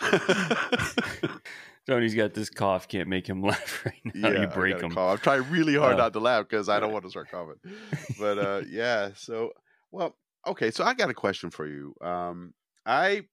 Tony's 1.86 2.14
got 2.14 2.32
this 2.32 2.48
cough, 2.48 2.88
can't 2.88 3.08
make 3.08 3.26
him 3.26 3.42
laugh 3.42 3.84
right 3.84 4.14
now. 4.14 4.30
Yeah, 4.30 4.40
you 4.42 4.46
break 4.46 4.80
him. 4.80 4.92
Cough. 4.92 5.12
I'm 5.12 5.18
trying 5.18 5.50
really 5.50 5.76
hard 5.76 5.94
uh, 5.94 6.04
not 6.04 6.12
to 6.14 6.20
laugh 6.20 6.48
because 6.48 6.68
I 6.68 6.80
don't 6.80 6.92
want 6.92 7.04
to 7.04 7.10
start 7.10 7.30
coughing. 7.30 7.56
But 8.18 8.38
uh, 8.38 8.62
yeah, 8.68 9.10
so 9.16 9.52
well, 9.90 10.16
okay. 10.46 10.70
So 10.70 10.84
I 10.84 10.94
got 10.94 11.10
a 11.10 11.14
question 11.14 11.50
for 11.50 11.66
you. 11.66 11.94
Um, 12.00 12.54
I 12.86 13.24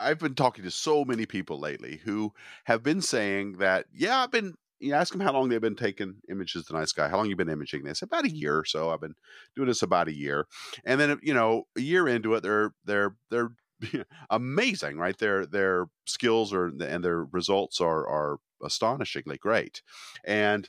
I've 0.00 0.18
been 0.18 0.34
talking 0.34 0.64
to 0.64 0.70
so 0.70 1.04
many 1.04 1.26
people 1.26 1.58
lately 1.58 2.00
who 2.04 2.32
have 2.64 2.82
been 2.82 3.00
saying 3.00 3.58
that, 3.58 3.86
yeah, 3.92 4.22
I've 4.22 4.30
been 4.30 4.54
you 4.80 4.92
ask 4.92 5.12
them 5.12 5.20
how 5.20 5.32
long 5.32 5.48
they've 5.48 5.60
been 5.60 5.76
taking 5.76 6.16
images 6.28 6.62
of 6.62 6.66
the 6.66 6.74
night 6.74 6.88
sky. 6.88 7.08
How 7.08 7.16
long 7.16 7.26
you 7.28 7.36
been 7.36 7.48
imaging 7.48 7.84
this? 7.84 8.02
About 8.02 8.24
a 8.24 8.30
year 8.30 8.58
or 8.58 8.64
so. 8.64 8.90
I've 8.90 9.00
been 9.00 9.14
doing 9.56 9.68
this 9.68 9.82
about 9.82 10.08
a 10.08 10.14
year, 10.14 10.46
and 10.84 11.00
then 11.00 11.18
you 11.22 11.32
know, 11.32 11.66
a 11.76 11.80
year 11.80 12.06
into 12.08 12.34
it, 12.34 12.42
they're 12.42 12.74
they're 12.84 13.16
they're 13.30 13.52
amazing, 14.30 14.98
right? 14.98 15.16
Their 15.16 15.46
their 15.46 15.86
skills 16.06 16.52
are 16.52 16.66
and 16.66 17.04
their 17.04 17.24
results 17.24 17.80
are 17.80 18.06
are 18.06 18.38
astonishingly 18.62 19.38
great. 19.38 19.82
And 20.24 20.68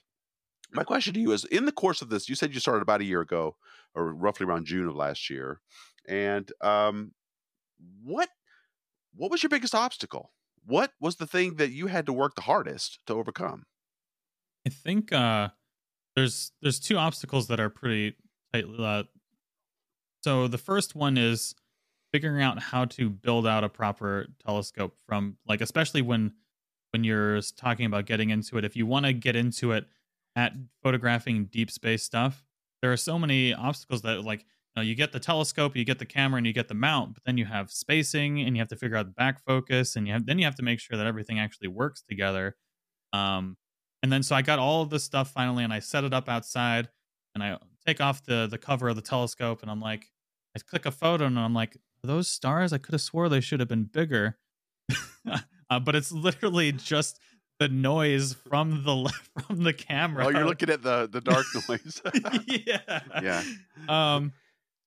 my 0.71 0.83
question 0.83 1.13
to 1.13 1.19
you 1.19 1.31
is: 1.31 1.45
in 1.45 1.65
the 1.65 1.71
course 1.71 2.01
of 2.01 2.09
this, 2.09 2.29
you 2.29 2.35
said 2.35 2.53
you 2.53 2.59
started 2.59 2.81
about 2.81 3.01
a 3.01 3.05
year 3.05 3.21
ago, 3.21 3.57
or 3.93 4.13
roughly 4.13 4.45
around 4.45 4.65
June 4.65 4.87
of 4.87 4.95
last 4.95 5.29
year, 5.29 5.59
and 6.07 6.51
um, 6.61 7.11
what 8.03 8.29
what 9.15 9.31
was 9.31 9.43
your 9.43 9.49
biggest 9.49 9.75
obstacle? 9.75 10.31
What 10.65 10.91
was 10.99 11.17
the 11.17 11.27
thing 11.27 11.55
that 11.55 11.71
you 11.71 11.87
had 11.87 12.05
to 12.07 12.13
work 12.13 12.35
the 12.35 12.41
hardest 12.41 12.99
to 13.07 13.13
overcome? 13.13 13.65
I 14.65 14.69
think 14.71 15.13
uh, 15.13 15.49
there's 16.15 16.51
there's 16.61 16.79
two 16.79 16.97
obstacles 16.97 17.47
that 17.47 17.59
are 17.59 17.69
pretty 17.69 18.15
tight. 18.53 18.65
Uh, 18.77 19.03
so 20.23 20.47
the 20.47 20.57
first 20.57 20.95
one 20.95 21.17
is 21.17 21.53
figuring 22.11 22.41
out 22.41 22.61
how 22.61 22.85
to 22.85 23.09
build 23.09 23.45
out 23.45 23.63
a 23.63 23.69
proper 23.69 24.27
telescope 24.45 24.95
from 25.07 25.37
like 25.47 25.61
especially 25.61 26.01
when 26.01 26.33
when 26.91 27.03
you're 27.03 27.41
talking 27.57 27.85
about 27.85 28.05
getting 28.05 28.29
into 28.29 28.57
it. 28.57 28.65
If 28.65 28.75
you 28.75 28.85
want 28.85 29.05
to 29.05 29.13
get 29.13 29.35
into 29.35 29.73
it 29.73 29.85
at 30.35 30.53
photographing 30.81 31.45
deep 31.45 31.69
space 31.69 32.03
stuff, 32.03 32.43
there 32.81 32.91
are 32.91 32.97
so 32.97 33.19
many 33.19 33.53
obstacles 33.53 34.01
that 34.03 34.23
like 34.23 34.45
know, 34.75 34.81
you 34.81 34.95
get 34.95 35.11
the 35.11 35.19
telescope, 35.19 35.75
you 35.75 35.85
get 35.85 35.99
the 35.99 36.05
camera, 36.05 36.37
and 36.37 36.47
you 36.47 36.53
get 36.53 36.67
the 36.67 36.73
mount, 36.73 37.13
but 37.13 37.23
then 37.25 37.37
you 37.37 37.45
have 37.45 37.71
spacing, 37.71 38.41
and 38.41 38.55
you 38.55 38.61
have 38.61 38.67
to 38.69 38.75
figure 38.75 38.97
out 38.97 39.05
the 39.05 39.11
back 39.11 39.43
focus, 39.43 39.95
and 39.95 40.07
you 40.07 40.13
have 40.13 40.25
then 40.25 40.39
you 40.39 40.45
have 40.45 40.55
to 40.55 40.63
make 40.63 40.79
sure 40.79 40.97
that 40.97 41.07
everything 41.07 41.39
actually 41.39 41.67
works 41.67 42.03
together. 42.07 42.55
Um, 43.13 43.57
and 44.03 44.11
then 44.11 44.23
so 44.23 44.35
I 44.35 44.41
got 44.41 44.59
all 44.59 44.81
of 44.81 44.89
this 44.89 45.03
stuff 45.03 45.31
finally, 45.31 45.63
and 45.63 45.73
I 45.73 45.79
set 45.79 46.03
it 46.03 46.13
up 46.13 46.27
outside, 46.27 46.89
and 47.33 47.43
I 47.43 47.57
take 47.85 48.01
off 48.01 48.23
the 48.25 48.47
the 48.47 48.57
cover 48.57 48.89
of 48.89 48.95
the 48.95 49.01
telescope, 49.01 49.61
and 49.61 49.71
I'm 49.71 49.81
like, 49.81 50.05
I 50.55 50.59
click 50.59 50.85
a 50.85 50.91
photo, 50.91 51.25
and 51.25 51.39
I'm 51.39 51.53
like, 51.53 51.77
those 52.03 52.27
stars? 52.27 52.73
I 52.73 52.77
could 52.77 52.93
have 52.93 53.01
swore 53.01 53.29
they 53.29 53.41
should 53.41 53.59
have 53.59 53.69
been 53.69 53.85
bigger, 53.85 54.37
uh, 55.69 55.79
but 55.79 55.95
it's 55.95 56.11
literally 56.11 56.71
just 56.71 57.19
the 57.59 57.69
noise 57.69 58.33
from 58.33 58.83
the 58.83 59.13
from 59.47 59.63
the 59.63 59.73
camera. 59.73 60.25
Oh, 60.25 60.29
you're 60.29 60.45
looking 60.45 60.69
at 60.69 60.81
the 60.81 61.07
the 61.09 61.21
dark 61.21 61.45
noise. 61.69 62.01
yeah. 62.47 62.99
Yeah. 63.21 63.43
Um 63.87 64.33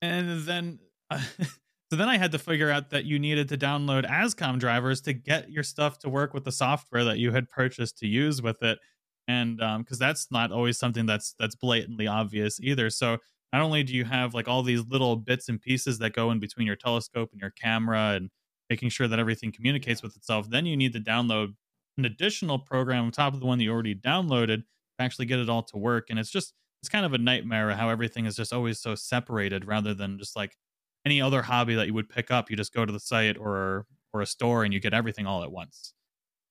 and 0.02 0.42
then 0.42 0.78
uh, 1.10 1.20
so 1.90 1.96
then 1.96 2.08
I 2.08 2.18
had 2.18 2.32
to 2.32 2.38
figure 2.38 2.70
out 2.70 2.90
that 2.90 3.04
you 3.04 3.18
needed 3.18 3.48
to 3.48 3.56
download 3.58 4.08
ASCOM 4.08 4.58
drivers 4.58 5.00
to 5.02 5.12
get 5.12 5.50
your 5.50 5.62
stuff 5.62 5.98
to 6.00 6.08
work 6.08 6.34
with 6.34 6.44
the 6.44 6.52
software 6.52 7.04
that 7.04 7.18
you 7.18 7.32
had 7.32 7.50
purchased 7.50 7.98
to 7.98 8.06
use 8.06 8.42
with 8.42 8.62
it, 8.62 8.78
and 9.26 9.56
because 9.56 10.00
um, 10.00 10.06
that's 10.06 10.28
not 10.30 10.52
always 10.52 10.78
something 10.78 11.06
that's 11.06 11.34
that's 11.38 11.56
blatantly 11.56 12.06
obvious 12.06 12.60
either. 12.60 12.90
So 12.90 13.18
not 13.52 13.62
only 13.62 13.82
do 13.82 13.94
you 13.94 14.04
have 14.04 14.34
like 14.34 14.48
all 14.48 14.62
these 14.62 14.84
little 14.88 15.16
bits 15.16 15.48
and 15.48 15.60
pieces 15.60 15.98
that 15.98 16.12
go 16.12 16.30
in 16.30 16.38
between 16.38 16.66
your 16.66 16.76
telescope 16.76 17.30
and 17.32 17.40
your 17.40 17.50
camera 17.50 18.12
and 18.14 18.30
making 18.68 18.90
sure 18.90 19.08
that 19.08 19.18
everything 19.18 19.52
communicates 19.52 20.02
with 20.02 20.16
itself, 20.16 20.50
then 20.50 20.66
you 20.66 20.76
need 20.76 20.92
to 20.92 21.00
download 21.00 21.54
an 21.96 22.04
additional 22.04 22.58
program 22.58 23.06
on 23.06 23.10
top 23.10 23.34
of 23.34 23.40
the 23.40 23.46
one 23.46 23.58
that 23.58 23.64
you 23.64 23.72
already 23.72 23.94
downloaded 23.94 24.58
to 24.58 24.64
actually 25.00 25.26
get 25.26 25.38
it 25.38 25.48
all 25.48 25.62
to 25.62 25.78
work. 25.78 26.08
And 26.10 26.18
it's 26.18 26.30
just 26.30 26.52
it's 26.82 26.88
kind 26.88 27.04
of 27.04 27.12
a 27.12 27.18
nightmare 27.18 27.70
how 27.70 27.88
everything 27.88 28.26
is 28.26 28.36
just 28.36 28.52
always 28.52 28.78
so 28.78 28.94
separated 28.94 29.64
rather 29.64 29.94
than 29.94 30.18
just 30.18 30.36
like 30.36 30.56
any 31.04 31.20
other 31.20 31.42
hobby 31.42 31.74
that 31.74 31.86
you 31.86 31.94
would 31.94 32.08
pick 32.08 32.30
up 32.30 32.50
you 32.50 32.56
just 32.56 32.72
go 32.72 32.84
to 32.84 32.92
the 32.92 33.00
site 33.00 33.36
or 33.36 33.86
or 34.12 34.20
a 34.20 34.26
store 34.26 34.64
and 34.64 34.72
you 34.72 34.80
get 34.80 34.94
everything 34.94 35.26
all 35.26 35.42
at 35.42 35.50
once 35.50 35.94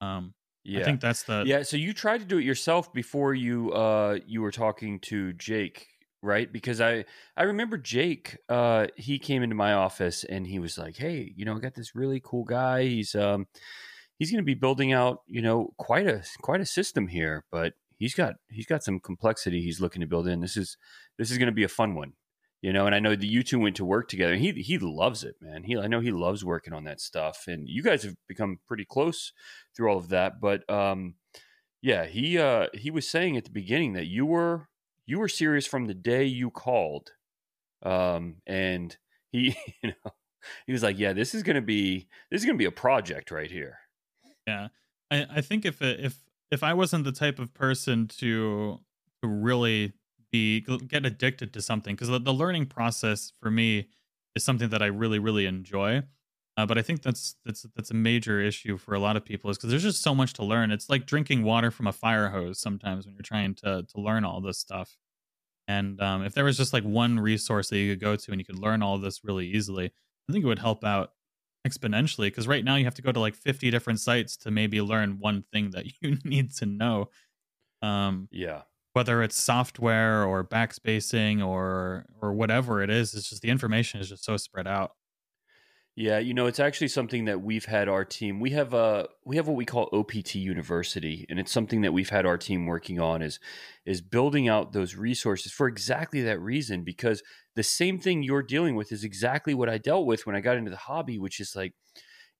um 0.01 0.33
yeah. 0.67 0.81
I 0.81 0.83
think 0.83 0.99
that's 0.99 1.23
the 1.23 1.43
Yeah, 1.47 1.63
so 1.63 1.77
you 1.77 1.93
tried 1.93 2.19
to 2.19 2.25
do 2.25 2.39
it 2.39 2.43
yourself 2.43 2.91
before 2.91 3.33
you 3.33 3.71
uh 3.71 4.19
you 4.25 4.41
were 4.41 4.51
talking 4.51 4.99
to 5.01 5.31
Jake, 5.33 5.87
right? 6.21 6.51
Because 6.51 6.81
I 6.81 7.05
I 7.37 7.43
remember 7.43 7.77
Jake 7.77 8.37
uh 8.49 8.87
he 8.97 9.17
came 9.17 9.43
into 9.43 9.55
my 9.55 9.71
office 9.73 10.25
and 10.25 10.45
he 10.45 10.59
was 10.59 10.77
like, 10.77 10.97
"Hey, 10.97 11.31
you 11.37 11.45
know, 11.45 11.55
I 11.55 11.59
got 11.59 11.73
this 11.73 11.95
really 11.95 12.19
cool 12.21 12.43
guy. 12.43 12.83
He's 12.83 13.15
um 13.15 13.47
he's 14.19 14.31
going 14.31 14.41
to 14.41 14.45
be 14.45 14.55
building 14.55 14.91
out, 14.93 15.21
you 15.27 15.41
know, 15.41 15.73
quite 15.77 16.07
a 16.07 16.23
quite 16.41 16.61
a 16.61 16.65
system 16.65 17.07
here, 17.07 17.45
but 17.51 17.73
he's 17.97 18.13
got 18.13 18.35
he's 18.49 18.65
got 18.65 18.83
some 18.83 18.99
complexity 18.99 19.61
he's 19.61 19.81
looking 19.81 20.01
to 20.01 20.07
build 20.07 20.27
in. 20.27 20.39
This 20.39 20.57
is 20.57 20.77
this 21.17 21.31
is 21.31 21.37
going 21.37 21.47
to 21.47 21.53
be 21.53 21.63
a 21.63 21.69
fun 21.69 21.95
one, 21.95 22.13
you 22.61 22.71
know. 22.71 22.85
And 22.85 22.95
I 22.95 22.99
know 22.99 23.15
the 23.15 23.27
you 23.27 23.43
two 23.43 23.59
went 23.59 23.75
to 23.77 23.85
work 23.85 24.07
together. 24.07 24.35
He 24.35 24.51
he 24.51 24.77
loves 24.77 25.23
it, 25.23 25.35
man. 25.41 25.63
He 25.63 25.77
I 25.77 25.87
know 25.87 25.99
he 25.99 26.11
loves 26.11 26.45
working 26.45 26.73
on 26.73 26.83
that 26.85 27.01
stuff, 27.01 27.45
and 27.47 27.67
you 27.67 27.83
guys 27.83 28.03
have 28.03 28.15
become 28.27 28.59
pretty 28.65 28.85
close 28.85 29.33
through 29.75 29.89
all 29.89 29.97
of 29.97 30.09
that. 30.09 30.39
But 30.39 30.69
um, 30.69 31.15
yeah, 31.81 32.05
he 32.05 32.37
uh 32.37 32.67
he 32.73 32.91
was 32.91 33.07
saying 33.07 33.37
at 33.37 33.45
the 33.45 33.51
beginning 33.51 33.93
that 33.93 34.07
you 34.07 34.25
were 34.25 34.67
you 35.05 35.19
were 35.19 35.29
serious 35.29 35.65
from 35.65 35.85
the 35.85 35.93
day 35.93 36.25
you 36.25 36.51
called, 36.51 37.11
um, 37.83 38.35
and 38.45 38.97
he 39.31 39.57
you 39.83 39.89
know 39.89 40.11
he 40.65 40.71
was 40.71 40.83
like, 40.83 40.97
yeah, 40.99 41.13
this 41.13 41.33
is 41.33 41.43
gonna 41.43 41.61
be 41.61 42.07
this 42.31 42.41
is 42.41 42.45
gonna 42.45 42.57
be 42.57 42.65
a 42.65 42.71
project 42.71 43.31
right 43.31 43.51
here. 43.51 43.79
Yeah. 44.45 44.67
I, 45.09 45.25
I 45.35 45.41
think 45.41 45.65
if 45.65 45.81
if 45.81 46.17
if 46.51 46.63
I 46.63 46.73
wasn't 46.73 47.03
the 47.03 47.11
type 47.11 47.39
of 47.39 47.53
person 47.53 48.07
to 48.19 48.79
to 49.21 49.27
really 49.27 49.93
be 50.31 50.61
get 50.61 51.05
addicted 51.05 51.53
to 51.53 51.61
something 51.61 51.95
because 51.95 52.09
the, 52.09 52.19
the 52.19 52.33
learning 52.33 52.65
process 52.67 53.31
for 53.39 53.49
me 53.49 53.87
is 54.35 54.43
something 54.43 54.69
that 54.69 54.81
I 54.81 54.87
really 54.87 55.19
really 55.19 55.45
enjoy. 55.45 56.03
Uh, 56.57 56.65
but 56.65 56.77
I 56.77 56.81
think 56.81 57.03
that's 57.03 57.35
that's 57.45 57.65
that's 57.75 57.91
a 57.91 57.95
major 57.95 58.41
issue 58.41 58.77
for 58.77 58.95
a 58.95 58.99
lot 58.99 59.15
of 59.15 59.23
people 59.23 59.49
is 59.49 59.57
because 59.57 59.69
there's 59.69 59.83
just 59.83 60.01
so 60.01 60.15
much 60.15 60.33
to 60.33 60.43
learn. 60.43 60.71
It's 60.71 60.89
like 60.89 61.05
drinking 61.05 61.43
water 61.43 61.69
from 61.69 61.87
a 61.87 61.93
fire 61.93 62.29
hose 62.29 62.59
sometimes 62.59 63.05
when 63.05 63.15
you're 63.15 63.21
trying 63.21 63.53
to 63.55 63.83
to 63.83 64.01
learn 64.01 64.25
all 64.25 64.41
this 64.41 64.57
stuff. 64.57 64.97
And 65.67 66.01
um, 66.01 66.23
if 66.23 66.33
there 66.33 66.45
was 66.45 66.57
just 66.57 66.73
like 66.73 66.83
one 66.83 67.19
resource 67.19 67.69
that 67.69 67.77
you 67.77 67.91
could 67.91 68.01
go 68.01 68.15
to 68.15 68.31
and 68.31 68.39
you 68.39 68.45
could 68.45 68.57
learn 68.57 68.81
all 68.81 68.97
this 68.97 69.23
really 69.23 69.47
easily, 69.47 69.91
I 70.29 70.33
think 70.33 70.43
it 70.43 70.47
would 70.47 70.59
help 70.59 70.83
out 70.83 71.11
exponentially. 71.67 72.27
Because 72.27 72.47
right 72.47 72.63
now 72.63 72.75
you 72.75 72.85
have 72.85 72.95
to 72.95 73.01
go 73.01 73.11
to 73.11 73.19
like 73.19 73.35
50 73.35 73.71
different 73.71 73.99
sites 73.99 74.37
to 74.37 74.51
maybe 74.51 74.81
learn 74.81 75.19
one 75.19 75.43
thing 75.51 75.71
that 75.71 75.85
you 76.01 76.17
need 76.25 76.51
to 76.55 76.65
know. 76.65 77.09
Um, 77.81 78.29
Yeah. 78.31 78.65
whether 78.93 79.23
it's 79.23 79.37
software 79.41 80.25
or 80.25 80.43
backspacing 80.43 81.45
or 81.45 82.07
or 82.21 82.33
whatever 82.33 82.81
it 82.83 82.89
is, 82.91 83.13
it's 83.15 83.29
just 83.29 83.41
the 83.43 83.49
information 83.49 84.01
is 84.01 84.09
just 84.09 84.25
so 84.25 84.37
spread 84.37 84.67
out. 84.67 84.93
Yeah, 85.95 86.19
you 86.19 86.35
know, 86.35 86.45
it's 86.45 86.59
actually 86.59 86.89
something 86.89 87.25
that 87.25 87.41
we've 87.41 87.65
had 87.65 87.89
our 87.89 88.05
team. 88.05 88.39
We 88.39 88.51
have 88.51 88.71
uh 88.73 89.07
we 89.25 89.35
have 89.37 89.47
what 89.47 89.55
we 89.55 89.65
call 89.65 89.89
OPT 89.91 90.37
University, 90.37 91.25
and 91.27 91.39
it's 91.39 91.51
something 91.51 91.81
that 91.81 91.91
we've 91.91 92.09
had 92.09 92.25
our 92.25 92.37
team 92.37 92.67
working 92.67 92.99
on 92.99 93.23
is 93.23 93.39
is 93.83 93.99
building 94.01 94.47
out 94.47 94.73
those 94.73 94.95
resources 94.95 95.51
for 95.51 95.67
exactly 95.67 96.21
that 96.21 96.39
reason 96.39 96.83
because 96.83 97.23
the 97.57 97.63
same 97.63 97.97
thing 97.97 98.21
you're 98.21 98.43
dealing 98.43 98.75
with 98.75 98.91
is 98.91 99.03
exactly 99.03 99.55
what 99.55 99.67
I 99.67 99.79
dealt 99.79 100.05
with 100.05 100.27
when 100.27 100.35
I 100.35 100.41
got 100.41 100.57
into 100.57 100.69
the 100.69 100.77
hobby, 100.77 101.17
which 101.17 101.39
is 101.39 101.55
like 101.55 101.73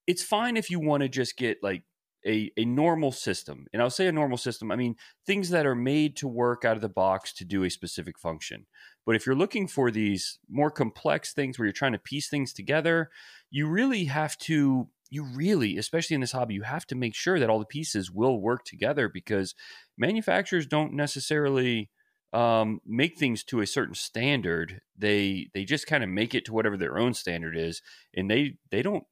it's 0.05 0.21
fine 0.21 0.55
if 0.55 0.69
you 0.69 0.79
want 0.79 1.01
to 1.01 1.09
just 1.09 1.35
get 1.37 1.57
like 1.63 1.81
a, 2.23 2.51
a 2.55 2.65
normal 2.65 3.11
system. 3.11 3.65
And 3.73 3.81
I'll 3.81 3.89
say 3.89 4.05
a 4.05 4.11
normal 4.11 4.37
system, 4.37 4.71
I 4.71 4.75
mean 4.75 4.95
things 5.25 5.49
that 5.49 5.65
are 5.65 5.73
made 5.73 6.15
to 6.17 6.27
work 6.27 6.63
out 6.63 6.75
of 6.75 6.81
the 6.81 6.87
box 6.87 7.33
to 7.33 7.45
do 7.45 7.63
a 7.63 7.69
specific 7.71 8.19
function. 8.19 8.67
But 9.07 9.15
if 9.15 9.25
you're 9.25 9.35
looking 9.35 9.67
for 9.67 9.89
these 9.89 10.37
more 10.47 10.69
complex 10.69 11.33
things 11.33 11.57
where 11.57 11.65
you're 11.65 11.73
trying 11.73 11.93
to 11.93 11.99
piece 11.99 12.29
things 12.29 12.53
together, 12.53 13.09
you 13.49 13.67
really 13.67 14.05
have 14.05 14.37
to 14.39 14.87
you 15.09 15.23
really 15.23 15.77
especially 15.77 16.13
in 16.13 16.21
this 16.21 16.33
hobby 16.33 16.53
you 16.53 16.63
have 16.63 16.85
to 16.85 16.93
make 16.93 17.15
sure 17.15 17.39
that 17.39 17.49
all 17.49 17.59
the 17.59 17.65
pieces 17.65 18.11
will 18.11 18.41
work 18.41 18.65
together 18.65 19.07
because 19.07 19.55
manufacturers 19.97 20.67
don't 20.67 20.91
necessarily 20.91 21.89
um, 22.37 22.81
make 22.85 23.17
things 23.17 23.43
to 23.45 23.61
a 23.61 23.67
certain 23.67 23.95
standard 23.95 24.81
they 24.97 25.49
they 25.53 25.63
just 25.63 25.87
kind 25.87 26.03
of 26.03 26.09
make 26.09 26.35
it 26.35 26.45
to 26.45 26.53
whatever 26.53 26.77
their 26.77 26.97
own 26.97 27.13
standard 27.13 27.57
is 27.57 27.81
and 28.13 28.29
they 28.29 28.57
they 28.69 28.81
don't 28.81 29.05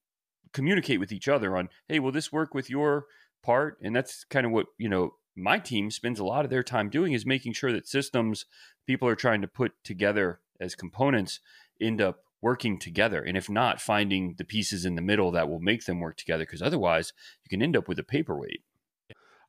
communicate 0.54 1.00
with 1.00 1.12
each 1.12 1.28
other 1.28 1.58
on 1.58 1.70
hey 1.88 2.00
will 2.00 2.12
this 2.12 2.32
work 2.32 2.54
with 2.54 2.70
your 2.70 3.06
part? 3.46 3.78
And 3.82 3.96
that's 3.96 4.26
kind 4.26 4.46
of 4.46 4.52
what 4.52 4.66
you 4.78 4.90
know 4.90 5.14
my 5.36 5.60
team 5.60 5.92
spends 5.92 6.20
a 6.20 6.26
lot 6.26 6.44
of 6.44 6.52
their 6.52 6.64
time 6.64 6.90
doing 6.90 7.14
is 7.14 7.26
making 7.26 7.54
sure 7.54 7.72
that 7.72 7.88
systems 7.88 8.46
people 8.88 9.08
are 9.08 9.16
trying 9.16 9.42
to 9.42 9.48
put 9.48 9.74
together 9.84 10.40
as 10.60 10.76
components 10.76 11.40
end 11.80 12.02
up 12.02 12.20
working 12.42 12.78
together 12.80 13.22
and 13.22 13.38
if 13.38 13.50
not 13.50 13.82
finding 13.82 14.36
the 14.38 14.44
pieces 14.44 14.86
in 14.86 14.96
the 14.96 15.02
middle 15.02 15.32
that 15.32 15.50
will 15.50 15.60
make 15.60 15.86
them 15.86 16.00
work 16.00 16.16
together 16.16 16.44
because 16.44 16.62
otherwise 16.62 17.12
you 17.44 17.50
can 17.50 17.62
end 17.62 17.76
up 17.76 17.88
with 17.88 18.00
a 18.00 18.04
paperweight 18.04 18.62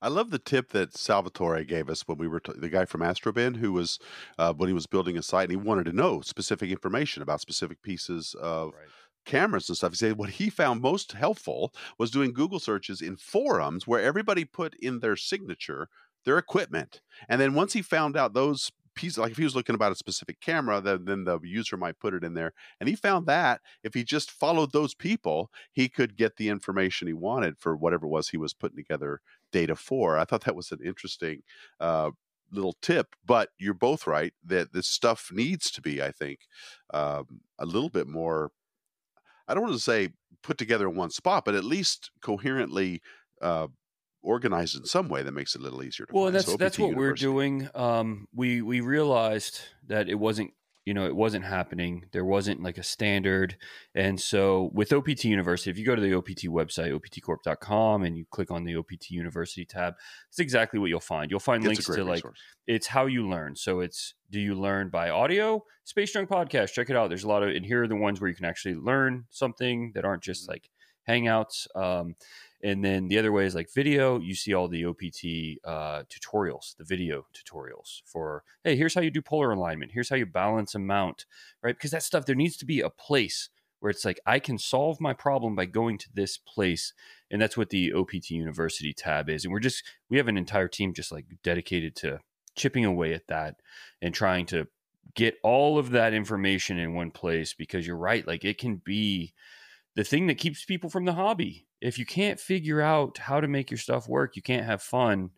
I 0.07 0.09
love 0.09 0.30
the 0.30 0.38
tip 0.38 0.68
that 0.68 0.96
Salvatore 0.96 1.64
gave 1.64 1.90
us 1.90 2.07
when 2.07 2.16
we 2.16 2.28
were 2.28 2.38
t- 2.38 2.52
the 2.57 2.68
guy 2.68 2.84
from 2.84 3.00
Astrobin 3.00 3.57
who 3.57 3.72
was 3.72 3.98
uh, 4.38 4.52
when 4.52 4.68
he 4.68 4.72
was 4.72 4.86
building 4.86 5.18
a 5.18 5.22
site 5.22 5.50
and 5.50 5.50
he 5.50 5.57
wanted 5.57 5.86
to 5.86 5.92
know 5.92 6.20
specific 6.20 6.70
information 6.70 7.24
about 7.24 7.40
specific 7.40 7.82
pieces 7.82 8.36
of 8.40 8.72
right 8.72 8.88
cameras 9.24 9.68
and 9.68 9.76
stuff. 9.76 9.90
He 9.90 9.96
said 9.96 10.16
what 10.16 10.30
he 10.30 10.48
found 10.48 10.80
most 10.80 11.11
helpful 11.11 11.74
was 11.98 12.12
doing 12.12 12.32
Google 12.32 12.61
searches 12.61 13.02
in 13.02 13.16
forums 13.16 13.84
where 13.84 14.00
everybody 14.00 14.44
put 14.44 14.76
in 14.76 15.00
their 15.00 15.16
signature 15.16 15.88
their 16.24 16.38
equipment, 16.38 17.00
and 17.28 17.40
then 17.40 17.54
once 17.54 17.72
he 17.72 17.82
found 17.82 18.16
out 18.16 18.32
those 18.32 18.70
pieces, 18.97 19.18
like 19.18 19.30
if 19.30 19.38
he 19.38 19.44
was 19.44 19.55
looking 19.55 19.74
about 19.74 19.92
a 19.92 19.97
specific 19.97 20.40
camera, 20.40 20.80
then 20.80 21.05
then 21.05 21.24
the 21.24 21.38
user 21.42 21.76
might 21.76 22.01
put 22.01 22.14
it 22.14 22.24
in 22.24 22.34
there, 22.34 22.53
and 22.80 22.88
he 22.88 22.97
found 22.97 23.26
that 23.26 23.61
if 23.84 23.94
he 23.94 24.03
just 24.03 24.30
followed 24.30 24.72
those 24.72 24.94
people, 24.94 25.51
he 25.72 25.88
could 25.88 26.16
get 26.16 26.36
the 26.36 26.49
information 26.49 27.07
he 27.07 27.14
wanted 27.14 27.59
for 27.59 27.76
whatever 27.76 28.07
it 28.07 28.11
was 28.11 28.28
he 28.28 28.36
was 28.36 28.55
putting 28.55 28.76
together 28.76 29.20
data 29.53 29.76
for. 29.76 30.18
I 30.18 30.24
thought 30.24 30.44
that 30.44 30.57
was 30.57 30.72
an 30.72 30.80
interesting. 30.84 31.42
Uh, 31.80 32.11
little 32.53 32.76
tip 32.80 33.16
but 33.26 33.49
you're 33.59 33.74
both 33.74 34.07
right 34.07 34.32
that 34.44 34.72
this 34.72 34.86
stuff 34.86 35.30
needs 35.32 35.68
to 35.68 35.82
be 35.82 36.01
i 36.01 36.12
think 36.12 36.38
um, 36.94 37.40
a 37.59 37.66
little 37.66 37.88
bit 37.88 38.07
more 38.07 38.53
I 39.49 39.55
don't 39.55 39.64
want 39.64 39.74
to 39.74 39.80
say 39.80 40.11
put 40.42 40.59
together 40.59 40.88
in 40.88 40.97
one 40.97 41.11
spot, 41.11 41.44
but 41.44 41.55
at 41.55 41.64
least 41.64 42.11
coherently 42.20 43.01
uh, 43.40 43.68
organized 44.26 44.76
in 44.76 44.84
some 44.84 45.08
way 45.08 45.22
that 45.22 45.32
makes 45.32 45.54
it 45.54 45.60
a 45.60 45.64
little 45.64 45.82
easier 45.82 46.06
to 46.06 46.12
well 46.12 46.24
find. 46.24 46.34
that's 46.34 46.46
So 46.46 46.56
that's 46.56 46.78
what 46.78 46.94
we're 46.94 47.14
doing 47.14 47.68
um 47.74 48.26
we 48.34 48.62
we 48.62 48.80
realized 48.80 49.60
that 49.86 50.08
it 50.08 50.16
wasn't 50.16 50.52
you 50.84 50.94
know 50.94 51.06
it 51.06 51.16
wasn't 51.16 51.44
happening 51.44 52.04
there 52.12 52.24
wasn't 52.24 52.62
like 52.62 52.78
a 52.78 52.82
standard 52.82 53.56
and 53.94 54.20
so 54.20 54.70
with 54.72 54.92
opt 54.92 55.24
university 55.24 55.70
if 55.70 55.78
you 55.78 55.86
go 55.86 55.94
to 55.94 56.02
the 56.02 56.14
opt 56.14 56.44
website 56.44 56.92
optcorp.com 56.92 58.02
and 58.04 58.16
you 58.16 58.24
click 58.30 58.50
on 58.50 58.64
the 58.64 58.76
opt 58.76 59.10
university 59.10 59.64
tab 59.64 59.94
it's 60.28 60.38
exactly 60.38 60.78
what 60.78 60.90
you'll 60.90 61.00
find 61.00 61.30
you'll 61.30 61.40
find 61.40 61.64
It's 61.64 61.68
links 61.68 61.86
to 61.86 62.04
like 62.04 62.24
it's 62.66 62.86
how 62.86 63.06
you 63.06 63.28
learn. 63.28 63.54
So 63.56 63.80
it's 63.80 64.14
do 64.30 64.40
you 64.40 64.54
learn 64.54 64.88
by 64.90 65.10
audio? 65.10 65.64
Space 65.84 66.12
Junk 66.12 66.28
Podcast, 66.28 66.72
check 66.72 66.90
it 66.90 66.96
out. 66.96 67.08
There's 67.08 67.24
a 67.24 67.28
lot 67.28 67.42
of 67.42 67.50
and 67.50 67.64
here 67.64 67.84
are 67.84 67.88
the 67.88 67.96
ones 67.96 68.20
where 68.20 68.28
you 68.28 68.34
can 68.34 68.44
actually 68.44 68.74
learn 68.74 69.24
something 69.30 69.92
that 69.94 70.04
aren't 70.04 70.22
just 70.22 70.48
like 70.48 70.68
hangouts. 71.08 71.66
Um, 71.76 72.16
and 72.66 72.84
then 72.84 73.06
the 73.06 73.16
other 73.16 73.30
way 73.30 73.46
is 73.46 73.54
like 73.54 73.72
video. 73.72 74.18
You 74.18 74.34
see 74.34 74.52
all 74.52 74.66
the 74.66 74.84
OPT 74.84 75.62
uh, 75.64 76.02
tutorials, 76.10 76.76
the 76.76 76.84
video 76.84 77.24
tutorials 77.32 78.02
for 78.04 78.42
hey, 78.64 78.74
here's 78.74 78.92
how 78.92 79.02
you 79.02 79.10
do 79.12 79.22
polar 79.22 79.52
alignment. 79.52 79.92
Here's 79.92 80.08
how 80.08 80.16
you 80.16 80.26
balance 80.26 80.74
a 80.74 80.80
mount, 80.80 81.26
right? 81.62 81.76
Because 81.76 81.92
that 81.92 82.02
stuff 82.02 82.26
there 82.26 82.34
needs 82.34 82.56
to 82.56 82.66
be 82.66 82.80
a 82.80 82.90
place 82.90 83.50
where 83.78 83.90
it's 83.90 84.04
like 84.04 84.18
I 84.26 84.40
can 84.40 84.58
solve 84.58 85.00
my 85.00 85.12
problem 85.12 85.54
by 85.54 85.66
going 85.66 85.96
to 85.98 86.08
this 86.12 86.38
place, 86.38 86.92
and 87.30 87.40
that's 87.40 87.56
what 87.56 87.70
the 87.70 87.92
OPT 87.92 88.30
University 88.30 88.92
tab 88.92 89.30
is. 89.30 89.44
And 89.44 89.52
we're 89.52 89.60
just 89.60 89.84
we 90.10 90.16
have 90.16 90.26
an 90.26 90.36
entire 90.36 90.68
team 90.68 90.92
just 90.92 91.12
like 91.12 91.26
dedicated 91.44 91.94
to 91.96 92.18
chipping 92.56 92.84
away 92.84 93.14
at 93.14 93.28
that 93.28 93.60
and 94.02 94.12
trying 94.12 94.46
to 94.46 94.66
get 95.14 95.36
all 95.44 95.78
of 95.78 95.90
that 95.90 96.12
information 96.12 96.78
in 96.78 96.94
one 96.94 97.12
place 97.12 97.54
because 97.54 97.86
you're 97.86 97.96
right 97.96 98.26
like 98.26 98.44
it 98.44 98.58
can 98.58 98.76
be 98.76 99.32
the 99.94 100.04
thing 100.04 100.26
that 100.26 100.36
keeps 100.38 100.64
people 100.64 100.90
from 100.90 101.04
the 101.04 101.12
hobby 101.12 101.65
if 101.80 101.98
you 101.98 102.06
can't 102.06 102.40
figure 102.40 102.80
out 102.80 103.18
how 103.18 103.40
to 103.40 103.48
make 103.48 103.70
your 103.70 103.78
stuff 103.78 104.08
work 104.08 104.36
you 104.36 104.42
can't 104.42 104.66
have 104.66 104.82
fun. 104.82 105.30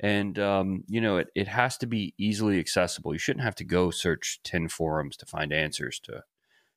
And 0.00 0.36
um, 0.40 0.82
you 0.88 1.00
know 1.00 1.18
it, 1.18 1.28
it 1.36 1.46
has 1.46 1.76
to 1.78 1.86
be 1.86 2.14
easily 2.18 2.58
accessible. 2.58 3.12
You 3.12 3.18
shouldn't 3.20 3.44
have 3.44 3.54
to 3.56 3.64
go 3.64 3.90
search 3.90 4.40
10 4.42 4.68
forums 4.68 5.16
to 5.18 5.26
find 5.26 5.52
answers 5.52 6.00
to 6.00 6.24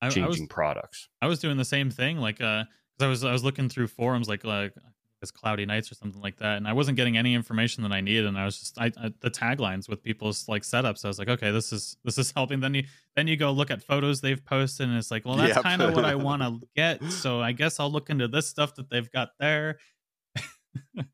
I, 0.01 0.07
I 0.07 0.09
changing 0.09 0.43
was 0.43 0.47
products. 0.49 1.09
I 1.21 1.27
was 1.27 1.39
doing 1.39 1.57
the 1.57 1.65
same 1.65 1.89
thing, 1.89 2.19
like 2.19 2.39
uh, 2.41 2.65
because 2.97 3.05
I 3.05 3.07
was 3.07 3.23
I 3.23 3.31
was 3.31 3.43
looking 3.43 3.69
through 3.69 3.87
forums 3.87 4.27
like 4.27 4.43
like 4.43 4.73
it's 5.21 5.31
cloudy 5.31 5.65
nights 5.65 5.91
or 5.91 5.95
something 5.95 6.21
like 6.21 6.37
that, 6.37 6.57
and 6.57 6.67
I 6.67 6.73
wasn't 6.73 6.97
getting 6.97 7.17
any 7.17 7.33
information 7.33 7.83
that 7.83 7.91
I 7.91 8.01
needed, 8.01 8.25
and 8.25 8.37
I 8.37 8.45
was 8.45 8.59
just 8.59 8.79
I, 8.79 8.91
I 8.97 9.11
the 9.21 9.31
taglines 9.31 9.87
with 9.89 10.03
people's 10.03 10.47
like 10.47 10.63
setups. 10.63 11.03
I 11.05 11.07
was 11.07 11.17
like, 11.19 11.29
okay, 11.29 11.51
this 11.51 11.71
is 11.73 11.97
this 12.03 12.17
is 12.17 12.31
helping. 12.35 12.59
Then 12.59 12.73
you 12.75 12.83
then 13.15 13.27
you 13.27 13.37
go 13.37 13.51
look 13.51 13.71
at 13.71 13.81
photos 13.81 14.21
they've 14.21 14.43
posted, 14.43 14.87
and 14.89 14.97
it's 14.97 15.11
like, 15.11 15.25
well, 15.25 15.35
that's 15.37 15.55
Yep. 15.55 15.63
kind 15.63 15.81
of 15.81 15.93
what 15.95 16.05
I 16.05 16.15
want 16.15 16.41
to 16.41 16.59
get. 16.75 17.03
So 17.11 17.41
I 17.41 17.51
guess 17.53 17.79
I'll 17.79 17.91
look 17.91 18.09
into 18.09 18.27
this 18.27 18.47
stuff 18.47 18.75
that 18.75 18.89
they've 18.89 19.09
got 19.11 19.29
there. 19.39 19.77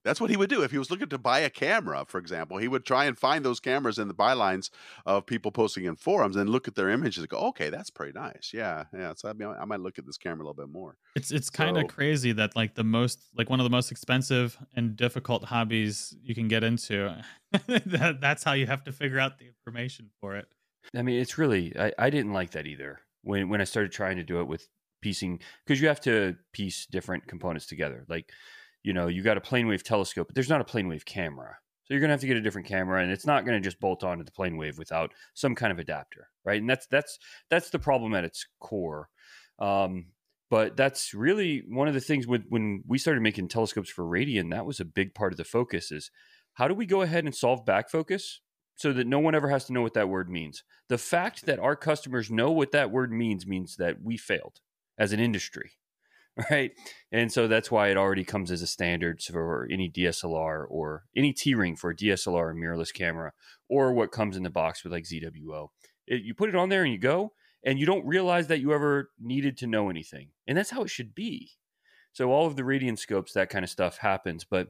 That's 0.03 0.19
what 0.19 0.29
he 0.29 0.37
would 0.37 0.49
do 0.49 0.63
if 0.63 0.71
he 0.71 0.77
was 0.77 0.89
looking 0.89 1.09
to 1.09 1.17
buy 1.17 1.39
a 1.39 1.49
camera, 1.49 2.05
for 2.07 2.17
example. 2.17 2.57
He 2.57 2.67
would 2.67 2.85
try 2.85 3.05
and 3.05 3.17
find 3.17 3.45
those 3.45 3.59
cameras 3.59 3.99
in 3.99 4.07
the 4.07 4.13
bylines 4.13 4.69
of 5.05 5.25
people 5.25 5.51
posting 5.51 5.85
in 5.85 5.95
forums 5.95 6.35
and 6.35 6.49
look 6.49 6.67
at 6.67 6.75
their 6.75 6.89
images 6.89 7.19
and 7.19 7.29
go, 7.29 7.37
"Okay, 7.49 7.69
that's 7.69 7.89
pretty 7.89 8.13
nice. 8.13 8.51
Yeah, 8.53 8.85
yeah. 8.93 9.13
So 9.15 9.29
I, 9.29 9.33
mean, 9.33 9.53
I 9.59 9.65
might 9.65 9.79
look 9.79 9.99
at 9.99 10.05
this 10.05 10.17
camera 10.17 10.43
a 10.43 10.47
little 10.47 10.65
bit 10.65 10.71
more." 10.71 10.97
It's 11.15 11.31
it's 11.31 11.49
kind 11.49 11.77
of 11.77 11.87
crazy 11.87 12.31
that 12.33 12.55
like 12.55 12.75
the 12.75 12.83
most 12.83 13.19
like 13.35 13.49
one 13.49 13.59
of 13.59 13.63
the 13.63 13.69
most 13.69 13.91
expensive 13.91 14.57
and 14.75 14.95
difficult 14.95 15.45
hobbies 15.45 16.15
you 16.23 16.35
can 16.35 16.47
get 16.47 16.63
into. 16.63 17.23
that, 17.67 18.17
that's 18.21 18.43
how 18.43 18.53
you 18.53 18.67
have 18.67 18.83
to 18.85 18.91
figure 18.91 19.19
out 19.19 19.39
the 19.39 19.47
information 19.47 20.09
for 20.19 20.35
it. 20.35 20.47
I 20.95 21.01
mean, 21.01 21.19
it's 21.19 21.37
really 21.37 21.73
I, 21.77 21.93
I 21.97 22.09
didn't 22.09 22.33
like 22.33 22.51
that 22.51 22.67
either 22.67 22.99
when 23.23 23.49
when 23.49 23.61
I 23.61 23.65
started 23.65 23.91
trying 23.91 24.17
to 24.17 24.23
do 24.23 24.39
it 24.41 24.47
with 24.47 24.67
piecing 25.01 25.39
because 25.65 25.81
you 25.81 25.87
have 25.87 26.01
to 26.01 26.35
piece 26.53 26.85
different 26.85 27.27
components 27.27 27.65
together. 27.65 28.05
Like, 28.07 28.31
you 28.83 28.93
know, 28.93 29.07
you 29.07 29.21
got 29.21 29.37
a 29.37 29.41
plane 29.41 29.67
wave 29.67 29.83
telescope, 29.83 30.27
but 30.27 30.35
there's 30.35 30.49
not 30.49 30.61
a 30.61 30.65
plane 30.65 30.87
wave 30.87 31.05
camera. 31.05 31.57
So 31.85 31.93
you're 31.93 32.01
gonna 32.01 32.13
have 32.13 32.21
to 32.21 32.27
get 32.27 32.37
a 32.37 32.41
different 32.41 32.67
camera, 32.67 33.01
and 33.01 33.11
it's 33.11 33.25
not 33.25 33.45
gonna 33.45 33.59
just 33.59 33.79
bolt 33.79 34.03
onto 34.03 34.23
the 34.23 34.31
plane 34.31 34.57
wave 34.57 34.77
without 34.77 35.13
some 35.33 35.55
kind 35.55 35.71
of 35.71 35.79
adapter, 35.79 36.29
right? 36.45 36.61
And 36.61 36.69
that's 36.69 36.87
that's 36.87 37.19
that's 37.49 37.69
the 37.69 37.79
problem 37.79 38.13
at 38.13 38.23
its 38.23 38.45
core. 38.59 39.09
Um, 39.59 40.07
but 40.49 40.75
that's 40.75 41.13
really 41.13 41.63
one 41.69 41.87
of 41.87 41.93
the 41.93 42.01
things 42.01 42.27
with 42.27 42.43
when 42.49 42.83
we 42.85 42.97
started 42.97 43.21
making 43.21 43.47
telescopes 43.47 43.89
for 43.89 44.03
Radian, 44.03 44.51
that 44.51 44.65
was 44.65 44.81
a 44.81 44.85
big 44.85 45.15
part 45.15 45.31
of 45.31 45.37
the 45.37 45.45
focus 45.45 45.91
is 45.91 46.11
how 46.55 46.67
do 46.67 46.73
we 46.73 46.85
go 46.85 47.01
ahead 47.01 47.23
and 47.23 47.33
solve 47.33 47.65
back 47.65 47.89
focus 47.89 48.41
so 48.75 48.91
that 48.91 49.07
no 49.07 49.19
one 49.19 49.35
ever 49.35 49.47
has 49.47 49.65
to 49.65 49.73
know 49.73 49.81
what 49.81 49.93
that 49.93 50.09
word 50.09 50.29
means. 50.29 50.63
The 50.89 50.97
fact 50.97 51.45
that 51.45 51.59
our 51.59 51.75
customers 51.75 52.29
know 52.29 52.51
what 52.51 52.71
that 52.71 52.91
word 52.91 53.13
means 53.13 53.47
means 53.47 53.77
that 53.77 54.01
we 54.01 54.17
failed 54.17 54.59
as 54.97 55.13
an 55.13 55.19
industry, 55.19 55.71
right? 56.51 56.71
And 57.11 57.31
so 57.31 57.47
that's 57.47 57.69
why 57.69 57.89
it 57.89 57.97
already 57.97 58.23
comes 58.23 58.51
as 58.51 58.61
a 58.61 58.67
standard 58.67 59.21
for 59.21 59.67
any 59.71 59.89
DSLR 59.89 60.65
or 60.69 61.03
any 61.15 61.33
T 61.33 61.53
ring 61.55 61.75
for 61.75 61.91
a 61.91 61.95
DSLR 61.95 62.51
or 62.51 62.55
mirrorless 62.55 62.93
camera, 62.93 63.33
or 63.69 63.93
what 63.93 64.11
comes 64.11 64.37
in 64.37 64.43
the 64.43 64.49
box 64.49 64.83
with 64.83 64.93
like 64.93 65.03
ZWO. 65.03 65.67
It, 66.07 66.23
you 66.23 66.33
put 66.33 66.49
it 66.49 66.55
on 66.55 66.69
there 66.69 66.83
and 66.83 66.93
you 66.93 66.99
go, 66.99 67.33
and 67.65 67.79
you 67.79 67.85
don't 67.85 68.05
realize 68.05 68.47
that 68.47 68.61
you 68.61 68.73
ever 68.73 69.11
needed 69.19 69.57
to 69.57 69.67
know 69.67 69.89
anything. 69.89 70.29
And 70.47 70.57
that's 70.57 70.71
how 70.71 70.83
it 70.83 70.89
should 70.89 71.13
be. 71.13 71.51
So 72.13 72.31
all 72.31 72.47
of 72.47 72.55
the 72.55 72.63
Radian 72.63 72.97
scopes, 72.97 73.33
that 73.33 73.49
kind 73.49 73.63
of 73.63 73.69
stuff 73.69 73.97
happens, 73.97 74.43
but 74.43 74.69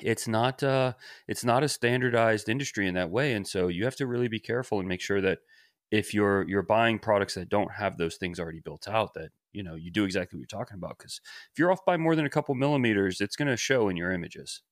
it's 0.00 0.28
not 0.28 0.62
uh, 0.62 0.92
it's 1.26 1.44
not 1.44 1.64
a 1.64 1.68
standardized 1.68 2.48
industry 2.48 2.86
in 2.86 2.94
that 2.94 3.10
way, 3.10 3.32
and 3.32 3.46
so 3.46 3.68
you 3.68 3.84
have 3.84 3.96
to 3.96 4.06
really 4.06 4.28
be 4.28 4.38
careful 4.38 4.78
and 4.78 4.88
make 4.88 5.00
sure 5.00 5.20
that 5.20 5.38
if 5.90 6.14
you're 6.14 6.48
you're 6.48 6.62
buying 6.62 7.00
products 7.00 7.34
that 7.34 7.48
don't 7.48 7.72
have 7.72 7.96
those 7.96 8.16
things 8.16 8.38
already 8.38 8.60
built 8.60 8.86
out, 8.86 9.14
that 9.14 9.30
you 9.52 9.62
know 9.62 9.74
you 9.74 9.90
do 9.90 10.04
exactly 10.04 10.36
what 10.36 10.40
you're 10.40 10.60
talking 10.60 10.76
about. 10.76 10.98
Because 10.98 11.20
if 11.52 11.58
you're 11.58 11.72
off 11.72 11.84
by 11.84 11.96
more 11.96 12.16
than 12.16 12.26
a 12.26 12.30
couple 12.30 12.54
millimeters, 12.54 13.20
it's 13.20 13.36
going 13.36 13.48
to 13.48 13.56
show 13.56 13.88
in 13.88 13.96
your 13.96 14.12
images. 14.12 14.62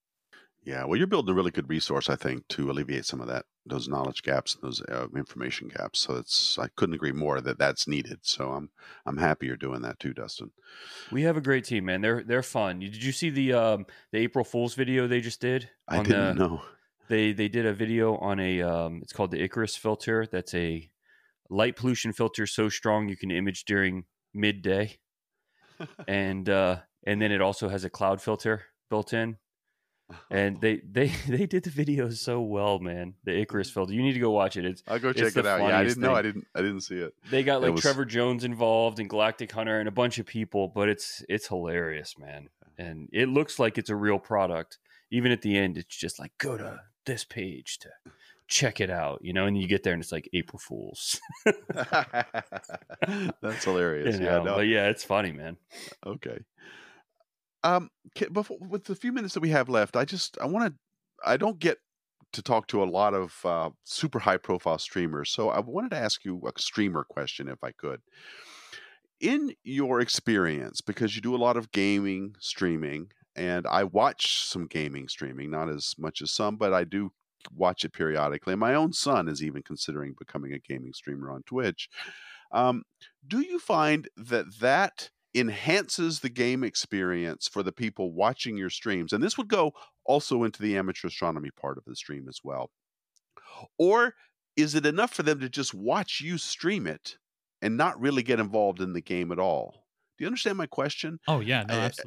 Yeah, 0.65 0.85
well, 0.85 0.99
you're 0.99 1.07
building 1.07 1.33
a 1.33 1.37
really 1.37 1.51
good 1.51 1.69
resource, 1.71 2.11
I 2.11 2.17
think, 2.17 2.47
to 2.49 2.71
alleviate 2.71 3.07
some 3.07 3.21
of 3.21 3.29
that 3.29 3.47
those 3.65 3.89
knowledge 3.89 4.23
gaps 4.23 4.55
and 4.55 4.63
those 4.63 4.83
uh, 4.83 5.07
information 5.17 5.69
gaps. 5.69 6.01
So 6.01 6.17
it's 6.17 6.59
I 6.59 6.69
couldn't 6.77 6.95
agree 6.95 7.13
more 7.13 7.41
that 7.41 7.59
that's 7.59 7.87
needed. 7.87 8.19
So 8.23 8.51
I'm 8.53 8.71
I'm 9.07 9.17
happy 9.17 9.47
you're 9.47 9.57
doing 9.57 9.83
that 9.83 9.99
too, 9.99 10.13
Dustin. 10.13 10.51
We 11.13 11.23
have 11.23 11.37
a 11.37 11.41
great 11.41 11.65
team, 11.65 11.87
man. 11.87 12.01
They're 12.01 12.23
they're 12.23 12.43
fun. 12.43 12.81
Did 12.81 13.03
you 13.03 13.13
see 13.13 13.31
the 13.31 13.53
um, 13.53 13.87
the 14.13 14.19
April 14.19 14.45
Fools 14.45 14.75
video 14.75 15.07
they 15.07 15.21
just 15.21 15.41
did? 15.41 15.71
I 15.87 16.03
didn't 16.03 16.37
the, 16.37 16.45
know. 16.45 16.63
They 17.09 17.33
they 17.33 17.49
did 17.49 17.65
a 17.65 17.73
video 17.73 18.17
on 18.17 18.41
a 18.41 18.63
um, 18.63 19.01
it's 19.03 19.13
called 19.13 19.31
the 19.31 19.43
Icarus 19.43 19.77
filter. 19.77 20.27
That's 20.31 20.55
a 20.55 20.91
light 21.49 21.77
pollution 21.77 22.13
filter 22.13 22.47
so 22.47 22.69
strong 22.69 23.09
you 23.09 23.17
can 23.17 23.31
image 23.31 23.65
during 23.65 24.05
midday, 24.35 24.99
and 26.09 26.49
uh, 26.49 26.79
and 27.05 27.21
then 27.21 27.33
it 27.33 27.41
also 27.41 27.69
has 27.69 27.85
a 27.85 27.91
cloud 27.91 28.21
filter 28.21 28.65
built 28.91 29.13
in 29.13 29.37
and 30.31 30.61
they 30.61 30.81
they 30.91 31.09
they 31.29 31.47
did 31.47 31.65
the 31.65 31.71
videos 31.71 32.15
so 32.19 32.41
well, 32.41 32.79
man. 32.79 33.15
The 33.25 33.39
Icarus 33.39 33.71
filter. 33.71 33.93
You 33.93 34.03
need 34.03 34.15
to 34.15 34.21
go 34.21 34.31
watch 34.31 34.57
it. 34.57 34.65
It's 34.65 34.83
I'll 34.89 34.99
go 34.99 35.13
check 35.13 35.37
it 35.37 35.47
out. 35.47 35.61
Yeah, 35.61 35.79
I 35.79 35.85
didn't 35.85 36.03
know. 36.03 36.15
I 36.15 36.23
didn't. 36.23 36.47
I 36.55 36.63
didn't 36.63 36.83
see 36.83 36.97
it. 36.97 37.15
they 37.31 37.43
got 37.43 37.63
like 37.63 37.73
was- 37.73 37.83
Trevor 37.83 38.05
Jones 38.05 38.45
involved 38.45 38.99
and 39.01 39.09
Galactic 39.09 39.53
Hunter 39.53 39.79
and 39.79 39.89
a 39.89 39.93
bunch 39.93 40.19
of 40.19 40.27
people, 40.27 40.69
but 40.69 40.89
it's 40.89 41.25
it's 41.29 41.49
hilarious, 41.49 42.19
man. 42.19 42.49
And 42.77 43.09
it 43.13 43.29
looks 43.29 43.59
like 43.59 43.77
it's 43.77 43.91
a 43.91 43.97
real 43.97 44.19
product. 44.19 44.79
Even 45.11 45.33
at 45.33 45.43
the 45.43 45.57
end, 45.57 45.79
it's 45.79 45.97
just 45.97 46.19
like 46.19 46.33
go 46.39 46.57
to 46.57 46.81
this 47.07 47.25
page 47.25 47.79
to 47.79 47.89
check 48.49 48.81
it 48.81 48.91
out, 48.91 49.21
you 49.23 49.33
know. 49.33 49.47
And 49.47 49.61
you 49.61 49.69
get 49.69 49.83
there 49.83 49.93
and 49.93 50.03
it's 50.03 50.13
like 50.13 50.29
April 50.33 50.59
Fools. 50.59 51.21
That's 51.45 53.65
hilarious. 53.65 54.19
you 54.19 54.25
Yeah. 54.25 54.43
No. 54.43 54.57
But 54.57 54.67
yeah, 54.67 54.89
it's 54.89 55.05
funny, 55.05 55.33
man. 55.33 55.57
Okay. 56.05 56.39
Um, 57.63 57.91
ca- 58.17 58.31
before 58.31 58.59
with 58.61 58.85
the 58.85 58.95
few 58.95 59.13
minutes 59.13 59.35
that 59.35 59.41
we 59.41 59.51
have 59.51 59.69
left, 59.69 59.97
I 59.97 60.05
just 60.05 60.39
I 60.41 60.47
want 60.47 60.73
to. 60.73 60.79
I 61.25 61.37
don't 61.37 61.59
get 61.59 61.79
to 62.33 62.43
talk 62.43 62.69
to 62.69 62.83
a 62.83 62.85
lot 62.85 63.15
of 63.15 63.35
uh, 63.45 63.71
super 63.85 64.21
high 64.21 64.37
profile 64.37 64.79
streamers, 64.79 65.31
so 65.31 65.51
I 65.51 65.61
wanted 65.61 65.91
to 65.91 65.99
ask 65.99 66.25
you 66.25 66.41
a 66.47 66.61
streamer 66.61 67.05
question, 67.05 67.49
if 67.49 67.63
I 67.65 67.73
could. 67.73 68.01
In 69.21 69.55
your 69.65 70.01
experience, 70.01 70.81
because 70.81 71.17
you 71.17 71.23
do 71.23 71.35
a 71.35 71.39
lot 71.39 71.57
of 71.57 71.73
gaming 71.73 72.37
streaming, 72.39 73.11
and 73.35 73.67
I 73.67 73.85
watch 73.85 74.45
some 74.45 74.67
gaming 74.67 75.09
streaming, 75.09 75.51
not 75.51 75.69
as 75.69 75.95
much 75.99 76.23
as 76.23 76.31
some, 76.31 76.57
but 76.57 76.73
I 76.73 76.85
do 76.85 77.11
watch 77.53 77.85
it 77.85 77.93
periodically. 77.93 78.53
And 78.55 78.61
my 78.61 78.75
own 78.75 78.93
son 78.93 79.29
is 79.29 79.43
even 79.43 79.63
considering 79.63 80.15
becoming 80.19 80.53
a 80.53 80.59
gaming 80.59 80.93
streamer 80.93 81.31
on 81.31 81.43
Twitch. 81.45 81.89
Um, 82.53 82.85
do 83.27 83.41
you 83.41 83.59
find 83.59 84.09
that 84.17 84.59
that 84.61 85.11
enhances 85.35 86.21
the 86.21 86.31
game 86.31 86.65
experience 86.65 87.49
for 87.49 87.63
the 87.63 87.73
people 87.73 88.13
watching 88.13 88.57
your 88.57 88.71
streams? 88.71 89.13
And 89.13 89.23
this 89.23 89.37
would 89.39 89.49
go 89.49 89.73
also 90.05 90.45
into 90.45 90.63
the 90.63 90.77
amateur 90.77 91.09
astronomy 91.09 91.51
part 91.51 91.79
of 91.79 91.85
the 91.85 91.97
stream 91.97 92.29
as 92.29 92.41
well. 92.43 92.71
Or 93.79 94.15
is 94.57 94.75
it 94.75 94.87
enough 94.87 95.13
for 95.13 95.23
them 95.23 95.41
to 95.41 95.49
just 95.49 95.75
watch 95.75 96.21
you 96.21 96.39
stream 96.39 96.87
it 96.87 97.19
and 97.63 97.77
not 97.77 98.01
really 98.01 98.23
get 98.23 98.41
involved 98.41 98.81
in 98.81 98.93
the 98.93 99.01
game 99.01 99.33
at 99.33 99.39
all? 99.39 99.87
Do 100.17 100.25
you 100.25 100.27
understand 100.27 100.59
my 100.59 100.67
question? 100.67 101.19
Oh 101.27 101.41
yeah, 101.41 101.63
no, 101.63 101.81
I- 101.99 102.05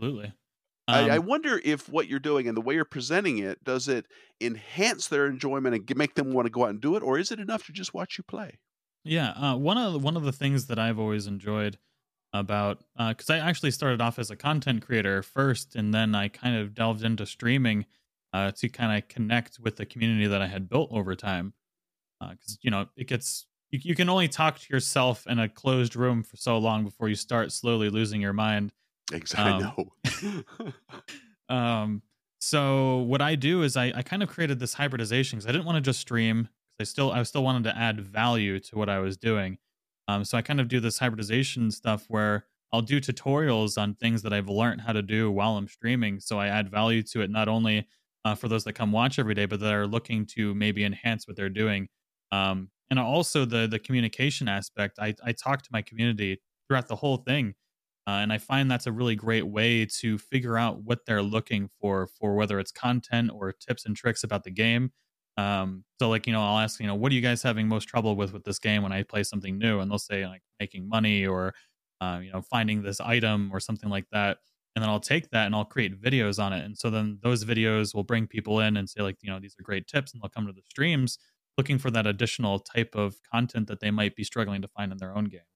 I- 0.87 0.99
I, 1.01 1.15
I 1.15 1.17
Um, 1.17 1.19
wonder 1.19 1.59
if 1.63 1.89
what 1.89 2.07
you're 2.07 2.19
doing 2.19 2.47
and 2.47 2.55
the 2.57 2.61
way 2.61 2.75
you're 2.75 2.85
presenting 2.85 3.37
it 3.39 3.63
does 3.63 3.87
it 3.87 4.07
enhance 4.41 5.07
their 5.07 5.27
enjoyment 5.27 5.75
and 5.75 5.97
make 5.97 6.15
them 6.15 6.33
want 6.33 6.45
to 6.47 6.51
go 6.51 6.63
out 6.65 6.69
and 6.71 6.81
do 6.81 6.95
it, 6.95 7.03
or 7.03 7.17
is 7.19 7.31
it 7.31 7.39
enough 7.39 7.65
to 7.65 7.71
just 7.71 7.93
watch 7.93 8.17
you 8.17 8.23
play? 8.23 8.59
Yeah, 9.03 9.31
uh, 9.31 9.57
one 9.57 9.77
of 9.77 9.93
the, 9.93 9.99
one 9.99 10.15
of 10.17 10.23
the 10.23 10.31
things 10.31 10.67
that 10.67 10.77
I've 10.77 10.99
always 10.99 11.27
enjoyed 11.27 11.77
about 12.33 12.83
because 12.97 13.29
I 13.29 13.39
actually 13.39 13.71
started 13.71 13.99
off 14.01 14.17
as 14.19 14.31
a 14.31 14.35
content 14.35 14.83
creator 14.85 15.21
first, 15.23 15.75
and 15.75 15.93
then 15.93 16.15
I 16.15 16.29
kind 16.29 16.55
of 16.55 16.73
delved 16.73 17.03
into 17.03 17.25
streaming 17.25 17.85
uh, 18.33 18.51
to 18.53 18.69
kind 18.69 18.97
of 19.01 19.07
connect 19.09 19.59
with 19.59 19.75
the 19.77 19.85
community 19.85 20.27
that 20.27 20.41
I 20.41 20.47
had 20.47 20.69
built 20.69 20.91
over 20.91 21.15
time. 21.15 21.53
Because 22.21 22.59
you 22.61 22.71
know, 22.71 22.89
it 22.97 23.05
gets 23.07 23.47
you, 23.71 23.79
you 23.83 23.95
can 23.95 24.09
only 24.09 24.27
talk 24.29 24.59
to 24.59 24.73
yourself 24.73 25.27
in 25.27 25.39
a 25.39 25.49
closed 25.49 25.95
room 25.95 26.23
for 26.23 26.37
so 26.37 26.57
long 26.59 26.83
before 26.85 27.09
you 27.09 27.15
start 27.15 27.51
slowly 27.51 27.89
losing 27.89 28.21
your 28.21 28.33
mind. 28.33 28.73
Exactly. 29.11 29.65
Um, 29.65 29.73
I 30.17 30.33
know. 30.59 30.73
Um, 31.49 32.01
so 32.39 32.99
what 32.99 33.21
I 33.21 33.35
do 33.35 33.61
is 33.63 33.75
I, 33.75 33.91
I 33.93 34.01
kind 34.03 34.23
of 34.23 34.29
created 34.29 34.59
this 34.59 34.73
hybridization 34.73 35.37
because 35.37 35.49
I 35.49 35.51
didn't 35.51 35.65
want 35.65 35.75
to 35.75 35.81
just 35.81 35.99
stream. 35.99 36.47
I 36.79 36.83
still 36.85 37.11
I 37.11 37.21
still 37.23 37.43
wanted 37.43 37.65
to 37.65 37.77
add 37.77 37.99
value 37.99 38.59
to 38.59 38.77
what 38.77 38.89
I 38.89 38.99
was 38.99 39.17
doing. 39.17 39.57
Um, 40.07 40.23
so 40.23 40.37
I 40.37 40.41
kind 40.41 40.61
of 40.61 40.67
do 40.67 40.79
this 40.79 40.97
hybridization 40.97 41.69
stuff 41.71 42.05
where 42.07 42.45
I'll 42.73 42.81
do 42.81 42.99
tutorials 43.01 43.79
on 43.79 43.95
things 43.95 44.21
that 44.23 44.33
I've 44.33 44.49
learned 44.49 44.81
how 44.81 44.93
to 44.93 45.01
do 45.01 45.29
while 45.29 45.57
I'm 45.57 45.67
streaming. 45.67 46.19
So 46.19 46.39
I 46.39 46.47
add 46.47 46.69
value 46.71 47.03
to 47.03 47.21
it 47.21 47.29
not 47.29 47.47
only 47.47 47.87
uh, 48.23 48.35
for 48.35 48.47
those 48.47 48.63
that 48.63 48.73
come 48.73 48.91
watch 48.91 49.19
every 49.19 49.35
day, 49.35 49.45
but 49.45 49.59
that 49.59 49.73
are 49.73 49.87
looking 49.87 50.25
to 50.27 50.55
maybe 50.55 50.83
enhance 50.85 51.27
what 51.27 51.35
they're 51.35 51.49
doing. 51.49 51.89
Um, 52.31 52.69
and 52.89 52.99
also 52.99 53.45
the 53.45 53.67
the 53.67 53.79
communication 53.79 54.47
aspect. 54.47 54.99
I 54.99 55.13
I 55.23 55.33
talk 55.33 55.61
to 55.63 55.69
my 55.71 55.81
community 55.81 56.41
throughout 56.67 56.87
the 56.87 56.95
whole 56.95 57.17
thing. 57.17 57.53
Uh, 58.11 58.19
and 58.19 58.33
I 58.33 58.39
find 58.39 58.69
that's 58.69 58.87
a 58.87 58.91
really 58.91 59.15
great 59.15 59.47
way 59.47 59.85
to 59.85 60.17
figure 60.17 60.57
out 60.57 60.83
what 60.83 61.05
they're 61.05 61.21
looking 61.21 61.69
for, 61.79 62.07
for 62.07 62.35
whether 62.35 62.59
it's 62.59 62.71
content 62.71 63.31
or 63.33 63.53
tips 63.53 63.85
and 63.85 63.95
tricks 63.95 64.25
about 64.25 64.43
the 64.43 64.51
game. 64.51 64.91
Um, 65.37 65.85
so, 65.97 66.09
like, 66.09 66.27
you 66.27 66.33
know, 66.33 66.41
I'll 66.41 66.59
ask, 66.59 66.81
you 66.81 66.87
know, 66.87 66.95
what 66.95 67.13
are 67.13 67.15
you 67.15 67.21
guys 67.21 67.41
having 67.41 67.69
most 67.69 67.85
trouble 67.85 68.17
with 68.17 68.33
with 68.33 68.43
this 68.43 68.59
game 68.59 68.83
when 68.83 68.91
I 68.91 69.03
play 69.03 69.23
something 69.23 69.57
new? 69.57 69.79
And 69.79 69.89
they'll 69.89 69.97
say, 69.97 70.27
like, 70.27 70.41
making 70.59 70.89
money 70.89 71.25
or, 71.25 71.53
uh, 72.01 72.19
you 72.21 72.33
know, 72.33 72.41
finding 72.41 72.81
this 72.81 72.99
item 72.99 73.49
or 73.53 73.61
something 73.61 73.89
like 73.89 74.07
that. 74.11 74.39
And 74.75 74.83
then 74.83 74.89
I'll 74.89 74.99
take 74.99 75.29
that 75.29 75.45
and 75.45 75.55
I'll 75.55 75.63
create 75.63 76.01
videos 76.01 76.37
on 76.43 76.51
it. 76.51 76.65
And 76.65 76.77
so 76.77 76.89
then 76.89 77.19
those 77.23 77.45
videos 77.45 77.95
will 77.95 78.03
bring 78.03 78.27
people 78.27 78.59
in 78.59 78.75
and 78.75 78.89
say, 78.89 79.01
like, 79.01 79.19
you 79.21 79.29
know, 79.31 79.39
these 79.39 79.55
are 79.57 79.63
great 79.63 79.87
tips. 79.87 80.11
And 80.13 80.21
they'll 80.21 80.29
come 80.29 80.47
to 80.47 80.53
the 80.53 80.63
streams 80.69 81.17
looking 81.57 81.77
for 81.77 81.91
that 81.91 82.07
additional 82.07 82.59
type 82.59 82.93
of 82.93 83.15
content 83.33 83.67
that 83.67 83.79
they 83.79 83.91
might 83.91 84.15
be 84.17 84.25
struggling 84.25 84.61
to 84.63 84.67
find 84.67 84.91
in 84.91 84.97
their 84.97 85.15
own 85.15 85.25
game. 85.25 85.50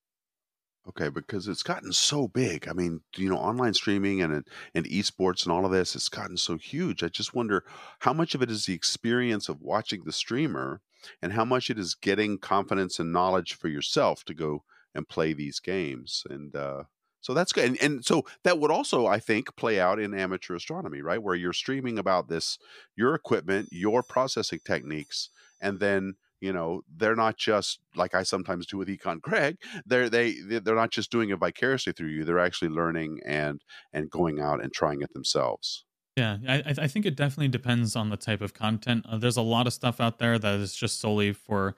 Okay, 0.87 1.09
because 1.09 1.47
it's 1.47 1.63
gotten 1.63 1.91
so 1.91 2.27
big. 2.27 2.67
I 2.67 2.73
mean, 2.73 3.01
you 3.17 3.27
know, 3.27 3.37
online 3.37 3.73
streaming 3.73 4.21
and 4.21 4.45
and 4.75 4.85
esports 4.85 5.43
and 5.43 5.51
all 5.51 5.65
of 5.65 5.71
this, 5.71 5.95
it's 5.95 6.09
gotten 6.09 6.37
so 6.37 6.57
huge. 6.57 7.01
I 7.03 7.07
just 7.07 7.33
wonder 7.33 7.63
how 7.99 8.13
much 8.13 8.35
of 8.35 8.41
it 8.43 8.51
is 8.51 8.65
the 8.65 8.73
experience 8.75 9.49
of 9.49 9.61
watching 9.61 10.03
the 10.03 10.11
streamer, 10.11 10.81
and 11.23 11.33
how 11.33 11.43
much 11.45 11.69
it 11.71 11.79
is 11.79 11.95
getting 11.95 12.37
confidence 12.37 12.99
and 12.99 13.11
knowledge 13.11 13.53
for 13.55 13.67
yourself 13.67 14.23
to 14.25 14.33
go 14.35 14.63
and 14.93 15.09
play 15.09 15.33
these 15.33 15.59
games. 15.59 16.23
And 16.29 16.55
uh, 16.55 16.83
so 17.19 17.33
that's 17.33 17.51
good. 17.51 17.65
And, 17.65 17.81
and 17.81 18.05
so 18.05 18.23
that 18.43 18.59
would 18.59 18.71
also, 18.71 19.07
I 19.07 19.19
think, 19.19 19.55
play 19.55 19.79
out 19.79 19.99
in 19.99 20.13
amateur 20.13 20.55
astronomy, 20.55 21.01
right, 21.01 21.21
where 21.21 21.35
you're 21.35 21.53
streaming 21.53 21.97
about 21.97 22.29
this, 22.29 22.59
your 22.95 23.15
equipment, 23.15 23.69
your 23.71 24.03
processing 24.03 24.59
techniques, 24.63 25.29
and 25.59 25.79
then 25.79 26.15
you 26.41 26.51
know 26.53 26.81
they're 26.95 27.15
not 27.15 27.37
just 27.37 27.79
like 27.95 28.13
I 28.15 28.23
sometimes 28.23 28.67
do 28.67 28.77
with 28.77 28.87
Econ 28.87 29.21
Craig 29.21 29.57
they're 29.85 30.09
they 30.09 30.33
they're 30.41 30.75
not 30.75 30.91
just 30.91 31.11
doing 31.11 31.29
it 31.29 31.39
vicariously 31.39 31.93
through 31.93 32.09
you 32.09 32.23
they're 32.25 32.39
actually 32.39 32.69
learning 32.69 33.19
and 33.25 33.61
and 33.93 34.09
going 34.09 34.39
out 34.39 34.63
and 34.63 34.73
trying 34.73 35.01
it 35.01 35.13
themselves 35.13 35.85
Yeah, 36.15 36.37
I, 36.47 36.63
I 36.77 36.87
think 36.87 37.05
it 37.05 37.17
definitely 37.17 37.49
depends 37.49 37.95
on 37.95 38.09
the 38.09 38.15
type 38.17 38.39
of 38.41 38.53
content. 38.53 39.05
Uh, 39.07 39.17
there's 39.17 39.35
a 39.37 39.41
lot 39.41 39.67
of 39.67 39.73
stuff 39.73 39.99
out 39.99 40.17
there 40.17 40.39
that 40.39 40.59
is 40.59 40.73
just 40.73 40.99
solely 40.99 41.33
for, 41.33 41.75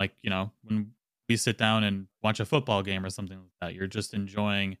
like, 0.00 0.16
you 0.22 0.30
know, 0.30 0.50
when 0.62 0.94
we 1.28 1.36
sit 1.36 1.56
down 1.56 1.84
and 1.84 2.08
watch 2.22 2.40
a 2.40 2.44
football 2.44 2.82
game 2.82 3.04
or 3.04 3.10
something 3.10 3.38
like 3.38 3.52
that, 3.60 3.74
you're 3.74 3.86
just 3.86 4.12
enjoying, 4.12 4.76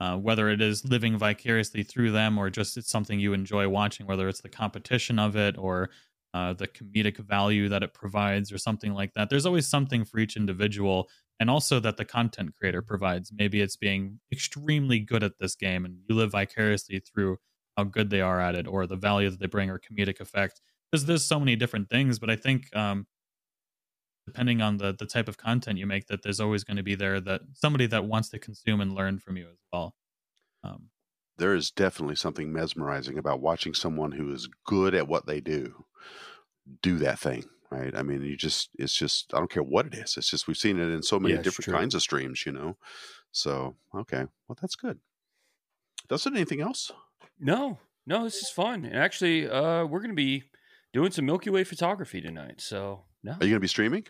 uh, 0.00 0.16
whether 0.16 0.48
it 0.48 0.62
is 0.62 0.86
living 0.86 1.18
vicariously 1.18 1.82
through 1.82 2.12
them 2.12 2.38
or 2.38 2.48
just 2.48 2.78
it's 2.78 2.88
something 2.90 3.20
you 3.20 3.34
enjoy 3.34 3.68
watching, 3.68 4.06
whether 4.06 4.26
it's 4.26 4.40
the 4.40 4.48
competition 4.48 5.18
of 5.18 5.36
it 5.36 5.58
or 5.58 5.90
uh, 6.36 6.52
the 6.52 6.68
comedic 6.68 7.16
value 7.18 7.68
that 7.68 7.82
it 7.82 7.94
provides 7.94 8.52
or 8.52 8.58
something 8.58 8.92
like 8.92 9.14
that. 9.14 9.30
There's 9.30 9.46
always 9.46 9.66
something 9.66 10.04
for 10.04 10.18
each 10.18 10.36
individual, 10.36 11.08
and 11.40 11.48
also 11.50 11.80
that 11.80 11.96
the 11.96 12.04
content 12.04 12.54
creator 12.58 12.82
provides. 12.82 13.32
Maybe 13.32 13.60
it's 13.60 13.76
being 13.76 14.20
extremely 14.30 14.98
good 15.00 15.22
at 15.22 15.38
this 15.38 15.54
game, 15.54 15.84
and 15.84 15.98
you 16.08 16.14
live 16.14 16.32
vicariously 16.32 16.98
through 17.00 17.38
how 17.76 17.84
good 17.84 18.10
they 18.10 18.20
are 18.20 18.40
at 18.40 18.54
it 18.54 18.66
or 18.66 18.86
the 18.86 18.96
value 18.96 19.30
that 19.30 19.40
they 19.40 19.46
bring 19.46 19.70
or 19.70 19.78
comedic 19.78 20.20
effect 20.20 20.60
because 20.90 21.04
there's 21.06 21.24
so 21.24 21.38
many 21.38 21.56
different 21.56 21.90
things 21.90 22.18
but 22.18 22.30
i 22.30 22.36
think 22.36 22.74
um 22.74 23.06
depending 24.26 24.60
on 24.60 24.78
the 24.78 24.94
the 24.94 25.06
type 25.06 25.28
of 25.28 25.36
content 25.36 25.78
you 25.78 25.86
make 25.86 26.06
that 26.06 26.22
there's 26.22 26.40
always 26.40 26.64
going 26.64 26.76
to 26.76 26.82
be 26.82 26.94
there 26.94 27.20
that 27.20 27.42
somebody 27.52 27.86
that 27.86 28.04
wants 28.04 28.28
to 28.30 28.38
consume 28.38 28.80
and 28.80 28.94
learn 28.94 29.18
from 29.18 29.36
you 29.36 29.46
as 29.52 29.58
well 29.72 29.94
um 30.64 30.88
there 31.38 31.54
is 31.54 31.70
definitely 31.70 32.16
something 32.16 32.52
mesmerizing 32.52 33.18
about 33.18 33.40
watching 33.40 33.74
someone 33.74 34.12
who 34.12 34.32
is 34.32 34.48
good 34.64 34.94
at 34.94 35.08
what 35.08 35.26
they 35.26 35.40
do 35.40 35.84
do 36.82 36.98
that 36.98 37.18
thing 37.18 37.44
right 37.70 37.94
i 37.96 38.02
mean 38.02 38.22
you 38.22 38.36
just 38.36 38.70
it's 38.78 38.94
just 38.94 39.32
i 39.34 39.38
don't 39.38 39.50
care 39.50 39.62
what 39.62 39.86
it 39.86 39.94
is 39.94 40.16
it's 40.16 40.30
just 40.30 40.48
we've 40.48 40.56
seen 40.56 40.78
it 40.78 40.88
in 40.88 41.02
so 41.02 41.18
many 41.18 41.34
Yeah, 41.34 41.42
different 41.42 41.70
kinds 41.70 41.94
of 41.94 42.02
streams 42.02 42.44
you 42.46 42.52
know 42.52 42.76
so 43.32 43.76
okay 43.94 44.26
well 44.48 44.56
that's 44.60 44.76
good 44.76 44.98
Dustin, 46.08 46.36
anything 46.36 46.60
else? 46.60 46.92
No, 47.38 47.78
no, 48.06 48.24
this 48.24 48.36
is 48.36 48.48
fun. 48.50 48.84
And 48.84 48.96
actually, 48.96 49.48
uh, 49.48 49.84
we're 49.86 49.98
going 50.00 50.10
to 50.10 50.14
be 50.14 50.44
doing 50.92 51.10
some 51.10 51.26
Milky 51.26 51.50
Way 51.50 51.64
photography 51.64 52.20
tonight. 52.20 52.60
So, 52.60 53.04
no. 53.22 53.32
Are 53.32 53.36
you 53.44 53.50
going 53.50 53.54
to 53.54 53.60
be 53.60 53.66
streaming? 53.66 54.06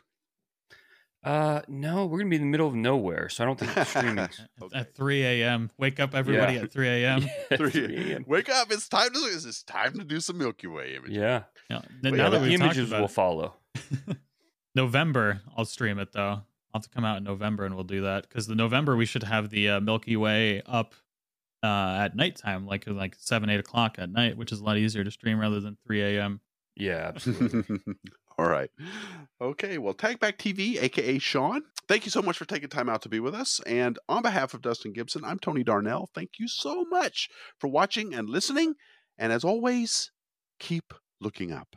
Uh, 1.27 1.61
no, 1.66 2.07
we're 2.07 2.18
going 2.18 2.27
to 2.27 2.31
be 2.31 2.37
in 2.37 2.43
the 2.43 2.47
middle 2.49 2.68
of 2.68 2.74
nowhere. 2.74 3.29
So 3.29 3.43
I 3.43 3.47
don't 3.47 3.59
think 3.59 3.74
the 3.74 3.85
streaming. 3.85 4.29
Okay. 4.62 4.79
At 4.79 4.95
3 4.95 5.22
a.m. 5.24 5.70
Wake 5.77 5.99
up, 6.01 6.14
everybody, 6.14 6.55
Yeah. 6.55 6.62
at 6.62 6.72
3 6.72 6.89
a.m. 6.89 7.22
Yeah, 7.51 7.57
3 7.57 7.70
3 7.70 8.12
a.m. 8.12 8.24
Wake 8.29 8.49
up! 8.49 8.70
It's 8.70 8.89
time 8.89 9.11
to. 9.12 9.18
It's 9.18 9.62
time 9.64 9.95
to 9.99 10.05
do 10.05 10.20
some 10.20 10.39
Milky 10.39 10.66
Way 10.68 10.95
images. 10.97 11.16
Yeah. 11.16 11.43
Yeah. 11.68 11.81
Wait, 12.03 12.14
now 12.14 12.24
yeah, 12.24 12.29
that 12.31 12.39
the 12.43 12.49
we 12.49 12.57
talked 12.57 12.77
images 12.77 12.91
will 12.93 13.05
it, 13.07 13.11
follow. 13.11 13.55
November, 14.74 15.41
I'll 15.57 15.64
stream 15.64 15.99
it 15.99 16.12
though. 16.12 16.43
I'll 16.72 16.81
have 16.81 16.83
to 16.83 16.89
come 16.91 17.05
out 17.05 17.16
in 17.18 17.24
November 17.24 17.64
and 17.64 17.74
we'll 17.74 17.85
do 17.85 18.03
that 18.03 18.29
because 18.29 18.47
the 18.47 18.55
November 18.55 18.95
we 18.97 19.07
should 19.07 19.22
have 19.24 19.51
the 19.51 19.68
uh, 19.70 19.81
Milky 19.81 20.16
Way 20.16 20.62
up 20.66 20.95
uh, 21.62 21.99
at 22.05 22.14
nighttime, 22.14 22.66
like 22.66 22.87
like 22.87 23.16
seven 23.18 23.49
eight 23.51 23.61
o'clock 23.61 23.97
at 23.99 24.11
night, 24.11 24.37
which 24.37 24.53
is 24.53 24.61
a 24.61 24.64
lot 24.64 24.77
easier 24.77 25.03
to 25.03 25.11
stream 25.11 25.39
rather 25.41 25.61
than 25.61 25.77
3 25.87 26.03
a.m. 26.16 26.41
Yeah, 26.77 27.11
absolutely. 27.14 27.79
All 28.39 28.49
right. 28.49 28.70
Okay. 29.41 29.78
Well, 29.78 29.95
Tag 29.95 30.20
TV, 30.20 30.82
aka 30.82 31.18
Sean, 31.18 31.62
thank 31.89 32.05
you 32.05 32.11
so 32.11 32.20
much 32.22 32.37
for 32.37 32.45
taking 32.45 32.68
time 32.68 32.89
out 32.89 33.03
to 33.03 33.09
be 33.09 33.20
with 33.20 33.34
us. 33.34 33.61
And 33.66 33.99
on 34.09 34.22
behalf 34.22 34.53
of 34.55 34.62
Dustin 34.62 34.93
Gibson, 34.93 35.24
I'm 35.24 35.39
Tony 35.39 35.64
Darnell. 35.64 36.11
Thank 36.14 36.32
you 36.39 36.49
so 36.49 36.84
much 36.91 37.28
for 37.59 37.68
watching 37.68 38.14
and 38.14 38.28
listening. 38.28 38.74
And 39.18 39.32
as 39.32 39.45
always, 39.45 40.11
keep 40.59 40.93
looking 41.20 41.53
up. 41.53 41.76